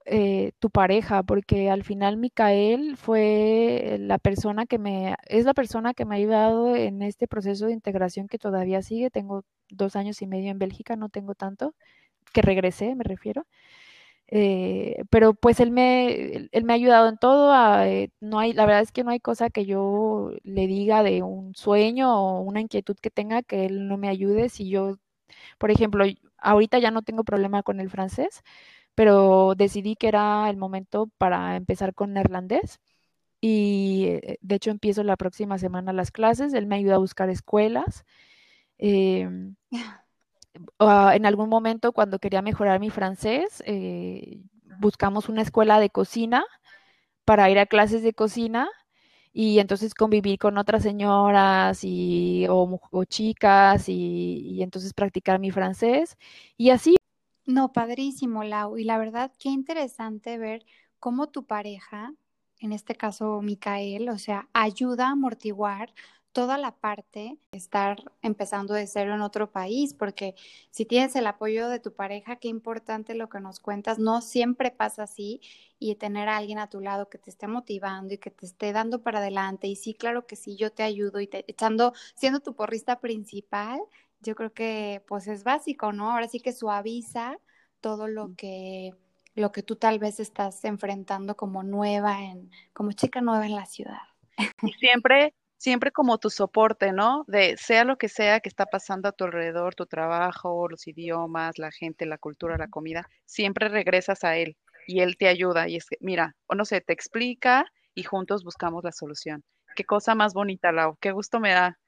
eh, 0.05 0.51
tu 0.59 0.69
pareja, 0.69 1.23
porque 1.23 1.69
al 1.69 1.83
final 1.83 2.17
Micael 2.17 2.97
fue 2.97 3.97
la 4.01 4.17
persona 4.19 4.65
que 4.65 4.77
me, 4.77 5.15
es 5.27 5.45
la 5.45 5.53
persona 5.53 5.93
que 5.93 6.05
me 6.05 6.15
ha 6.15 6.17
ayudado 6.17 6.75
en 6.75 7.01
este 7.01 7.27
proceso 7.27 7.67
de 7.67 7.73
integración 7.73 8.27
que 8.27 8.37
todavía 8.39 8.81
sigue. 8.81 9.09
Tengo 9.11 9.45
dos 9.69 9.95
años 9.95 10.21
y 10.21 10.27
medio 10.27 10.51
en 10.51 10.59
Bélgica, 10.59 10.95
no 10.97 11.09
tengo 11.09 11.35
tanto, 11.35 11.73
que 12.33 12.41
regresé, 12.41 12.95
me 12.95 13.03
refiero. 13.05 13.45
Eh, 14.35 15.03
pero 15.11 15.35
pues 15.35 15.59
él 15.59 15.69
me, 15.71 16.47
él 16.51 16.63
me 16.63 16.73
ha 16.73 16.75
ayudado 16.75 17.07
en 17.09 17.17
todo. 17.17 17.51
A, 17.53 17.87
eh, 17.87 18.11
no 18.19 18.39
hay, 18.39 18.53
la 18.53 18.65
verdad 18.65 18.81
es 18.81 18.91
que 18.91 19.03
no 19.03 19.11
hay 19.11 19.19
cosa 19.19 19.49
que 19.51 19.65
yo 19.65 20.31
le 20.43 20.65
diga 20.67 21.03
de 21.03 21.21
un 21.23 21.53
sueño 21.55 22.15
o 22.39 22.41
una 22.41 22.61
inquietud 22.61 22.95
que 23.01 23.11
tenga 23.11 23.43
que 23.43 23.65
él 23.65 23.87
no 23.87 23.97
me 23.97 24.09
ayude. 24.09 24.49
Si 24.49 24.69
yo, 24.69 24.97
por 25.59 25.71
ejemplo, 25.71 26.05
ahorita 26.39 26.79
ya 26.79 26.91
no 26.91 27.03
tengo 27.03 27.23
problema 27.23 27.63
con 27.63 27.79
el 27.79 27.89
francés, 27.89 28.41
pero 28.95 29.55
decidí 29.55 29.95
que 29.97 30.07
era 30.09 30.49
el 30.49 30.57
momento 30.57 31.09
para 31.17 31.55
empezar 31.57 31.93
con 31.95 32.13
neerlandés 32.13 32.79
y 33.41 34.05
eh, 34.09 34.37
de 34.41 34.55
hecho 34.55 34.71
empiezo 34.71 35.03
la 35.03 35.17
próxima 35.17 35.57
semana 35.59 35.93
las 35.93 36.11
clases, 36.11 36.53
él 36.53 36.67
me 36.67 36.75
ayuda 36.77 36.95
a 36.95 36.97
buscar 36.99 37.29
escuelas. 37.29 38.05
Em, 38.79 39.55
ah, 40.79 41.13
en 41.15 41.25
algún 41.25 41.49
momento 41.49 41.91
cuando 41.91 42.19
quería 42.19 42.41
mejorar 42.41 42.79
mi 42.79 42.89
francés, 42.89 43.63
eh, 43.65 44.41
buscamos 44.79 45.29
una 45.29 45.41
escuela 45.41 45.79
de 45.79 45.89
cocina 45.89 46.45
para 47.25 47.49
ir 47.49 47.59
a 47.59 47.65
clases 47.65 48.03
de 48.03 48.13
cocina 48.13 48.69
y 49.33 49.59
entonces 49.59 49.95
convivir 49.95 50.37
con 50.37 50.57
otras 50.57 50.83
señoras 50.83 51.79
y, 51.83 52.45
o, 52.49 53.05
chicas 53.05 53.89
y, 53.89 54.41
y, 54.45 54.61
entonces 54.61 54.93
practicar 54.93 55.39
mi 55.39 55.51
francés 55.51 56.17
y 56.57 56.69
así. 56.69 56.95
No, 57.45 57.73
padrísimo, 57.73 58.43
Lau. 58.43 58.77
Y 58.77 58.83
la 58.83 58.97
verdad, 58.97 59.31
qué 59.39 59.49
interesante 59.49 60.37
ver 60.37 60.65
cómo 60.99 61.27
tu 61.27 61.45
pareja, 61.45 62.13
en 62.59 62.71
este 62.71 62.95
caso 62.95 63.41
Micael, 63.41 64.09
o 64.09 64.17
sea, 64.17 64.47
ayuda 64.53 65.07
a 65.07 65.11
amortiguar 65.11 65.93
toda 66.33 66.57
la 66.57 66.75
parte 66.75 67.37
estar 67.51 68.03
empezando 68.21 68.73
de 68.73 68.87
cero 68.87 69.13
en 69.13 69.21
otro 69.21 69.51
país, 69.51 69.93
porque 69.93 70.35
si 70.71 70.83
tienes 70.83 71.15
el 71.15 71.27
apoyo 71.27 71.69
de 71.69 71.79
tu 71.79 71.93
pareja, 71.93 72.37
qué 72.37 72.47
importante 72.47 73.13
lo 73.13 73.29
que 73.29 73.39
nos 73.39 73.59
cuentas, 73.59 73.99
no 73.99 74.19
siempre 74.21 74.71
pasa 74.71 75.03
así 75.03 75.41
y 75.79 75.95
tener 75.95 76.27
a 76.29 76.37
alguien 76.37 76.57
a 76.57 76.69
tu 76.69 76.81
lado 76.81 77.07
que 77.07 77.19
te 77.19 77.29
esté 77.29 77.47
motivando 77.47 78.15
y 78.15 78.17
que 78.17 78.31
te 78.31 78.47
esté 78.47 78.73
dando 78.73 79.03
para 79.03 79.19
adelante 79.19 79.67
y 79.67 79.75
sí, 79.75 79.93
claro 79.93 80.25
que 80.25 80.35
sí, 80.35 80.55
yo 80.55 80.71
te 80.71 80.83
ayudo 80.83 81.21
y 81.21 81.27
te 81.27 81.45
echando 81.47 81.93
siendo 82.15 82.39
tu 82.39 82.55
porrista 82.55 82.99
principal, 82.99 83.79
yo 84.19 84.35
creo 84.35 84.53
que 84.53 85.03
pues 85.07 85.27
es 85.27 85.43
básico, 85.43 85.93
¿no? 85.93 86.11
Ahora 86.11 86.27
sí 86.27 86.39
que 86.39 86.51
suaviza 86.51 87.37
todo 87.79 88.07
lo 88.07 88.35
que 88.35 88.93
lo 89.35 89.51
que 89.51 89.63
tú 89.63 89.75
tal 89.75 89.99
vez 89.99 90.19
estás 90.19 90.63
enfrentando 90.63 91.35
como 91.35 91.63
nueva 91.63 92.23
en 92.23 92.49
como 92.73 92.91
chica 92.93 93.21
nueva 93.21 93.45
en 93.45 93.55
la 93.55 93.65
ciudad. 93.65 94.01
Y 94.63 94.71
siempre 94.73 95.33
siempre 95.63 95.93
como 95.93 96.17
tu 96.17 96.29
soporte, 96.29 96.91
¿no? 96.91 97.23
De 97.25 97.55
sea 97.55 97.85
lo 97.85 97.97
que 97.97 98.09
sea 98.09 98.41
que 98.41 98.49
está 98.49 98.65
pasando 98.65 99.07
a 99.07 99.13
tu 99.13 99.23
alrededor, 99.23 99.75
tu 99.75 99.85
trabajo, 99.85 100.67
los 100.67 100.85
idiomas, 100.87 101.57
la 101.57 101.71
gente, 101.71 102.05
la 102.05 102.17
cultura, 102.17 102.57
la 102.57 102.67
comida, 102.67 103.07
siempre 103.25 103.69
regresas 103.69 104.25
a 104.25 104.35
él 104.35 104.57
y 104.87 104.99
él 104.99 105.15
te 105.15 105.29
ayuda 105.29 105.69
y 105.69 105.77
es 105.77 105.85
que, 105.85 105.95
mira, 106.01 106.35
o 106.47 106.55
no 106.55 106.65
sé, 106.65 106.81
te 106.81 106.91
explica 106.91 107.65
y 107.95 108.03
juntos 108.03 108.43
buscamos 108.43 108.83
la 108.83 108.91
solución. 108.91 109.41
Qué 109.73 109.85
cosa 109.85 110.15
más 110.15 110.33
bonita, 110.33 110.73
Lau. 110.73 110.97
Qué 110.99 111.13
gusto 111.13 111.39
me 111.39 111.53
da 111.53 111.79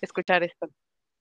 escuchar 0.00 0.42
esto. 0.42 0.70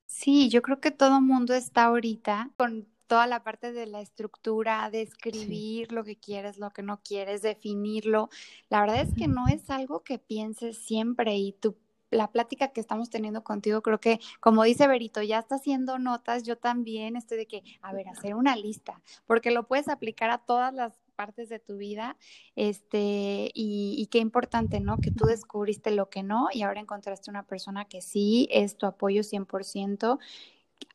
Sí, 0.06 0.48
yo 0.48 0.62
creo 0.62 0.80
que 0.80 0.92
todo 0.92 1.20
mundo 1.20 1.56
está 1.56 1.84
ahorita 1.84 2.52
con 2.56 2.88
toda 3.08 3.28
la 3.28 3.44
parte 3.44 3.74
de 3.74 3.86
la 3.86 4.00
estructura, 4.00 4.90
de 4.92 5.02
escribir 5.02 5.92
lo 5.92 6.06
que 6.06 6.16
quieres, 6.16 6.58
lo 6.58 6.70
que 6.70 6.84
no 6.84 7.02
quieres, 7.04 7.42
definirlo. 7.42 8.30
La 8.70 8.80
verdad 8.80 9.02
es 9.02 9.14
que 9.14 9.28
no 9.28 9.50
es 9.50 9.70
algo 9.70 10.04
que 10.04 10.20
pienses 10.20 10.78
siempre 10.78 11.36
y 11.36 11.52
tú 11.52 11.76
la 12.12 12.32
plática 12.32 12.70
que 12.70 12.82
estamos 12.82 13.10
teniendo 13.10 13.44
contigo, 13.44 13.82
creo 13.82 14.00
que, 14.00 14.20
como 14.40 14.64
dice 14.64 14.88
Berito, 14.88 15.22
ya 15.22 15.40
está 15.40 15.56
haciendo 15.56 16.00
notas, 16.00 16.44
yo 16.44 16.58
también 16.58 17.16
estoy 17.16 17.38
de 17.38 17.48
que, 17.48 17.64
a 17.82 17.94
ver, 17.94 18.08
hacer 18.08 18.36
una 18.36 18.56
lista, 18.56 19.02
porque 19.26 19.52
lo 19.52 19.68
puedes 19.68 19.90
aplicar 19.90 20.30
a 20.30 20.38
todas 20.38 20.74
las 20.74 21.00
partes 21.16 21.50
de 21.50 21.60
tu 21.60 21.78
vida, 21.78 22.16
este, 22.56 23.52
y, 23.54 24.08
qué 24.12 24.20
importante, 24.20 24.80
¿no? 24.80 24.98
Que 24.98 25.12
tú 25.12 25.26
descubriste 25.26 25.92
lo 25.92 26.10
que 26.10 26.24
no 26.24 26.48
y 26.54 26.62
ahora 26.62 26.80
encontraste 26.80 27.30
una 27.30 27.44
persona 27.44 27.86
que 27.86 28.02
sí 28.02 28.48
es 28.52 28.78
tu 28.78 28.86
apoyo 28.86 29.24
100%. 29.24 30.20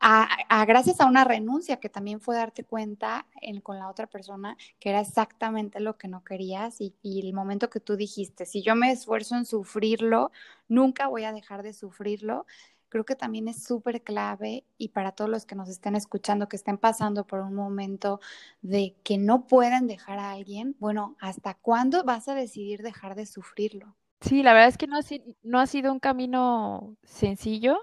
A, 0.05 0.65
gracias 0.67 1.01
a 1.01 1.07
una 1.07 1.23
renuncia 1.23 1.79
que 1.79 1.89
también 1.89 2.21
fue 2.21 2.35
darte 2.35 2.65
cuenta 2.65 3.27
con 3.63 3.79
la 3.79 3.89
otra 3.89 4.09
persona 4.09 4.57
que 4.81 4.91
era 4.91 5.01
exactamente 5.01 5.79
lo 5.79 5.97
que 5.97 6.09
no 6.09 6.25
querías 6.25 6.81
y, 6.81 6.97
y, 7.03 7.25
el 7.25 7.33
momento 7.33 7.71
que 7.71 7.79
tú 7.79 7.97
dijiste, 7.97 8.45
si 8.45 8.63
yo 8.63 8.75
me 8.75 8.91
esfuerzo 8.91 9.37
en 9.37 9.45
sufrirlo, 9.45 10.33
nunca 10.67 11.07
voy 11.07 11.23
a 11.23 11.33
dejar 11.33 11.63
de 11.63 11.73
sufrirlo, 11.73 12.47
creo 12.93 13.07
que 13.07 13.17
también 13.17 13.49
es 13.49 13.65
súper 13.65 14.03
clave 14.03 14.67
y 14.77 14.89
para 14.89 15.13
todos 15.13 15.31
los 15.31 15.47
que 15.47 15.55
nos 15.55 15.71
estén 15.71 15.97
escuchando, 15.97 16.47
que 16.47 16.57
estén 16.57 16.77
pasando 16.77 17.27
por 17.27 17.41
un 17.41 17.55
momento 17.55 18.21
de 18.61 18.95
que 19.03 19.17
no 19.17 19.47
pueden 19.47 19.87
dejar 19.87 20.19
a 20.19 20.33
alguien, 20.33 20.77
bueno, 20.79 21.17
¿hasta 21.19 21.55
cuándo 21.55 22.05
vas 22.05 22.29
a 22.29 22.35
decidir 22.35 22.83
dejar 22.83 23.15
de 23.15 23.25
sufrirlo? 23.25 23.97
Sí, 24.21 24.43
la 24.43 24.53
verdad 24.53 24.69
es 24.69 24.77
que 24.77 24.87
no 24.87 24.99
ha, 24.99 25.03
no 25.43 25.59
ha 25.59 25.67
sido 25.67 25.91
un 25.91 26.01
camino 26.01 26.95
sencillo, 27.03 27.79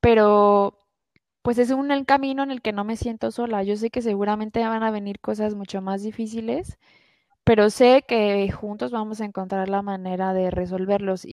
pero 0.00 0.76
pues 1.42 1.58
es 1.58 1.70
un 1.70 2.04
camino 2.04 2.42
en 2.42 2.50
el 2.50 2.62
que 2.62 2.72
no 2.72 2.84
me 2.84 2.96
siento 2.96 3.30
sola. 3.30 3.62
Yo 3.62 3.76
sé 3.76 3.90
que 3.90 4.02
seguramente 4.02 4.60
van 4.60 4.82
a 4.82 4.90
venir 4.90 5.20
cosas 5.20 5.54
mucho 5.54 5.80
más 5.80 6.02
difíciles, 6.02 6.78
pero 7.44 7.70
sé 7.70 8.04
que 8.06 8.50
juntos 8.50 8.90
vamos 8.90 9.20
a 9.20 9.24
encontrar 9.24 9.68
la 9.68 9.82
manera 9.82 10.34
de 10.34 10.50
resolverlos. 10.50 11.26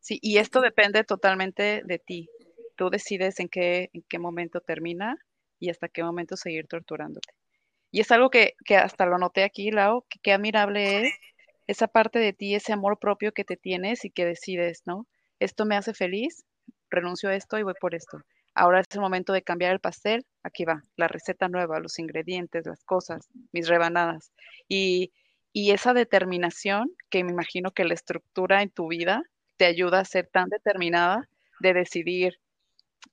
Sí, 0.00 0.18
y 0.22 0.38
esto 0.38 0.60
depende 0.60 1.04
totalmente 1.04 1.82
de 1.84 1.98
ti. 1.98 2.28
Tú 2.76 2.90
decides 2.90 3.40
en 3.40 3.48
qué, 3.48 3.90
en 3.92 4.02
qué 4.08 4.18
momento 4.18 4.60
termina 4.60 5.16
y 5.58 5.70
hasta 5.70 5.88
qué 5.88 6.02
momento 6.02 6.36
seguir 6.36 6.66
torturándote. 6.66 7.30
Y 7.90 8.00
es 8.00 8.10
algo 8.10 8.30
que, 8.30 8.54
que 8.64 8.76
hasta 8.76 9.06
lo 9.06 9.18
noté 9.18 9.44
aquí, 9.44 9.70
Lau, 9.70 10.04
que 10.08 10.18
qué 10.20 10.32
admirable 10.32 11.02
es 11.02 11.12
esa 11.66 11.86
parte 11.86 12.18
de 12.18 12.32
ti, 12.32 12.54
ese 12.54 12.72
amor 12.72 12.98
propio 12.98 13.32
que 13.32 13.44
te 13.44 13.56
tienes 13.56 14.04
y 14.04 14.10
que 14.10 14.24
decides, 14.24 14.82
¿no? 14.86 15.06
Esto 15.38 15.64
me 15.64 15.76
hace 15.76 15.94
feliz, 15.94 16.44
renuncio 16.90 17.28
a 17.28 17.34
esto 17.34 17.58
y 17.58 17.62
voy 17.62 17.74
por 17.80 17.94
esto. 17.94 18.18
Ahora 18.58 18.80
es 18.80 18.86
el 18.90 19.00
momento 19.00 19.32
de 19.32 19.42
cambiar 19.42 19.70
el 19.70 19.78
pastel, 19.78 20.26
aquí 20.42 20.64
va, 20.64 20.82
la 20.96 21.06
receta 21.06 21.46
nueva, 21.48 21.78
los 21.78 22.00
ingredientes, 22.00 22.66
las 22.66 22.82
cosas, 22.82 23.28
mis 23.52 23.68
rebanadas. 23.68 24.32
Y, 24.66 25.12
y 25.52 25.70
esa 25.70 25.94
determinación 25.94 26.90
que 27.08 27.22
me 27.22 27.30
imagino 27.30 27.70
que 27.70 27.84
la 27.84 27.94
estructura 27.94 28.62
en 28.62 28.70
tu 28.70 28.88
vida 28.88 29.22
te 29.58 29.66
ayuda 29.66 30.00
a 30.00 30.04
ser 30.04 30.26
tan 30.26 30.48
determinada 30.48 31.28
de 31.60 31.72
decidir, 31.72 32.40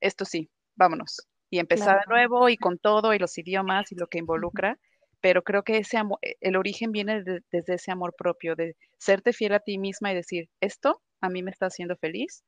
esto 0.02 0.26
sí, 0.26 0.50
vámonos, 0.76 1.28
y 1.52 1.60
empezar 1.60 2.00
de 2.00 2.08
nuevo 2.08 2.50
y 2.50 2.58
con 2.58 2.80
todo 2.80 3.14
y 3.14 3.20
los 3.20 3.38
idiomas 3.38 3.92
y 3.92 3.96
lo 3.96 4.08
que 4.08 4.18
involucra, 4.18 4.80
pero 5.22 5.44
creo 5.44 5.62
que 5.62 5.78
ese 5.78 5.98
amor, 5.98 6.18
e, 6.24 6.38
el 6.42 6.56
origen 6.56 6.92
viene 6.92 7.22
desde 7.52 7.76
ese 7.76 7.92
amor 7.92 8.16
propio, 8.18 8.56
de 8.56 8.76
serte 8.98 9.32
fiel 9.32 9.54
a 9.54 9.60
ti 9.60 9.78
misma 9.78 10.12
y 10.12 10.16
decir, 10.16 10.50
esto 10.60 11.04
a 11.22 11.30
mí 11.30 11.44
me 11.44 11.52
está 11.52 11.68
haciendo 11.68 11.96
feliz, 11.98 12.44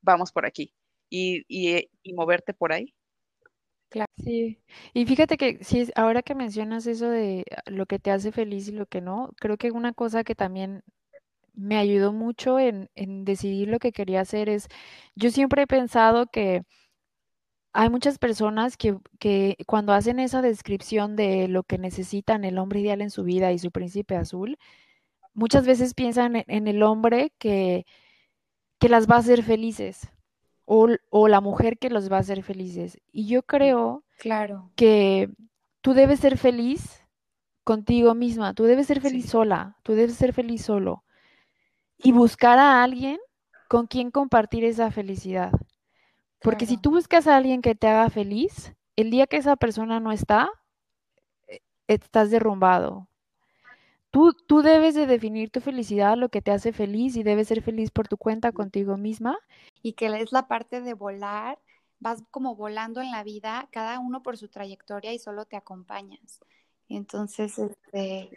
vamos 0.00 0.32
por 0.32 0.46
aquí, 0.46 0.72
y, 1.14 1.44
y, 1.48 1.88
y 2.02 2.12
moverte 2.14 2.54
por 2.54 2.72
ahí. 2.72 2.92
Claro. 3.90 4.10
Sí, 4.16 4.60
y 4.92 5.06
fíjate 5.06 5.36
que 5.36 5.62
sí, 5.62 5.88
ahora 5.94 6.22
que 6.22 6.34
mencionas 6.34 6.86
eso 6.86 7.08
de 7.08 7.44
lo 7.66 7.86
que 7.86 8.00
te 8.00 8.10
hace 8.10 8.32
feliz 8.32 8.66
y 8.68 8.72
lo 8.72 8.86
que 8.86 9.00
no, 9.00 9.30
creo 9.40 9.56
que 9.56 9.70
una 9.70 9.92
cosa 9.92 10.24
que 10.24 10.34
también 10.34 10.82
me 11.54 11.76
ayudó 11.78 12.12
mucho 12.12 12.58
en, 12.58 12.90
en 12.96 13.24
decidir 13.24 13.68
lo 13.68 13.78
que 13.80 13.92
quería 13.92 14.20
hacer 14.22 14.48
es, 14.48 14.68
yo 15.16 15.30
siempre 15.30 15.62
he 15.62 15.66
pensado 15.68 16.26
que 16.28 16.62
hay 17.72 17.90
muchas 17.90 18.18
personas 18.18 18.76
que, 18.76 18.96
que 19.18 19.56
cuando 19.66 19.92
hacen 19.92 20.18
esa 20.20 20.42
descripción 20.42 21.16
de 21.16 21.48
lo 21.48 21.64
que 21.64 21.76
necesitan 21.78 22.44
el 22.44 22.58
hombre 22.58 22.80
ideal 22.80 23.00
en 23.02 23.10
su 23.10 23.24
vida 23.24 23.52
y 23.52 23.58
su 23.58 23.70
príncipe 23.72 24.16
azul, 24.16 24.58
muchas 25.34 25.66
veces 25.66 25.94
piensan 25.94 26.44
en, 26.48 26.68
el 26.68 26.82
hombre 26.84 27.32
que, 27.38 27.86
que 28.80 28.88
las 28.90 29.10
va 29.10 29.16
a 29.16 29.20
hacer 29.20 29.42
felices 29.44 30.10
o, 30.64 30.88
o, 31.10 31.28
la 31.28 31.40
mujer 31.40 31.78
que 31.78 31.90
los 31.90 32.10
va 32.10 32.16
a 32.16 32.20
hacer 32.20 32.42
felices. 32.42 32.98
Y 33.12 33.26
yo 33.26 33.42
creo 33.42 34.04
claro. 34.18 34.70
que 34.76 35.30
tú 35.80 35.94
debes 35.94 36.20
ser 36.20 36.38
feliz 36.38 37.04
contigo 37.64 38.14
misma, 38.14 38.54
tú 38.54 38.64
debes 38.64 38.86
ser 38.86 39.00
feliz 39.00 39.26
sola, 39.26 39.76
tú 39.82 39.94
debes 39.94 40.14
ser 40.14 40.32
feliz 40.32 40.62
solo 40.62 41.04
y 41.98 42.12
buscar 42.12 42.58
a 42.58 42.82
alguien 42.82 43.18
con 43.68 43.86
quien 43.86 44.10
compartir 44.10 44.64
esa 44.64 44.90
felicidad. 44.90 45.52
Porque 46.40 46.66
si 46.66 46.76
tú 46.76 46.90
buscas 46.90 47.26
a 47.26 47.36
alguien 47.36 47.62
que 47.62 47.74
te 47.74 47.86
haga 47.86 48.10
feliz, 48.10 48.74
el 48.96 49.10
día 49.10 49.26
que 49.26 49.38
esa 49.38 49.56
persona 49.56 49.98
no 49.98 50.12
está, 50.12 50.50
eh, 51.48 51.60
estás 51.88 52.30
derrumbado. 52.30 53.08
Tú, 54.14 54.32
tú 54.32 54.62
debes 54.62 54.94
de 54.94 55.08
definir 55.08 55.50
tu 55.50 55.60
felicidad, 55.60 56.16
lo 56.16 56.28
que 56.28 56.40
te 56.40 56.52
hace 56.52 56.72
feliz 56.72 57.16
y 57.16 57.24
debes 57.24 57.48
ser 57.48 57.62
feliz 57.62 57.90
por 57.90 58.06
tu 58.06 58.16
cuenta 58.16 58.52
contigo 58.52 58.96
misma. 58.96 59.36
Y 59.82 59.94
que 59.94 60.06
es 60.06 60.30
la 60.30 60.46
parte 60.46 60.80
de 60.80 60.94
volar, 60.94 61.58
vas 61.98 62.22
como 62.30 62.54
volando 62.54 63.00
en 63.02 63.10
la 63.10 63.24
vida, 63.24 63.68
cada 63.72 63.98
uno 63.98 64.22
por 64.22 64.36
su 64.36 64.46
trayectoria 64.46 65.12
y 65.12 65.18
solo 65.18 65.46
te 65.46 65.56
acompañas. 65.56 66.38
Entonces, 66.88 67.58
este, 67.58 68.30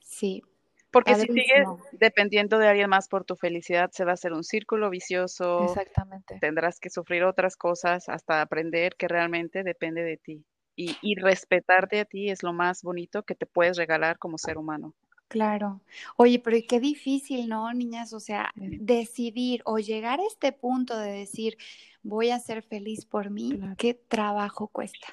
sí, 0.00 0.42
porque 0.90 1.14
si 1.14 1.28
sigues 1.28 1.68
dependiendo 1.92 2.58
de 2.58 2.66
alguien 2.66 2.90
más 2.90 3.06
por 3.06 3.24
tu 3.24 3.36
felicidad, 3.36 3.90
se 3.92 4.04
va 4.04 4.10
a 4.10 4.14
hacer 4.14 4.32
un 4.32 4.42
círculo 4.42 4.90
vicioso. 4.90 5.66
Exactamente. 5.66 6.38
Tendrás 6.40 6.80
que 6.80 6.90
sufrir 6.90 7.22
otras 7.22 7.56
cosas 7.56 8.08
hasta 8.08 8.40
aprender 8.40 8.96
que 8.96 9.06
realmente 9.06 9.62
depende 9.62 10.02
de 10.02 10.16
ti. 10.16 10.44
Y, 10.74 10.96
y 11.00 11.14
respetarte 11.14 12.00
a 12.00 12.06
ti 12.06 12.28
es 12.30 12.42
lo 12.42 12.52
más 12.52 12.82
bonito 12.82 13.22
que 13.22 13.36
te 13.36 13.46
puedes 13.46 13.76
regalar 13.76 14.18
como 14.18 14.36
ser 14.36 14.58
humano. 14.58 14.94
Claro. 15.32 15.80
Oye, 16.16 16.38
pero 16.40 16.58
qué 16.68 16.78
difícil, 16.78 17.48
¿no, 17.48 17.72
niñas? 17.72 18.12
O 18.12 18.20
sea, 18.20 18.52
decidir 18.54 19.62
o 19.64 19.78
llegar 19.78 20.20
a 20.20 20.26
este 20.26 20.52
punto 20.52 20.94
de 20.98 21.10
decir, 21.10 21.56
voy 22.02 22.28
a 22.28 22.38
ser 22.38 22.62
feliz 22.62 23.06
por 23.06 23.30
mí, 23.30 23.58
qué 23.78 23.94
trabajo 23.94 24.68
cuesta. 24.68 25.06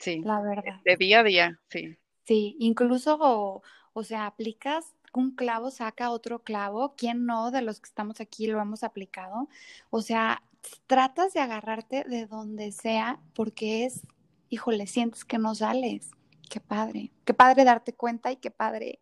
Sí. 0.00 0.22
La 0.24 0.40
verdad. 0.40 0.80
De 0.84 0.96
día 0.96 1.20
a 1.20 1.22
día, 1.22 1.60
sí. 1.68 1.96
Sí, 2.24 2.56
incluso, 2.58 3.16
o, 3.20 3.62
o 3.92 4.02
sea, 4.02 4.26
aplicas 4.26 4.96
un 5.12 5.36
clavo, 5.36 5.70
saca 5.70 6.10
otro 6.10 6.42
clavo. 6.42 6.96
¿Quién 6.96 7.24
no 7.24 7.52
de 7.52 7.62
los 7.62 7.78
que 7.78 7.86
estamos 7.86 8.20
aquí 8.20 8.48
lo 8.48 8.60
hemos 8.60 8.82
aplicado? 8.82 9.48
O 9.90 10.02
sea, 10.02 10.42
tratas 10.88 11.32
de 11.32 11.38
agarrarte 11.38 12.02
de 12.08 12.26
donde 12.26 12.72
sea 12.72 13.20
porque 13.34 13.84
es, 13.84 14.04
híjole, 14.48 14.88
sientes 14.88 15.24
que 15.24 15.38
no 15.38 15.54
sales. 15.54 16.10
Qué 16.48 16.58
padre, 16.58 17.12
qué 17.24 17.34
padre 17.34 17.62
darte 17.62 17.92
cuenta 17.92 18.32
y 18.32 18.36
qué 18.36 18.50
padre 18.50 18.98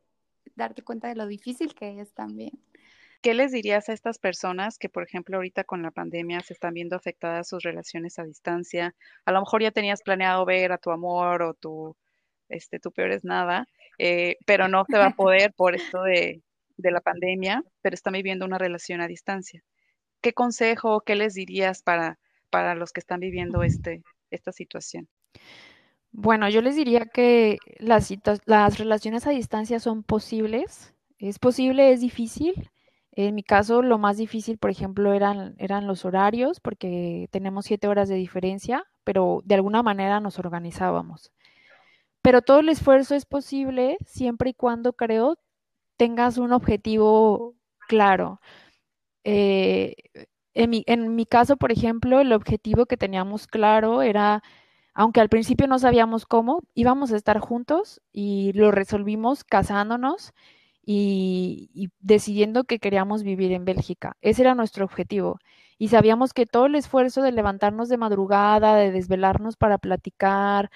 darte 0.59 0.83
cuenta 0.83 1.09
de 1.09 1.15
lo 1.15 1.27
difícil 1.27 1.75
que 1.75 2.01
es 2.01 2.13
también. 2.13 2.51
¿Qué 3.23 3.35
les 3.35 3.51
dirías 3.51 3.89
a 3.89 3.93
estas 3.93 4.19
personas 4.19 4.79
que, 4.79 4.89
por 4.89 5.03
ejemplo, 5.03 5.37
ahorita 5.37 5.65
con 5.65 5.83
la 5.83 5.91
pandemia 5.91 6.41
se 6.41 6.53
están 6.53 6.75
viendo 6.75 6.95
afectadas 6.95 7.49
sus 7.49 7.63
relaciones 7.63 8.19
a 8.19 8.25
distancia? 8.25 8.95
A 9.25 9.33
lo 9.33 9.41
mejor 9.41 9.63
ya 9.63 9.73
tenías 9.73 10.03
planeado 10.03 10.45
ver 10.45 10.71
a 10.71 10.79
tu 10.79 10.91
amor 10.91 11.43
o 11.43 11.55
tu, 11.55 11.97
este, 12.49 12.79
tu 12.79 12.93
peor 12.93 13.11
es 13.11 13.25
nada, 13.25 13.67
eh, 13.99 14.37
pero 14.47 14.69
no 14.69 14.85
se 14.89 14.99
va 14.99 15.07
a 15.07 15.17
poder 15.17 15.53
por 15.55 15.75
esto 15.75 16.03
de, 16.03 16.43
de 16.77 16.91
la 16.93 17.01
pandemia, 17.01 17.65
pero 17.83 17.95
están 17.95 18.13
viviendo 18.13 18.47
una 18.47 18.59
relación 18.59 19.01
a 19.01 19.09
distancia. 19.09 19.65
¿Qué 20.21 20.33
consejo, 20.33 21.01
qué 21.01 21.17
les 21.17 21.35
dirías 21.35 21.83
para, 21.83 22.19
para 22.51 22.77
los 22.77 22.93
que 22.93 23.01
están 23.01 23.19
viviendo 23.19 23.65
este, 23.65 24.03
esta 24.31 24.53
situación? 24.53 25.09
Bueno, 26.13 26.49
yo 26.49 26.63
les 26.63 26.77
diría 26.77 27.07
que 27.07 27.59
las, 27.79 28.13
las 28.47 28.79
relaciones 28.79 29.27
a 29.27 29.31
distancia 29.31 29.81
son 29.81 30.03
posibles. 30.03 30.95
Es 31.19 31.39
posible, 31.39 31.93
es 31.93 32.01
difícil. 32.01 32.71
En 33.13 33.35
mi 33.35 33.43
caso, 33.43 33.83
lo 33.83 33.99
más 33.99 34.17
difícil, 34.17 34.59
por 34.59 34.71
ejemplo, 34.71 35.13
eran, 35.13 35.57
los 35.87 36.05
horarios, 36.05 36.61
porque 36.61 37.29
tenemos 37.33 37.67
siete 37.67 37.89
horas 37.89 38.09
de 38.09 38.15
diferencia, 38.15 38.85
pero 39.05 39.41
de 39.45 39.57
alguna 39.57 39.83
manera 39.83 40.21
nos 40.21 40.39
organizábamos. 40.39 41.33
Pero 42.23 42.43
todo 42.43 42.61
el 42.61 42.69
esfuerzo 42.69 43.15
es 43.15 43.27
posible 43.27 43.99
siempre 44.07 44.51
y 44.51 44.55
cuando, 44.55 44.93
creo, 44.93 45.39
tengas 45.97 46.39
un 46.39 46.53
objetivo 46.53 47.57
claro. 47.89 48.41
Eh, 49.25 49.97
en 50.55 51.17
mi 51.17 51.27
caso, 51.27 51.57
por 51.57 51.73
ejemplo, 51.73 52.21
el 52.21 52.33
objetivo 52.33 52.87
que 52.87 52.97
teníamos 52.97 53.47
claro 53.47 54.03
era 54.03 54.43
aunque 54.99 55.21
al 55.21 55.29
principio 55.29 55.69
no 55.69 55.79
sabíamos 55.79 56.27
cómo, 56.27 56.65
íbamos 56.75 57.13
a 57.13 57.17
estar 57.17 57.39
juntos 57.39 58.01
y 58.13 58.53
lo 58.55 58.73
resolvimos 58.73 59.45
casándonos 59.45 60.33
y, 60.85 61.91
decidiendo 62.01 62.65
que 62.65 62.81
queríamos 62.81 63.23
vivir 63.23 63.53
en 63.53 63.65
Bélgica. 63.65 64.17
Ese 64.23 64.43
era 64.43 64.57
nuestro 64.57 64.85
objetivo. 64.85 65.39
Y 65.79 65.89
sabíamos 65.89 66.33
que 66.33 66.47
todo 66.47 66.67
el 66.67 66.75
esfuerzo 66.75 67.23
de 67.23 67.31
levantarnos 67.31 67.89
de 67.89 67.97
madrugada, 67.97 68.75
de 68.75 68.91
desvelarnos 68.91 69.57
para 69.57 69.79
platicar 69.79 70.69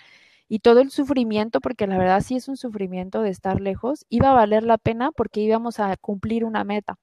y 0.48 0.60
todo 0.60 0.78
el 0.80 0.92
sufrimiento, 0.92 1.60
porque 1.60 1.88
la 1.88 1.98
verdad 1.98 2.20
sí 2.20 2.36
es 2.36 2.46
un 2.46 2.56
sufrimiento 2.56 3.22
de 3.22 3.30
estar 3.30 3.60
lejos, 3.60 4.06
iba 4.08 4.30
a 4.30 4.34
valer 4.34 4.62
la 4.62 4.78
pena 4.78 5.10
porque 5.10 5.40
íbamos 5.40 5.80
a 5.80 5.96
cumplir 5.96 6.44
una 6.44 6.62
meta. 6.62 6.96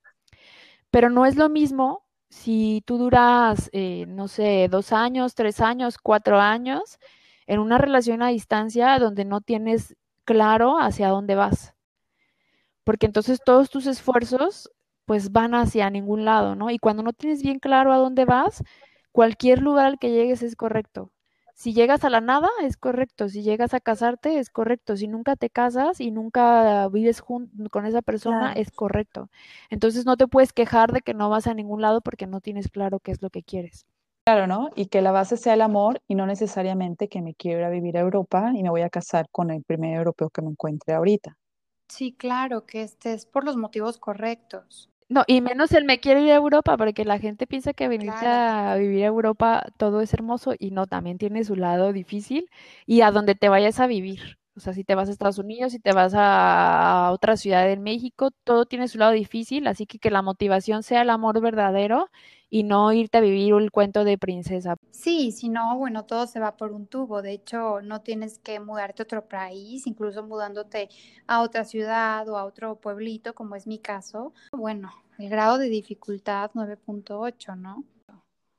Pero 0.90 1.10
no 1.10 1.26
es 1.26 1.36
lo 1.36 1.50
mismo 1.50 2.06
si 2.30 2.84
tú 2.86 2.98
duras, 2.98 3.70
eh, 3.74 4.06
no 4.08 4.28
sé, 4.28 4.68
dos 4.70 4.94
años, 4.94 5.36
tres 5.36 5.62
años, 5.62 5.98
cuatro 5.98 6.40
años, 6.40 7.00
en 7.48 7.60
una 7.60 7.78
relación 7.78 8.22
a 8.22 8.30
distancia 8.30 9.00
donde 9.00 9.26
no 9.26 9.42
tienes 9.42 9.96
claro 10.26 10.80
hacia 10.80 11.10
dónde 11.10 11.36
vas. 11.36 11.74
Porque 12.84 13.06
entonces 13.06 13.40
todos 13.44 13.70
tus 13.70 13.88
esfuerzos 13.88 14.70
pues 15.06 15.32
van 15.32 15.56
hacia 15.56 15.90
ningún 15.90 16.26
lado, 16.26 16.56
¿no? 16.56 16.70
Y 16.70 16.78
cuando 16.80 17.02
no 17.04 17.14
tienes 17.14 17.42
bien 17.42 17.60
claro 17.60 17.92
a 17.92 17.98
dónde 17.98 18.26
vas, 18.26 18.64
cualquier 19.12 19.60
lugar 19.62 19.88
al 19.88 20.00
que 20.00 20.12
llegues 20.12 20.44
es 20.44 20.56
correcto. 20.56 21.12
Si 21.60 21.74
llegas 21.74 22.05
a 22.05 22.10
la 22.10 22.22
nada, 22.22 22.47
es 22.62 22.78
correcto. 22.78 23.28
Si 23.28 23.43
llegas 23.43 23.74
a 23.74 23.82
casarte, 23.82 24.39
es 24.39 24.49
correcto. 24.49 24.95
Si 24.95 25.10
nunca 25.10 25.36
te 25.36 25.49
casas 25.49 25.99
y 25.99 26.10
nunca 26.10 26.88
vives 26.88 27.22
con 27.22 27.86
esa 27.86 28.01
persona, 28.01 28.53
es 28.53 28.72
correcto. 28.72 29.30
Entonces 29.70 30.05
no 30.05 30.16
te 30.16 30.26
puedes 30.28 30.53
quejar 30.53 30.93
de 30.93 31.01
que 31.01 31.14
no 31.14 31.30
vas 31.30 31.47
a 31.47 31.53
ningún 31.53 31.82
lado 31.82 31.99
porque 31.99 32.28
no 32.28 32.39
tienes 32.39 32.70
claro 32.70 33.01
qué 33.01 33.12
es 33.12 33.22
lo 33.22 33.30
que 33.30 33.43
quieres. 33.43 33.86
Claro, 34.26 34.47
¿no? 34.47 34.70
Y 34.74 34.86
que 34.86 35.01
la 35.01 35.12
base 35.12 35.36
sea 35.36 35.53
el 35.55 35.62
amor 35.62 36.01
y 36.07 36.16
no 36.16 36.26
necesariamente 36.26 37.10
que 37.10 37.22
me 37.22 37.36
quiera 37.36 37.70
vivir 37.70 37.97
a 37.97 38.01
Europa 38.01 38.53
y 38.55 38.64
me 38.64 38.70
voy 38.70 38.84
a 38.84 38.89
casar 38.89 39.28
con 39.30 39.51
el 39.51 39.62
primer 39.62 39.97
europeo 39.97 40.30
que 40.30 40.41
me 40.41 40.51
encuentre 40.51 40.93
ahorita. 40.93 41.36
Sí, 41.89 42.14
claro, 42.14 42.66
que 42.66 42.84
estés 42.84 43.26
por 43.26 43.43
los 43.43 43.57
motivos 43.57 43.97
correctos. 43.97 44.89
No, 45.12 45.24
y 45.26 45.41
menos 45.41 45.72
el 45.72 45.86
me 45.86 45.99
quiere 45.99 46.22
ir 46.22 46.32
a 46.32 46.36
Europa, 46.36 46.78
porque 46.78 47.03
la 47.03 47.18
gente 47.18 47.47
piensa 47.47 47.74
que 47.74 47.88
venirse 47.88 48.28
a 48.28 48.76
vivir 48.78 49.03
a 49.03 49.07
Europa 49.07 49.64
todo 49.78 50.01
es 50.01 50.14
hermoso 50.14 50.53
y 50.60 50.70
no, 50.70 50.86
también 50.86 51.18
tiene 51.18 51.43
su 51.43 51.55
lado 51.55 51.91
difícil 51.93 52.47
y 52.86 53.01
a 53.01 53.10
donde 53.12 53.34
te 53.34 53.49
vayas 53.49 53.80
a 53.80 53.88
vivir. 53.88 54.38
O 54.60 54.62
sea, 54.62 54.74
si 54.74 54.84
te 54.84 54.93
vas 54.93 55.07
a 55.07 55.14
Estados 55.14 55.38
Unidos, 55.38 55.72
si 55.72 55.80
te 55.80 55.93
vas 55.93 56.14
a, 56.14 57.12
otra 57.14 57.38
ciudad 57.38 57.66
de 57.66 57.78
México, 57.78 58.32
todo 58.43 58.66
tiene 58.66 58.89
su 58.89 58.97
lado 58.97 59.14
difícil, 59.14 59.68
así 59.68 59.86
que 59.86 59.99
que 59.99 60.12
la 60.12 60.22
motivación 60.22 60.84
sea 60.84 61.03
el 61.03 61.10
amor 61.10 61.39
verdadero 61.39 62.10
y 62.49 62.64
no 62.64 62.91
irte 62.91 63.20
a 63.20 63.22
vivir 63.22 63.53
el 63.53 63.72
cuento 63.72 64.03
de 64.03 64.18
princesa. 64.18 64.76
Sí, 64.91 65.32
si 65.32 65.47
no, 65.47 65.78
bueno, 65.78 66.03
todo 66.03 66.28
se 66.28 66.41
va 66.41 66.57
por 66.57 66.74
un 66.74 66.88
tubo. 66.88 67.22
De 67.22 67.32
hecho, 67.32 67.80
no 67.82 68.01
tienes 68.01 68.38
que 68.39 68.60
mudarte 68.60 69.01
a 69.01 69.05
otro 69.05 69.30
país, 69.30 69.88
incluso 69.88 70.24
mudándote 70.24 70.89
a 71.26 71.41
otra 71.41 71.64
ciudad 71.64 72.28
o 72.28 72.38
a 72.38 72.43
otro 72.43 72.76
pueblito, 72.76 73.34
como 73.34 73.55
es 73.55 73.66
mi 73.66 73.80
caso. 73.80 74.34
Bueno, 74.51 74.91
el 75.20 75.30
grado 75.30 75.57
de 75.57 75.70
dificultad 75.70 76.51
9.8, 76.53 77.55
¿no? 77.55 77.86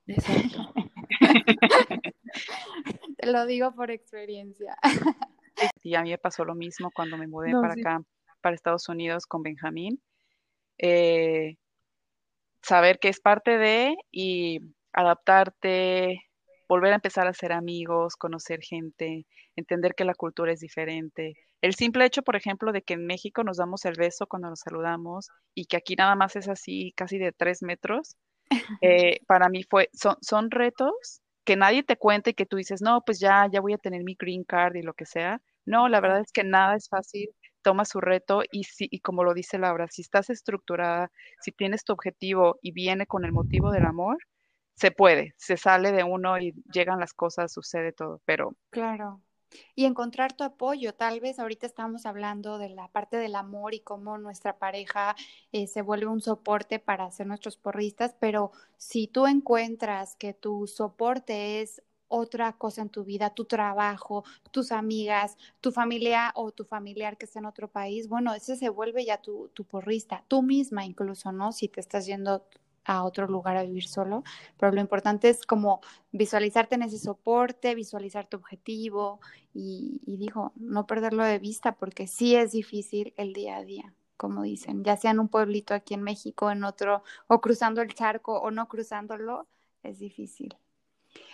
Exacto. 0.07 0.72
Te 3.18 3.26
lo 3.30 3.44
digo 3.44 3.72
por 3.72 3.90
experiencia. 3.90 4.78
Y 5.83 5.95
a 5.95 6.03
mí 6.03 6.11
me 6.11 6.19
pasó 6.19 6.45
lo 6.45 6.55
mismo 6.55 6.91
cuando 6.91 7.17
me 7.17 7.27
mudé 7.27 7.53
para 7.53 7.75
acá, 7.75 8.03
para 8.41 8.55
Estados 8.55 8.89
Unidos 8.89 9.27
con 9.27 9.43
Benjamín. 9.43 10.01
Eh, 10.79 11.57
saber 12.63 12.99
que 12.99 13.09
es 13.09 13.21
parte 13.21 13.59
de 13.59 13.97
y 14.11 14.61
adaptarte, 14.93 16.23
volver 16.69 16.93
a 16.93 16.97
empezar 16.97 17.27
a 17.27 17.35
ser 17.35 17.53
amigos, 17.53 18.17
conocer 18.17 18.61
gente, 18.63 19.27
entender 19.57 19.95
que 19.95 20.05
la 20.05 20.15
cultura 20.15 20.53
es 20.53 20.61
diferente. 20.61 21.35
El 21.61 21.75
simple 21.75 22.05
hecho, 22.05 22.23
por 22.23 22.37
ejemplo, 22.37 22.73
de 22.73 22.83
que 22.83 22.95
en 22.95 23.07
México 23.07 23.45
nos 23.45 23.59
damos 23.59 23.85
el 23.85 23.95
beso 23.95 24.27
cuando 24.27 24.49
nos 24.49 24.61
saludamos 24.61 25.29
y 25.55 25.67
que 25.67 25.77
aquí 25.77 25.95
nada 25.97 26.15
más 26.15 26.37
es 26.37 26.49
así, 26.49 26.93
casi 26.97 27.19
de 27.19 27.33
tres 27.33 27.63
metros, 27.63 28.17
eh, 28.83 29.21
para 29.27 29.49
mí 29.49 29.63
fue, 29.65 29.91
son, 29.93 30.17
son 30.21 30.51
retos 30.51 31.21
que 31.45 31.57
nadie 31.57 31.83
te 31.83 31.97
cuenta 31.97 32.31
y 32.31 32.35
que 32.35 32.47
tú 32.47 32.57
dices, 32.57 32.81
no, 32.81 33.03
pues 33.05 33.19
ya, 33.19 33.49
ya 33.51 33.61
voy 33.61 33.73
a 33.73 33.79
tener 33.79 34.05
mi 34.05 34.15
green 34.15 34.45
card 34.45 34.77
y 34.77 34.83
lo 34.83 34.95
que 34.95 35.07
sea. 35.07 35.41
No, 35.65 35.89
la 35.89 36.01
verdad 36.01 36.21
es 36.21 36.33
que 36.33 36.45
nada 36.45 36.77
es 36.77 36.89
fácil 36.89 37.31
toma 37.63 37.85
su 37.85 38.01
reto 38.01 38.43
y, 38.51 38.65
si, 38.65 38.89
y 38.91 39.01
como 39.01 39.25
lo 39.25 39.35
dice 39.35 39.59
Laura, 39.59 39.89
si 39.89 40.03
estás 40.03 40.31
estructurada, 40.31 41.11
si 41.41 41.53
tienes 41.53 41.85
tu 41.85 41.93
objetivo 41.93 42.59
y 42.63 42.73
viene 42.73 43.07
con 43.07 43.25
el 43.25 43.33
motivo 43.33 43.71
del 43.71 43.87
amor, 43.87 44.19
se 44.75 44.91
puede, 44.91 45.35
se 45.37 45.57
sale 45.57 45.93
de 45.93 46.05
uno 46.05 46.39
y 46.39 46.55
llegan 46.73 47.01
las 47.01 47.13
cosas, 47.13 47.53
sucede 47.53 47.93
todo, 47.93 48.21
pero... 48.25 48.55
Claro. 48.71 49.21
Y 49.75 49.85
encontrar 49.85 50.33
tu 50.33 50.45
apoyo. 50.45 50.95
Tal 50.95 51.19
vez 51.19 51.41
ahorita 51.41 51.67
estamos 51.67 52.07
hablando 52.07 52.59
de 52.59 52.69
la 52.69 52.87
parte 52.87 53.17
del 53.17 53.35
amor 53.35 53.75
y 53.75 53.81
cómo 53.81 54.17
nuestra 54.17 54.59
pareja 54.59 55.17
eh, 55.51 55.67
se 55.67 55.83
vuelve 55.83 56.07
un 56.07 56.21
soporte 56.21 56.79
para 56.79 57.11
ser 57.11 57.27
nuestros 57.27 57.57
porristas, 57.57 58.15
pero 58.21 58.53
si 58.77 59.09
tú 59.09 59.27
encuentras 59.27 60.15
que 60.15 60.35
tu 60.35 60.69
soporte 60.69 61.61
es 61.63 61.83
otra 62.11 62.53
cosa 62.53 62.83
en 62.83 62.91
tu 62.91 63.05
vida, 63.05 63.31
tu 63.31 63.47
trabajo, 63.47 64.25
tus 64.51 64.73
amigas, 64.73 65.39
tu 65.61 65.73
familia 65.73 66.33
o 66.35 66.53
tu 66.53 66.65
familiar 66.65 67.17
que 67.17 67.25
está 67.25 67.39
en 67.39 67.47
otro 67.47 67.69
país, 67.69 68.09
bueno, 68.09 68.35
ese 68.35 68.57
se 68.57 68.69
vuelve 68.69 69.05
ya 69.07 69.19
tu, 69.23 69.49
tu 69.55 69.65
porrista, 69.65 70.25
tú 70.29 70.43
misma 70.43 70.85
incluso, 70.85 71.33
¿no? 71.33 71.53
Si 71.53 71.69
te 71.69 71.81
estás 71.81 72.07
yendo 72.07 72.45
a 72.85 73.05
otro 73.05 73.27
lugar 73.29 73.57
a 73.57 73.63
vivir 73.63 73.87
solo, 73.87 74.25
pero 74.59 74.73
lo 74.73 74.81
importante 74.81 75.29
es 75.29 75.47
como 75.47 75.81
visualizarte 76.13 76.75
en 76.75 76.83
ese 76.83 76.99
soporte, 76.99 77.75
visualizar 77.75 78.27
tu 78.27 78.37
objetivo 78.39 79.21
y, 79.55 80.01
y 80.07 80.17
digo, 80.17 80.53
no 80.57 80.87
perderlo 80.87 81.25
de 81.25 81.39
vista 81.39 81.77
porque 81.77 82.07
sí 82.07 82.35
es 82.37 82.53
difícil 82.53 83.15
el 83.17 83.33
día 83.33 83.57
a 83.59 83.65
día 83.65 83.95
como 84.17 84.43
dicen, 84.43 84.85
ya 84.85 84.99
sea 84.99 85.13
en 85.13 85.19
un 85.21 85.29
pueblito 85.29 85.73
aquí 85.73 85.95
en 85.95 86.03
México, 86.03 86.51
en 86.51 86.63
otro, 86.65 87.03
o 87.27 87.41
cruzando 87.41 87.81
el 87.81 87.95
charco 87.95 88.39
o 88.39 88.51
no 88.51 88.69
cruzándolo, 88.69 89.49
es 89.83 89.99
difícil. 89.99 90.57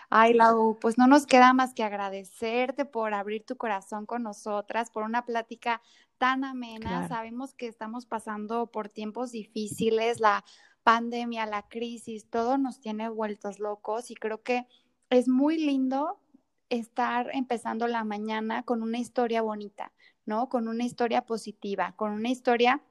Ay, 0.09 0.34
Lau, 0.34 0.78
pues 0.80 0.98
no 0.98 1.07
nos 1.07 1.26
queda 1.26 1.52
más 1.52 1.74
que 1.74 1.82
agradecerte 1.82 2.84
por 2.84 3.14
abrir 3.14 3.44
tu 3.44 3.57
corazón 3.57 4.07
con 4.07 4.22
nosotras, 4.22 4.90
por 4.90 5.02
una 5.02 5.24
plática 5.24 5.82
tan 6.18 6.44
amena. 6.44 7.09
Sabemos 7.09 7.54
que 7.54 7.66
estamos 7.66 8.07
pasando 8.07 8.68
por 8.68 8.88
tiempos 8.88 9.32
difíciles, 9.32 10.20
la 10.20 10.44
pandemia, 10.82 11.46
la 11.46 11.62
crisis, 11.62 12.30
todo 12.30 12.59
nos 12.59 12.80
tiene 12.80 13.09
vueltos 13.09 13.59
locos 13.59 14.11
y 14.11 14.14
creo 14.14 14.42
que 14.42 14.66
es 15.11 15.28
muy 15.28 15.59
lindo 15.59 16.20
estar 16.68 17.30
empezando 17.32 17.88
la 17.88 18.04
mañana 18.04 18.62
con 18.62 18.82
una 18.82 18.98
historia 18.98 19.42
bonita, 19.42 19.92
¿no? 20.24 20.48
Con 20.48 20.68
una 20.68 20.84
historia 20.84 21.22
positiva, 21.22 21.94
con 21.96 22.12
una 22.12 22.28
historia 22.28 22.82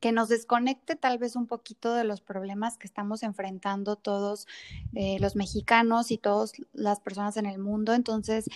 que 0.00 0.12
nos 0.12 0.28
desconecte 0.28 0.96
tal 0.96 1.18
vez 1.18 1.36
un 1.36 1.46
poquito 1.46 1.94
de 1.94 2.04
los 2.04 2.20
problemas 2.20 2.78
que 2.78 2.86
estamos 2.86 3.22
enfrentando 3.22 3.96
todos 3.96 4.48
eh, 4.94 5.18
los 5.20 5.36
mexicanos 5.36 6.10
y 6.10 6.18
todas 6.18 6.52
las 6.72 7.00
personas 7.00 7.36
en 7.36 7.46
el 7.46 7.58
mundo. 7.58 7.92
Entonces, 7.92 8.46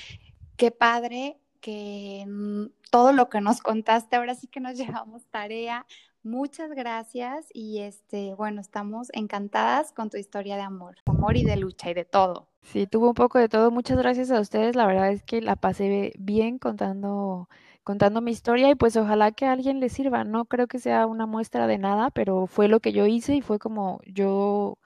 qué 0.57 0.71
padre 0.71 1.39
que 1.61 2.25
mm, 2.27 2.65
todo 2.91 3.13
lo 3.13 3.29
que 3.29 3.41
nos 3.41 3.61
contaste, 3.61 4.17
ahora 4.17 4.35
sí 4.35 4.47
que 4.47 4.61
nos 4.61 4.77
llevamos 4.79 5.25
tarea. 5.31 5.87
Muchas 6.23 6.71
gracias 6.71 7.47
y 7.53 7.81
este, 7.81 8.35
bueno, 8.35 8.63
estamos 8.63 9.09
encantadas 9.13 9.93
con 9.93 10.09
tu 10.09 10.17
historia 10.17 10.57
de 10.57 10.63
amor, 10.63 10.97
amor 11.05 11.37
y 11.37 11.45
de 11.45 11.57
lucha 11.57 11.91
y 11.91 11.95
de 11.95 12.07
todo. 12.07 12.49
Sí, 12.63 12.87
tuvo 12.87 13.09
un 13.09 13.15
poco 13.15 13.39
de 13.39 13.51
todo. 13.51 13.71
Muchas 13.71 13.99
gracias 13.99 14.31
a 14.31 14.41
ustedes. 14.41 14.75
La 14.75 14.87
verdad 14.87 15.11
es 15.11 15.23
que 15.23 15.43
la 15.43 15.55
pasé 15.55 16.15
bien 16.19 16.59
contando 16.59 17.51
contando 17.85 18.21
mi 18.21 18.33
historia 18.33 18.71
y 18.71 18.75
pues 18.75 18.97
ojalá 18.97 19.33
que 19.33 19.47
a 19.47 19.53
alguien 19.53 19.81
le 19.81 19.89
sirva. 19.89 20.25
No 20.25 20.47
creo 20.47 20.67
que 20.67 20.79
sea 20.79 21.07
una 21.07 21.27
muestra 21.27 21.67
de 21.67 21.79
nada, 21.79 22.11
pero 22.11 22.47
fue 22.47 22.69
lo 22.69 22.81
que 22.81 22.93
yo 22.93 23.07
hice 23.07 23.37
y 23.37 23.43
fue 23.43 23.59
como 23.59 24.01
yo 24.07 24.79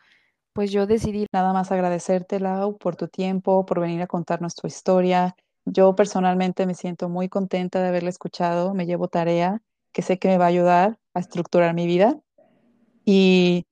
pues 0.53 0.73
yo 0.73 0.87
decidí. 0.89 1.27
Nada 1.33 1.53
más 1.53 1.71
agradecerte, 1.71 2.41
Lau, 2.41 2.77
por 2.79 2.97
tu 2.97 3.07
tiempo, 3.09 3.65
por 3.65 3.81
venir 3.81 4.03
a 4.03 4.09
contarnos 4.09 4.57
tu 4.57 4.67
historia. 4.67 5.37
Yo 5.65 5.95
personalmente 5.95 6.67
me 6.67 6.75
siento 6.75 7.09
muy 7.09 7.29
contenta 7.29 7.81
de 7.81 7.89
haberla 7.89 8.09
escuchado, 8.09 8.75
me 8.75 8.85
llevo 8.85 9.07
tarea 9.07 9.63
que 9.93 10.03
sé 10.03 10.19
que 10.19 10.29
me 10.29 10.39
va 10.39 10.47
a 10.47 10.49
ayudar 10.49 10.99
a 11.15 11.21
estructurar 11.21 11.75
mi 11.75 11.87
vida. 11.87 12.19
Y 13.05 13.68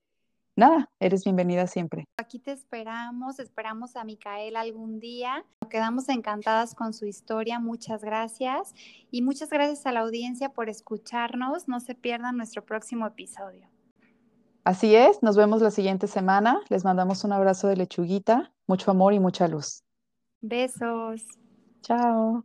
nada, 0.57 0.91
eres 0.99 1.25
bienvenida 1.25 1.67
siempre. 1.67 2.05
Aquí 2.17 2.39
te 2.39 2.53
esperamos, 2.53 3.39
esperamos 3.39 3.97
a 3.97 4.05
Micaela 4.05 4.61
algún 4.61 4.99
día. 4.99 5.45
Quedamos 5.71 6.09
encantadas 6.09 6.75
con 6.75 6.93
su 6.93 7.07
historia, 7.07 7.61
muchas 7.61 8.03
gracias. 8.03 8.75
Y 9.11 9.23
muchas 9.23 9.51
gracias 9.51 9.87
a 9.87 9.93
la 9.93 10.01
audiencia 10.01 10.51
por 10.51 10.69
escucharnos. 10.69 11.69
No 11.69 11.81
se 11.81 11.95
pierdan 11.95 12.37
nuestro 12.37 12.65
próximo 12.65 13.07
episodio. 13.07 13.69
Así 14.65 14.97
es, 14.97 15.23
nos 15.23 15.37
vemos 15.37 15.63
la 15.63 15.71
siguiente 15.71 16.09
semana. 16.09 16.61
Les 16.71 16.85
mandamos 16.85 17.23
un 17.23 17.33
abrazo 17.33 17.69
de 17.69 17.77
lechuguita, 17.77 18.53
mucho 18.67 18.91
amor 18.91 19.13
y 19.15 19.21
mucha 19.21 19.47
luz. 19.47 19.85
Besos. 20.41 21.23
Chao. 21.83 22.43